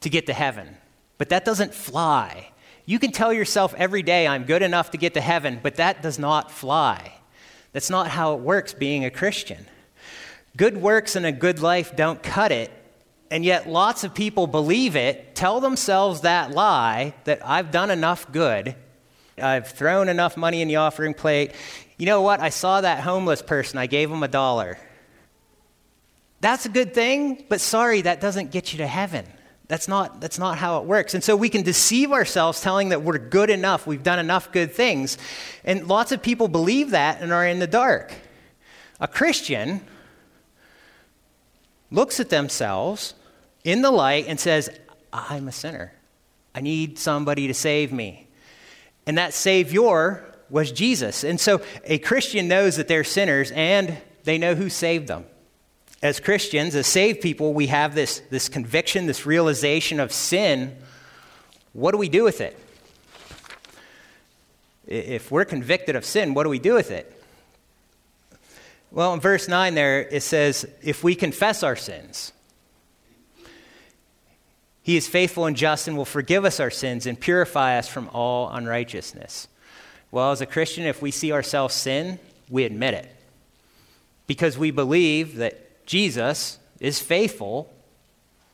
to 0.00 0.10
get 0.10 0.26
to 0.26 0.32
heaven, 0.32 0.76
but 1.16 1.30
that 1.30 1.44
doesn't 1.44 1.72
fly. 1.74 2.50
You 2.84 2.98
can 2.98 3.12
tell 3.12 3.32
yourself 3.32 3.72
every 3.78 4.02
day, 4.02 4.26
I'm 4.26 4.44
good 4.44 4.62
enough 4.62 4.90
to 4.90 4.98
get 4.98 5.14
to 5.14 5.20
heaven, 5.20 5.60
but 5.62 5.76
that 5.76 6.02
does 6.02 6.18
not 6.18 6.50
fly. 6.50 7.14
That's 7.72 7.88
not 7.88 8.08
how 8.08 8.34
it 8.34 8.40
works 8.40 8.74
being 8.74 9.04
a 9.04 9.10
Christian. 9.10 9.66
Good 10.56 10.76
works 10.76 11.16
and 11.16 11.24
a 11.24 11.32
good 11.32 11.60
life 11.60 11.96
don't 11.96 12.22
cut 12.22 12.52
it, 12.52 12.70
and 13.30 13.44
yet 13.44 13.66
lots 13.66 14.04
of 14.04 14.12
people 14.12 14.46
believe 14.46 14.96
it, 14.96 15.34
tell 15.34 15.60
themselves 15.60 16.22
that 16.22 16.50
lie 16.50 17.14
that 17.24 17.46
I've 17.46 17.70
done 17.70 17.90
enough 17.90 18.30
good, 18.30 18.74
I've 19.38 19.68
thrown 19.68 20.08
enough 20.08 20.36
money 20.36 20.60
in 20.60 20.68
the 20.68 20.76
offering 20.76 21.14
plate. 21.14 21.52
You 22.02 22.06
know 22.06 22.22
what? 22.22 22.40
I 22.40 22.48
saw 22.48 22.80
that 22.80 23.04
homeless 23.04 23.42
person, 23.42 23.78
I 23.78 23.86
gave 23.86 24.10
him 24.10 24.24
a 24.24 24.28
dollar. 24.28 24.76
That's 26.40 26.66
a 26.66 26.68
good 26.68 26.94
thing, 26.94 27.44
but 27.48 27.60
sorry, 27.60 28.00
that 28.00 28.20
doesn't 28.20 28.50
get 28.50 28.72
you 28.72 28.78
to 28.78 28.88
heaven. 28.88 29.24
That's 29.68 29.86
not, 29.86 30.20
that's 30.20 30.36
not 30.36 30.58
how 30.58 30.80
it 30.80 30.84
works. 30.84 31.14
And 31.14 31.22
so 31.22 31.36
we 31.36 31.48
can 31.48 31.62
deceive 31.62 32.10
ourselves 32.10 32.60
telling 32.60 32.88
that 32.88 33.04
we're 33.04 33.18
good 33.18 33.50
enough, 33.50 33.86
we've 33.86 34.02
done 34.02 34.18
enough 34.18 34.50
good 34.50 34.72
things. 34.72 35.16
And 35.62 35.86
lots 35.86 36.10
of 36.10 36.20
people 36.20 36.48
believe 36.48 36.90
that 36.90 37.22
and 37.22 37.32
are 37.32 37.46
in 37.46 37.60
the 37.60 37.68
dark. 37.68 38.12
A 38.98 39.06
Christian 39.06 39.80
looks 41.92 42.18
at 42.18 42.30
themselves 42.30 43.14
in 43.62 43.80
the 43.80 43.92
light 43.92 44.24
and 44.26 44.40
says, 44.40 44.76
I'm 45.12 45.46
a 45.46 45.52
sinner. 45.52 45.92
I 46.52 46.62
need 46.62 46.98
somebody 46.98 47.46
to 47.46 47.54
save 47.54 47.92
me. 47.92 48.26
And 49.06 49.18
that 49.18 49.34
Savior 49.34 50.31
was 50.52 50.70
Jesus. 50.70 51.24
And 51.24 51.40
so 51.40 51.62
a 51.84 51.98
Christian 51.98 52.46
knows 52.46 52.76
that 52.76 52.86
they're 52.86 53.02
sinners 53.02 53.50
and 53.50 53.96
they 54.22 54.38
know 54.38 54.54
who 54.54 54.68
saved 54.68 55.08
them 55.08 55.24
as 56.02 56.18
Christians, 56.18 56.74
as 56.74 56.86
saved 56.86 57.20
people, 57.20 57.54
we 57.54 57.68
have 57.68 57.94
this, 57.94 58.20
this 58.30 58.48
conviction, 58.48 59.06
this 59.06 59.24
realization 59.24 60.00
of 60.00 60.12
sin. 60.12 60.76
What 61.72 61.92
do 61.92 61.98
we 61.98 62.08
do 62.08 62.24
with 62.24 62.40
it? 62.40 62.58
If 64.84 65.30
we're 65.30 65.44
convicted 65.44 65.94
of 65.94 66.04
sin, 66.04 66.34
what 66.34 66.42
do 66.42 66.48
we 66.48 66.58
do 66.58 66.74
with 66.74 66.90
it? 66.90 67.22
Well, 68.90 69.14
in 69.14 69.20
verse 69.20 69.48
9 69.48 69.74
there, 69.74 70.00
it 70.00 70.22
says, 70.22 70.68
if 70.82 71.04
we 71.04 71.14
confess 71.14 71.62
our 71.62 71.76
sins, 71.76 72.32
he 74.82 74.96
is 74.96 75.06
faithful 75.06 75.46
and 75.46 75.56
just 75.56 75.86
and 75.86 75.96
will 75.96 76.04
forgive 76.04 76.44
us 76.44 76.58
our 76.58 76.70
sins 76.70 77.06
and 77.06 77.18
purify 77.18 77.78
us 77.78 77.86
from 77.86 78.08
all 78.12 78.50
unrighteousness. 78.50 79.46
Well, 80.12 80.30
as 80.30 80.42
a 80.42 80.46
Christian, 80.46 80.84
if 80.84 81.02
we 81.02 81.10
see 81.10 81.32
ourselves 81.32 81.74
sin, 81.74 82.20
we 82.48 82.64
admit 82.64 82.94
it. 82.94 83.10
Because 84.28 84.56
we 84.56 84.70
believe 84.70 85.36
that 85.36 85.86
Jesus 85.86 86.58
is 86.78 87.00
faithful 87.00 87.72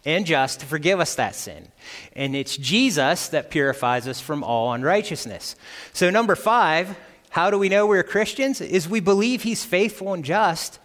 and 0.04 0.24
just 0.24 0.60
to 0.60 0.66
forgive 0.66 1.00
us 1.00 1.16
that 1.16 1.34
sin. 1.34 1.68
And 2.14 2.36
it's 2.36 2.56
Jesus 2.56 3.28
that 3.28 3.50
purifies 3.50 4.06
us 4.06 4.20
from 4.20 4.44
all 4.44 4.72
unrighteousness. 4.72 5.56
So, 5.92 6.10
number 6.10 6.36
five, 6.36 6.96
how 7.30 7.50
do 7.50 7.58
we 7.58 7.68
know 7.68 7.86
we're 7.86 8.04
Christians? 8.04 8.60
Is 8.60 8.88
we 8.88 9.00
believe 9.00 9.42
He's 9.42 9.64
faithful 9.64 10.14
and 10.14 10.24
just 10.24 10.78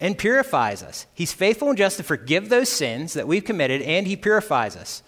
and 0.00 0.16
purifies 0.16 0.82
us. 0.82 1.06
He's 1.12 1.32
faithful 1.32 1.68
and 1.68 1.76
just 1.76 1.98
to 1.98 2.02
forgive 2.02 2.48
those 2.48 2.70
sins 2.70 3.12
that 3.14 3.28
we've 3.28 3.44
committed, 3.44 3.82
and 3.82 4.06
He 4.06 4.16
purifies 4.16 4.76
us 4.76 5.02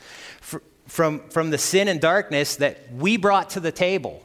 from, 0.86 1.20
from 1.30 1.51
the 1.51 1.59
sin 1.59 1.88
and 1.88 2.01
darkness 2.01 2.57
that 2.57 2.93
we 2.93 3.16
brought 3.16 3.51
to 3.51 3.61
the 3.61 3.72
table. 3.72 4.22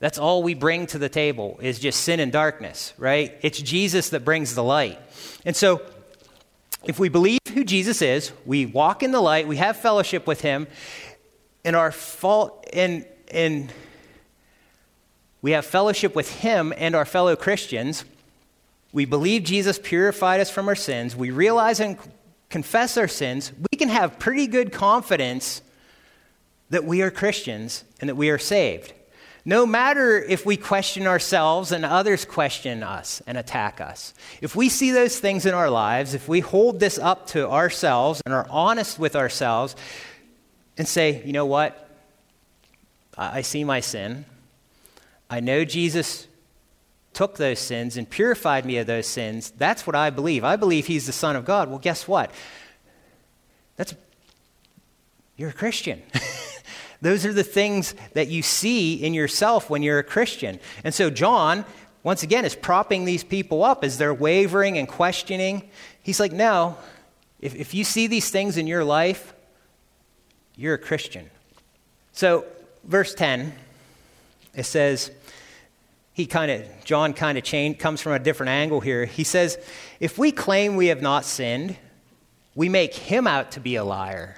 That's 0.00 0.18
all 0.18 0.42
we 0.42 0.54
bring 0.54 0.86
to 0.88 0.98
the 0.98 1.10
table 1.10 1.58
is 1.62 1.78
just 1.78 2.00
sin 2.00 2.20
and 2.20 2.32
darkness, 2.32 2.94
right? 2.96 3.36
It's 3.42 3.60
Jesus 3.60 4.10
that 4.10 4.24
brings 4.24 4.54
the 4.54 4.64
light. 4.64 4.98
And 5.44 5.54
so, 5.54 5.82
if 6.84 6.98
we 6.98 7.10
believe 7.10 7.40
who 7.52 7.62
Jesus 7.62 8.00
is, 8.00 8.32
we 8.46 8.64
walk 8.64 9.02
in 9.02 9.12
the 9.12 9.20
light, 9.20 9.46
we 9.46 9.58
have 9.58 9.76
fellowship 9.76 10.26
with 10.26 10.40
him, 10.40 10.66
and 11.64 11.76
our 11.76 11.92
fault 11.92 12.66
and 12.72 13.04
and 13.30 13.70
we 15.42 15.52
have 15.52 15.66
fellowship 15.66 16.14
with 16.14 16.30
him 16.40 16.72
and 16.76 16.94
our 16.94 17.04
fellow 17.04 17.36
Christians. 17.36 18.04
We 18.92 19.04
believe 19.04 19.44
Jesus 19.44 19.78
purified 19.82 20.40
us 20.40 20.50
from 20.50 20.66
our 20.68 20.74
sins. 20.74 21.14
We 21.14 21.30
realize 21.30 21.78
and 21.78 21.96
confess 22.48 22.96
our 22.96 23.08
sins. 23.08 23.52
We 23.70 23.78
can 23.78 23.88
have 23.88 24.18
pretty 24.18 24.46
good 24.46 24.72
confidence 24.72 25.62
that 26.70 26.84
we 26.84 27.02
are 27.02 27.10
Christians 27.10 27.84
and 28.00 28.08
that 28.08 28.16
we 28.16 28.30
are 28.30 28.38
saved. 28.38 28.92
No 29.44 29.64
matter 29.64 30.18
if 30.18 30.44
we 30.44 30.56
question 30.56 31.06
ourselves 31.06 31.72
and 31.72 31.84
others 31.84 32.24
question 32.24 32.82
us 32.82 33.22
and 33.26 33.38
attack 33.38 33.80
us. 33.80 34.12
If 34.40 34.54
we 34.54 34.68
see 34.68 34.90
those 34.90 35.18
things 35.18 35.46
in 35.46 35.54
our 35.54 35.70
lives, 35.70 36.14
if 36.14 36.28
we 36.28 36.40
hold 36.40 36.78
this 36.78 36.98
up 36.98 37.26
to 37.28 37.48
ourselves 37.48 38.20
and 38.26 38.34
are 38.34 38.46
honest 38.50 38.98
with 38.98 39.16
ourselves 39.16 39.76
and 40.76 40.86
say, 40.86 41.22
you 41.24 41.32
know 41.32 41.46
what? 41.46 41.88
I 43.16 43.42
see 43.42 43.64
my 43.64 43.80
sin. 43.80 44.24
I 45.28 45.40
know 45.40 45.64
Jesus 45.64 46.26
took 47.12 47.36
those 47.36 47.58
sins 47.58 47.96
and 47.96 48.08
purified 48.08 48.64
me 48.64 48.78
of 48.78 48.86
those 48.86 49.06
sins. 49.06 49.52
That's 49.56 49.86
what 49.86 49.96
I 49.96 50.10
believe. 50.10 50.44
I 50.44 50.56
believe 50.56 50.86
he's 50.86 51.06
the 51.06 51.12
Son 51.12 51.36
of 51.36 51.44
God. 51.44 51.68
Well, 51.68 51.78
guess 51.78 52.06
what? 52.06 52.30
That's 53.76 53.94
you're 55.36 55.50
a 55.50 55.54
Christian. 55.54 56.02
Those 57.00 57.24
are 57.24 57.32
the 57.32 57.44
things 57.44 57.94
that 58.12 58.28
you 58.28 58.42
see 58.42 58.94
in 58.94 59.14
yourself 59.14 59.70
when 59.70 59.82
you're 59.82 59.98
a 59.98 60.04
Christian. 60.04 60.60
And 60.84 60.92
so, 60.92 61.08
John, 61.10 61.64
once 62.02 62.22
again, 62.22 62.44
is 62.44 62.54
propping 62.54 63.04
these 63.04 63.24
people 63.24 63.64
up 63.64 63.84
as 63.84 63.98
they're 63.98 64.14
wavering 64.14 64.76
and 64.76 64.86
questioning. 64.86 65.70
He's 66.02 66.20
like, 66.20 66.32
no, 66.32 66.76
if, 67.40 67.54
if 67.54 67.74
you 67.74 67.84
see 67.84 68.06
these 68.06 68.30
things 68.30 68.56
in 68.56 68.66
your 68.66 68.84
life, 68.84 69.32
you're 70.56 70.74
a 70.74 70.78
Christian. 70.78 71.30
So, 72.12 72.44
verse 72.84 73.14
10, 73.14 73.54
it 74.54 74.64
says, 74.64 75.10
he 76.12 76.26
kind 76.26 76.50
of, 76.50 76.66
John 76.84 77.14
kind 77.14 77.38
of 77.38 77.78
comes 77.78 78.02
from 78.02 78.12
a 78.12 78.18
different 78.18 78.50
angle 78.50 78.80
here. 78.80 79.06
He 79.06 79.24
says, 79.24 79.58
if 80.00 80.18
we 80.18 80.32
claim 80.32 80.76
we 80.76 80.88
have 80.88 81.00
not 81.00 81.24
sinned, 81.24 81.76
we 82.54 82.68
make 82.68 82.92
him 82.92 83.26
out 83.26 83.52
to 83.52 83.60
be 83.60 83.76
a 83.76 83.84
liar. 83.84 84.36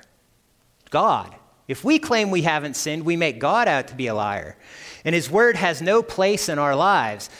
God. 0.91 1.35
If 1.69 1.85
we 1.85 1.99
claim 1.99 2.31
we 2.31 2.43
haven't 2.43 2.75
sinned, 2.75 3.05
we 3.05 3.17
make 3.17 3.39
God 3.39 3.69
out 3.69 3.89
to 3.89 3.95
be 3.95 4.09
a 4.09 4.15
liar. 4.15 4.57
And 5.05 5.15
his 5.15 5.31
word 5.31 5.57
has 5.57 5.81
no 5.81 6.03
place 6.03 6.49
in 6.49 6.59
our 6.59 6.77
lives. 6.77 7.31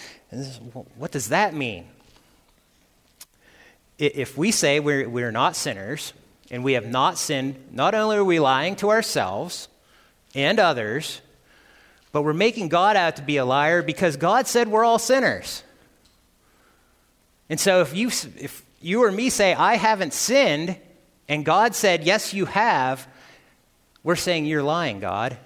What 0.97 1.11
does 1.11 1.29
that 1.29 1.55
mean? 1.55 1.87
If 3.99 4.37
we 4.37 4.51
say 4.51 4.81
we're, 4.81 5.09
we're 5.09 5.33
not 5.33 5.55
sinners 5.55 6.13
and 6.51 6.65
we 6.65 6.73
have 6.73 6.87
not 6.87 7.19
sinned, 7.19 7.57
not 7.71 7.95
only 7.95 8.17
are 8.17 8.25
we 8.25 8.41
lying 8.41 8.77
to 8.77 8.91
ourselves 8.91 9.69
and 10.35 10.59
others, 10.59 11.21
but 12.11 12.23
we're 12.23 12.33
making 12.33 12.69
God 12.69 12.97
out 12.97 13.17
to 13.17 13.23
be 13.23 13.37
a 13.37 13.45
liar 13.45 13.83
because 13.83 14.17
God 14.17 14.47
said 14.47 14.69
we're 14.69 14.85
all 14.85 14.99
sinners. 14.99 15.63
And 17.49 17.59
so 17.61 17.81
if 17.81 17.95
you, 17.95 18.09
if 18.09 18.65
you 18.81 19.05
or 19.05 19.13
me 19.13 19.31
say, 19.31 19.55
I 19.55 19.77
haven't 19.77 20.15
sinned, 20.15 20.77
and 21.29 21.45
God 21.45 21.75
said, 21.75 22.05
Yes, 22.05 22.35
you 22.35 22.47
have, 22.47 23.07
we're 24.03 24.17
saying, 24.17 24.47
You're 24.47 24.63
lying, 24.63 25.01
God. 25.01 25.37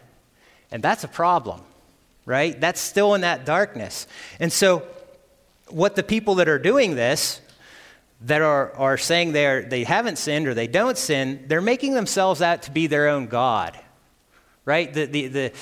And 0.71 0.83
that's 0.83 1.05
a 1.05 1.09
problem, 1.09 1.61
right? 2.25 2.61
That's 2.61 2.81
still 2.81 3.15
in 3.15 3.21
that 3.21 3.45
darkness. 3.45 4.07
And 4.41 4.53
so, 4.53 4.87
what 5.69 5.97
the 5.97 6.03
people 6.03 6.37
that 6.37 6.49
are 6.49 6.59
doing 6.59 6.95
this, 6.95 7.41
that 8.23 8.43
are, 8.43 8.73
are 8.77 8.97
saying 8.97 9.33
they, 9.33 9.47
are, 9.47 9.63
they 9.63 9.85
haven't 9.85 10.17
sinned 10.17 10.47
or 10.47 10.55
they 10.55 10.67
don't 10.67 10.97
sin, 10.97 11.45
they're 11.49 11.61
making 11.61 11.95
themselves 11.95 12.43
out 12.43 12.63
to 12.63 12.71
be 12.71 12.87
their 12.87 13.09
own 13.09 13.27
God, 13.27 13.79
right? 14.65 14.93
The, 14.93 15.07
the, 15.07 15.27
the, 15.29 15.53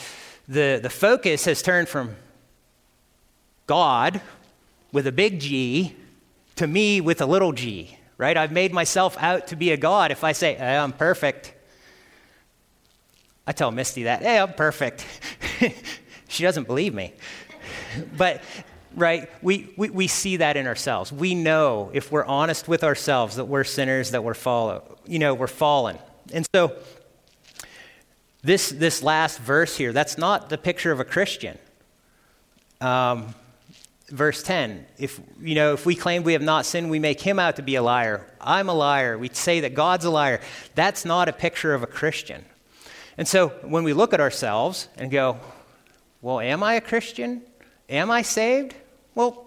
the, 0.49 0.81
the 0.83 0.91
focus 0.91 1.45
has 1.47 1.63
turned 1.63 1.89
from 1.89 2.17
God 3.67 4.21
with 4.93 5.07
a 5.07 5.13
big 5.13 5.41
G 5.41 5.97
to 6.57 6.67
me 6.67 7.01
with 7.01 7.21
a 7.21 7.27
little 7.27 7.53
g, 7.53 7.99
right? 8.19 8.37
I've 8.37 8.53
made 8.53 8.73
myself 8.73 9.17
out 9.19 9.49
to 9.49 9.57
be 9.57 9.73
a 9.73 9.77
God 9.77 10.11
if 10.11 10.25
I 10.25 10.33
say, 10.33 10.57
I'm 10.59 10.93
perfect. 10.93 11.54
I 13.47 13.53
tell 13.53 13.71
Misty 13.71 14.05
that, 14.05 14.23
hey, 14.23 14.39
I'm 14.39 14.55
perfect. 14.55 15.07
she 16.29 16.43
doesn't 16.43 16.67
believe 16.67 16.95
me. 16.95 17.13
But, 18.17 18.43
right, 18.97 19.31
we, 19.41 19.73
we, 19.77 19.89
we 19.89 20.09
see 20.09 20.39
that 20.39 20.57
in 20.57 20.67
ourselves. 20.67 21.13
We 21.13 21.37
know 21.37 21.91
if 21.95 22.11
we're 22.11 22.25
honest 22.25 22.67
with 22.67 22.83
ourselves 22.83 23.37
that 23.37 23.45
we're 23.45 23.63
sinners, 23.63 24.11
that 24.11 24.25
we're 24.25 24.35
follow, 24.35 24.99
you 25.07 25.21
know, 25.21 25.33
we're 25.33 25.47
fallen. 25.47 25.97
And 26.33 26.45
so, 26.53 26.77
this, 28.43 28.71
this 28.71 29.03
last 29.03 29.39
verse 29.39 29.77
here, 29.77 29.93
that's 29.93 30.19
not 30.19 30.49
the 30.49 30.59
picture 30.59 30.91
of 30.91 30.99
a 30.99 31.05
Christian. 31.05 31.57
Um, 32.81 33.35
verse 34.09 34.43
10 34.43 34.85
if 34.99 35.19
you 35.41 35.55
know 35.55 35.73
if 35.73 35.87
we 35.87 35.95
claim 35.95 36.23
we 36.25 36.35
have 36.35 36.43
not 36.43 36.67
sinned 36.67 36.91
we 36.91 36.99
make 36.99 37.21
him 37.21 37.39
out 37.39 37.57
to 37.57 37.63
be 37.63 37.75
a 37.75 37.83
liar 37.83 38.27
i'm 38.39 38.69
a 38.69 38.75
liar 38.75 39.17
we 39.17 39.31
say 39.31 39.61
that 39.61 39.73
god's 39.73 40.05
a 40.05 40.11
liar 40.11 40.41
that's 40.75 41.07
not 41.07 41.27
a 41.27 41.33
picture 41.33 41.73
of 41.73 41.83
a 41.83 41.87
christian 41.87 42.45
and 43.17 43.27
so 43.29 43.49
when 43.63 43.85
we 43.85 43.93
look 43.93 44.13
at 44.13 44.21
ourselves 44.21 44.89
and 44.97 45.11
go, 45.11 45.39
well, 46.23 46.41
am 46.41 46.63
I 46.63 46.75
a 46.75 46.81
Christian? 46.81 47.43
Am 47.89 48.11
I 48.11 48.23
saved? 48.23 48.75
Well, 49.15 49.47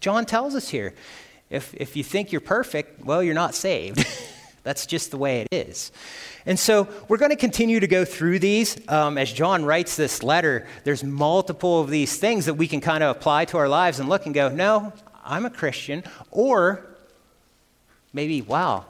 John 0.00 0.26
tells 0.26 0.54
us 0.54 0.68
here 0.68 0.94
if, 1.50 1.74
if 1.74 1.96
you 1.96 2.04
think 2.04 2.30
you're 2.30 2.40
perfect, 2.40 3.04
well, 3.04 3.22
you're 3.22 3.34
not 3.34 3.54
saved. 3.54 4.06
That's 4.62 4.84
just 4.84 5.10
the 5.10 5.16
way 5.16 5.40
it 5.40 5.48
is. 5.50 5.92
And 6.44 6.58
so 6.58 6.88
we're 7.08 7.16
going 7.16 7.30
to 7.30 7.36
continue 7.36 7.80
to 7.80 7.86
go 7.86 8.04
through 8.04 8.38
these. 8.38 8.76
Um, 8.88 9.16
as 9.16 9.32
John 9.32 9.64
writes 9.64 9.96
this 9.96 10.22
letter, 10.22 10.66
there's 10.84 11.02
multiple 11.02 11.80
of 11.80 11.88
these 11.88 12.18
things 12.18 12.46
that 12.46 12.54
we 12.54 12.68
can 12.68 12.80
kind 12.80 13.02
of 13.02 13.16
apply 13.16 13.46
to 13.46 13.56
our 13.56 13.68
lives 13.68 13.98
and 13.98 14.08
look 14.08 14.26
and 14.26 14.34
go, 14.34 14.50
no, 14.50 14.92
I'm 15.24 15.46
a 15.46 15.50
Christian. 15.50 16.04
Or 16.30 16.84
maybe, 18.12 18.42
wow, 18.42 18.84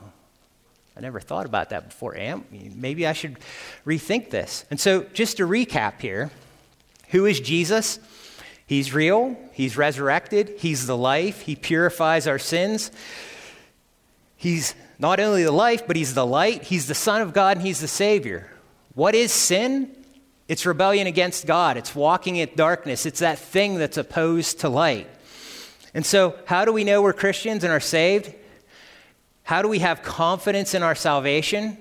I 0.98 1.00
never 1.00 1.20
thought 1.20 1.46
about 1.46 1.70
that 1.70 1.90
before. 1.90 2.16
Am, 2.16 2.44
maybe 2.50 3.06
I 3.06 3.12
should 3.12 3.38
rethink 3.86 4.30
this. 4.30 4.64
And 4.68 4.80
so, 4.80 5.04
just 5.14 5.36
to 5.36 5.46
recap 5.46 6.00
here 6.00 6.32
who 7.10 7.24
is 7.24 7.38
Jesus? 7.38 8.00
He's 8.66 8.92
real, 8.92 9.38
He's 9.52 9.76
resurrected, 9.76 10.56
He's 10.58 10.86
the 10.86 10.96
life, 10.96 11.42
He 11.42 11.54
purifies 11.54 12.26
our 12.26 12.38
sins. 12.38 12.90
He's 14.36 14.74
not 14.98 15.20
only 15.20 15.44
the 15.44 15.52
life, 15.52 15.86
but 15.86 15.94
He's 15.94 16.14
the 16.14 16.26
light, 16.26 16.64
He's 16.64 16.88
the 16.88 16.94
Son 16.94 17.22
of 17.22 17.32
God, 17.32 17.58
and 17.58 17.66
He's 17.66 17.80
the 17.80 17.88
Savior. 17.88 18.50
What 18.94 19.14
is 19.14 19.30
sin? 19.30 19.94
It's 20.48 20.66
rebellion 20.66 21.06
against 21.06 21.46
God, 21.46 21.76
it's 21.76 21.94
walking 21.94 22.36
in 22.36 22.50
darkness, 22.56 23.06
it's 23.06 23.20
that 23.20 23.38
thing 23.38 23.76
that's 23.76 23.96
opposed 23.96 24.60
to 24.60 24.68
light. 24.68 25.08
And 25.94 26.04
so, 26.04 26.34
how 26.44 26.64
do 26.64 26.72
we 26.72 26.82
know 26.82 27.02
we're 27.02 27.12
Christians 27.12 27.62
and 27.62 27.72
are 27.72 27.80
saved? 27.80 28.34
How 29.48 29.62
do 29.62 29.68
we 29.68 29.78
have 29.78 30.02
confidence 30.02 30.74
in 30.74 30.82
our 30.82 30.94
salvation? 30.94 31.78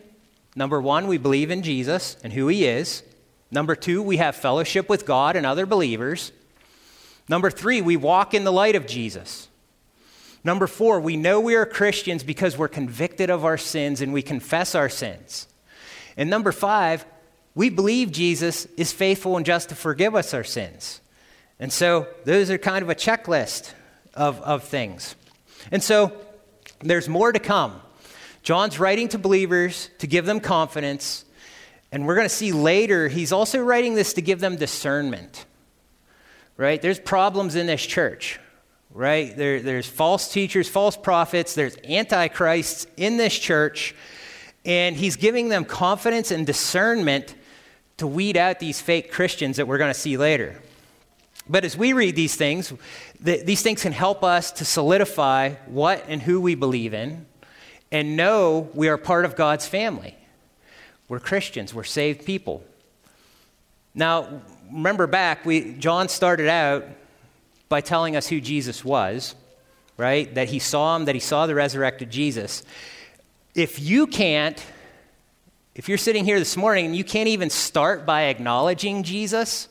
Number 0.55 0.79
one, 0.79 1.05
we 1.05 1.17
believe 1.17 1.51
in 1.51 1.63
Jesus 1.63 2.15
and 2.23 2.31
who 2.31 2.47
he 2.47 2.65
is. 2.65 3.03
Number 3.51 3.75
two, 3.75 4.01
we 4.01 4.15
have 4.15 4.37
fellowship 4.37 4.87
with 4.87 5.05
God 5.05 5.35
and 5.35 5.45
other 5.45 5.65
believers. 5.65 6.31
Number 7.27 7.51
three, 7.51 7.81
we 7.81 7.97
walk 7.97 8.33
in 8.33 8.45
the 8.45 8.53
light 8.53 8.77
of 8.77 8.87
Jesus. 8.87 9.49
Number 10.45 10.65
four, 10.65 11.01
we 11.01 11.17
know 11.17 11.41
we 11.41 11.55
are 11.55 11.65
Christians 11.65 12.23
because 12.23 12.57
we're 12.57 12.69
convicted 12.69 13.29
of 13.29 13.43
our 13.43 13.57
sins 13.57 13.99
and 13.99 14.13
we 14.13 14.21
confess 14.21 14.73
our 14.73 14.87
sins. 14.87 15.45
And 16.15 16.29
number 16.29 16.53
five, 16.53 17.05
we 17.53 17.69
believe 17.69 18.13
Jesus 18.13 18.65
is 18.77 18.93
faithful 18.93 19.35
and 19.35 19.45
just 19.45 19.67
to 19.67 19.75
forgive 19.75 20.15
us 20.15 20.33
our 20.33 20.45
sins. 20.45 21.01
And 21.59 21.73
so 21.73 22.07
those 22.23 22.49
are 22.49 22.57
kind 22.57 22.81
of 22.81 22.89
a 22.89 22.95
checklist 22.95 23.73
of, 24.13 24.39
of 24.39 24.63
things. 24.63 25.17
And 25.69 25.83
so 25.83 26.17
there's 26.79 27.09
more 27.09 27.31
to 27.31 27.39
come. 27.39 27.81
John's 28.43 28.79
writing 28.79 29.07
to 29.09 29.17
believers 29.17 29.89
to 29.99 30.07
give 30.07 30.25
them 30.25 30.39
confidence. 30.39 31.25
And 31.91 32.05
we're 32.05 32.15
going 32.15 32.25
to 32.25 32.33
see 32.33 32.51
later, 32.51 33.07
he's 33.07 33.31
also 33.31 33.59
writing 33.61 33.95
this 33.95 34.13
to 34.13 34.21
give 34.21 34.39
them 34.39 34.55
discernment. 34.55 35.45
Right? 36.55 36.81
There's 36.81 36.99
problems 36.99 37.55
in 37.55 37.67
this 37.67 37.85
church. 37.85 38.39
right? 38.97 39.37
There, 39.37 39.61
there's 39.61 39.87
false 39.87 40.31
teachers, 40.31 40.67
false 40.67 40.97
prophets, 40.97 41.53
there's 41.53 41.77
antichrists 41.87 42.87
in 42.97 43.17
this 43.17 43.37
church, 43.37 43.93
and 44.65 44.95
he's 44.95 45.15
giving 45.15 45.49
them 45.49 45.65
confidence 45.65 46.31
and 46.31 46.45
discernment 46.45 47.35
to 47.97 48.07
weed 48.07 48.37
out 48.37 48.59
these 48.59 48.81
fake 48.81 49.11
Christians 49.11 49.57
that 49.57 49.67
we're 49.67 49.77
going 49.77 49.93
to 49.93 49.99
see 49.99 50.17
later. 50.17 50.59
But 51.47 51.63
as 51.63 51.77
we 51.77 51.93
read 51.93 52.15
these 52.15 52.35
things, 52.35 52.73
the, 53.19 53.43
these 53.43 53.61
things 53.61 53.81
can 53.81 53.91
help 53.91 54.23
us 54.23 54.51
to 54.53 54.65
solidify 54.65 55.55
what 55.65 56.05
and 56.07 56.21
who 56.21 56.39
we 56.39 56.55
believe 56.55 56.93
in 56.93 57.25
and 57.91 58.15
know 58.15 58.69
we 58.73 58.89
are 58.89 58.97
part 58.97 59.25
of 59.25 59.35
God's 59.35 59.67
family. 59.67 60.15
We're 61.07 61.19
Christians, 61.19 61.73
we're 61.73 61.83
saved 61.83 62.25
people. 62.25 62.63
Now, 63.95 64.41
remember 64.71 65.07
back, 65.07 65.45
we, 65.45 65.73
John 65.73 66.09
started 66.09 66.47
out 66.47 66.85
by 67.69 67.81
telling 67.81 68.15
us 68.15 68.27
who 68.27 68.39
Jesus 68.39 68.85
was, 68.85 69.35
right? 69.97 70.33
That 70.35 70.49
he 70.49 70.59
saw 70.59 70.95
him, 70.95 71.05
that 71.05 71.15
he 71.15 71.21
saw 71.21 71.47
the 71.47 71.55
resurrected 71.55 72.11
Jesus. 72.11 72.63
If 73.55 73.79
you 73.81 74.05
can't, 74.05 74.63
if 75.73 75.89
you're 75.89 75.97
sitting 75.97 76.25
here 76.25 76.39
this 76.39 76.55
morning 76.55 76.85
and 76.85 76.95
you 76.95 77.03
can't 77.03 77.29
even 77.29 77.49
start 77.49 78.05
by 78.05 78.23
acknowledging 78.23 79.03
Jesus, 79.03 79.67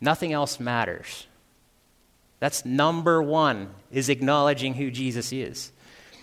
nothing 0.00 0.32
else 0.32 0.58
matters. 0.58 1.27
That's 2.40 2.64
number 2.64 3.22
one, 3.22 3.70
is 3.90 4.08
acknowledging 4.08 4.74
who 4.74 4.90
Jesus 4.90 5.32
is. 5.32 5.72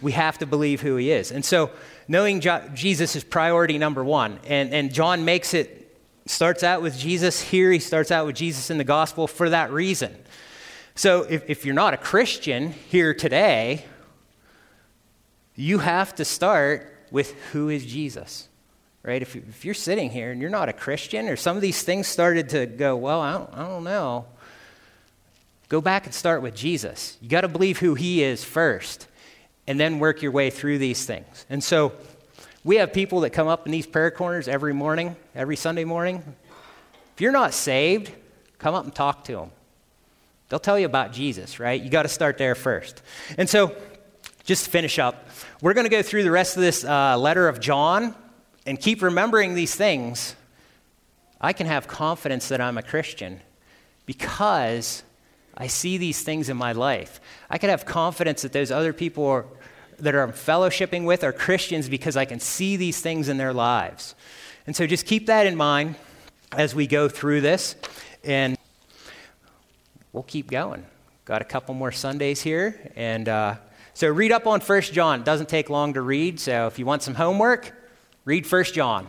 We 0.02 0.14
have 0.14 0.38
to 0.40 0.46
believe 0.46 0.82
who 0.82 0.96
he 0.96 1.12
is. 1.12 1.32
And 1.32 1.44
so, 1.44 1.72
knowing 2.08 2.40
jo- 2.40 2.64
Jesus 2.74 3.16
is 3.16 3.24
priority 3.24 3.78
number 3.78 4.04
one. 4.04 4.40
And, 4.46 4.74
and 4.74 4.94
John 4.94 5.26
makes 5.26 5.54
it, 5.54 5.98
starts 6.26 6.64
out 6.64 6.82
with 6.82 6.98
Jesus 6.98 7.42
here. 7.42 7.72
He 7.72 7.80
starts 7.80 8.12
out 8.12 8.26
with 8.26 8.36
Jesus 8.36 8.70
in 8.70 8.78
the 8.78 8.84
gospel 8.84 9.28
for 9.28 9.50
that 9.50 9.72
reason. 9.72 10.16
So, 10.96 11.24
if, 11.24 11.50
if 11.50 11.66
you're 11.66 11.76
not 11.76 11.94
a 11.94 11.98
Christian 11.98 12.72
here 12.72 13.14
today, 13.14 13.86
you 15.56 15.80
have 15.80 16.16
to 16.16 16.26
start 16.26 16.94
with 17.12 17.34
who 17.52 17.70
is 17.70 17.86
Jesus 17.86 18.48
right? 19.06 19.22
If, 19.22 19.36
if 19.36 19.64
you're 19.64 19.76
sitting 19.76 20.10
here 20.10 20.32
and 20.32 20.42
you're 20.42 20.50
not 20.50 20.68
a 20.68 20.74
Christian, 20.74 21.30
or 21.30 21.36
some 21.36 21.56
of 21.56 21.62
these 21.62 21.84
things 21.84 22.08
started 22.08 22.50
to 22.50 22.66
go, 22.66 22.96
well, 22.96 23.22
I 23.22 23.34
don't, 23.34 23.54
I 23.54 23.68
don't 23.68 23.84
know, 23.84 24.26
go 25.76 25.82
back 25.82 26.06
and 26.06 26.16
start 26.16 26.42
with 26.42 26.56
Jesus. 26.56 27.18
You 27.20 27.28
got 27.28 27.42
to 27.42 27.50
believe 27.50 27.80
who 27.80 27.96
He 27.96 28.24
is 28.24 28.46
first, 28.46 29.10
and 29.68 29.78
then 29.78 30.00
work 30.00 30.22
your 30.22 30.32
way 30.32 30.50
through 30.50 30.78
these 30.78 31.06
things. 31.06 31.46
And 31.50 31.62
so 31.62 31.92
we 32.64 32.78
have 32.78 32.94
people 32.94 33.20
that 33.22 33.32
come 33.32 33.50
up 33.50 33.66
in 33.66 33.74
these 33.74 33.86
prayer 33.86 34.10
corners 34.10 34.48
every 34.48 34.74
morning, 34.74 35.18
every 35.36 35.58
Sunday 35.58 35.84
morning. 35.84 36.24
If 37.14 37.20
you're 37.20 37.34
not 37.34 37.54
saved, 37.54 38.10
come 38.58 38.74
up 38.74 38.86
and 38.86 38.96
talk 38.96 39.26
to 39.26 39.34
them. 39.34 39.52
They'll 40.48 40.62
tell 40.62 40.80
you 40.80 40.86
about 40.86 41.12
Jesus, 41.12 41.60
right? 41.60 41.82
You 41.82 41.90
got 41.90 42.04
to 42.04 42.10
start 42.10 42.38
there 42.38 42.56
first. 42.56 43.02
And 43.38 43.50
so, 43.50 43.76
just 44.46 44.64
to 44.64 44.72
finish 44.72 44.98
up, 44.98 45.28
we're 45.62 45.74
going 45.74 45.88
to 45.88 45.92
go 45.92 46.04
through 46.04 46.24
the 46.24 46.32
rest 46.32 46.56
of 46.56 46.62
this 46.62 46.86
uh, 46.86 47.18
letter 47.18 47.50
of 47.50 47.60
John 47.60 48.16
and 48.66 48.80
keep 48.80 49.02
remembering 49.02 49.56
these 49.56 49.76
things, 49.76 50.36
I 51.42 51.52
can 51.52 51.68
have 51.68 51.90
confidence 51.90 52.48
that 52.48 52.62
I'm 52.62 52.78
a 52.78 52.84
Christian 52.84 53.42
because 54.06 55.04
I 55.58 55.68
see 55.68 55.98
these 55.98 56.22
things 56.22 56.50
in 56.50 56.58
my 56.58 56.74
life. 56.74 57.22
I 57.50 57.58
can 57.58 57.70
have 57.70 57.86
confidence 57.86 58.42
that 58.42 58.54
those 58.54 58.72
other 58.72 58.94
people 58.94 59.26
are, 59.26 59.46
that 60.00 60.16
I'm 60.16 60.32
fellowshipping 60.32 61.06
with 61.06 61.24
are 61.24 61.32
Christians 61.32 61.88
because 61.88 62.18
I 62.18 62.26
can 62.26 62.40
see 62.40 62.76
these 62.76 63.00
things 63.00 63.30
in 63.30 63.38
their 63.38 63.54
lives. 63.54 64.16
And 64.68 64.76
so 64.76 64.86
just 64.86 65.06
keep 65.06 65.28
that 65.28 65.46
in 65.48 65.56
mind 65.56 65.96
as 66.52 66.76
we 66.76 66.88
go 66.88 67.08
through 67.08 67.42
this, 67.42 67.76
and 68.24 68.58
we'll 70.12 70.24
keep 70.24 70.50
going. 70.50 70.86
Got 71.26 71.42
a 71.42 71.46
couple 71.46 71.74
more 71.74 71.92
Sundays 71.92 72.42
here, 72.42 72.92
and 72.96 73.30
uh, 73.30 73.56
so 73.94 74.08
read 74.10 74.32
up 74.32 74.48
on 74.48 74.60
First 74.60 74.94
John. 74.94 75.22
It 75.22 75.26
doesn't 75.26 75.50
take 75.50 75.70
long 75.70 75.94
to 75.94 76.02
read, 76.02 76.40
so 76.40 76.68
if 76.68 76.78
you 76.78 76.86
want 76.86 77.04
some 77.04 77.16
homework, 77.16 77.74
Read 78.26 78.52
1 78.52 78.64
John. 78.66 79.08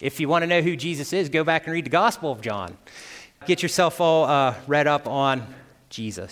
If 0.00 0.18
you 0.18 0.30
want 0.30 0.42
to 0.42 0.46
know 0.46 0.62
who 0.62 0.76
Jesus 0.76 1.12
is, 1.12 1.28
go 1.28 1.44
back 1.44 1.66
and 1.66 1.74
read 1.74 1.84
the 1.84 1.90
Gospel 1.90 2.32
of 2.32 2.40
John. 2.40 2.78
Get 3.46 3.62
yourself 3.62 4.00
all 4.00 4.24
uh, 4.24 4.54
read 4.66 4.86
up 4.86 5.06
on 5.06 5.46
Jesus. 5.90 6.26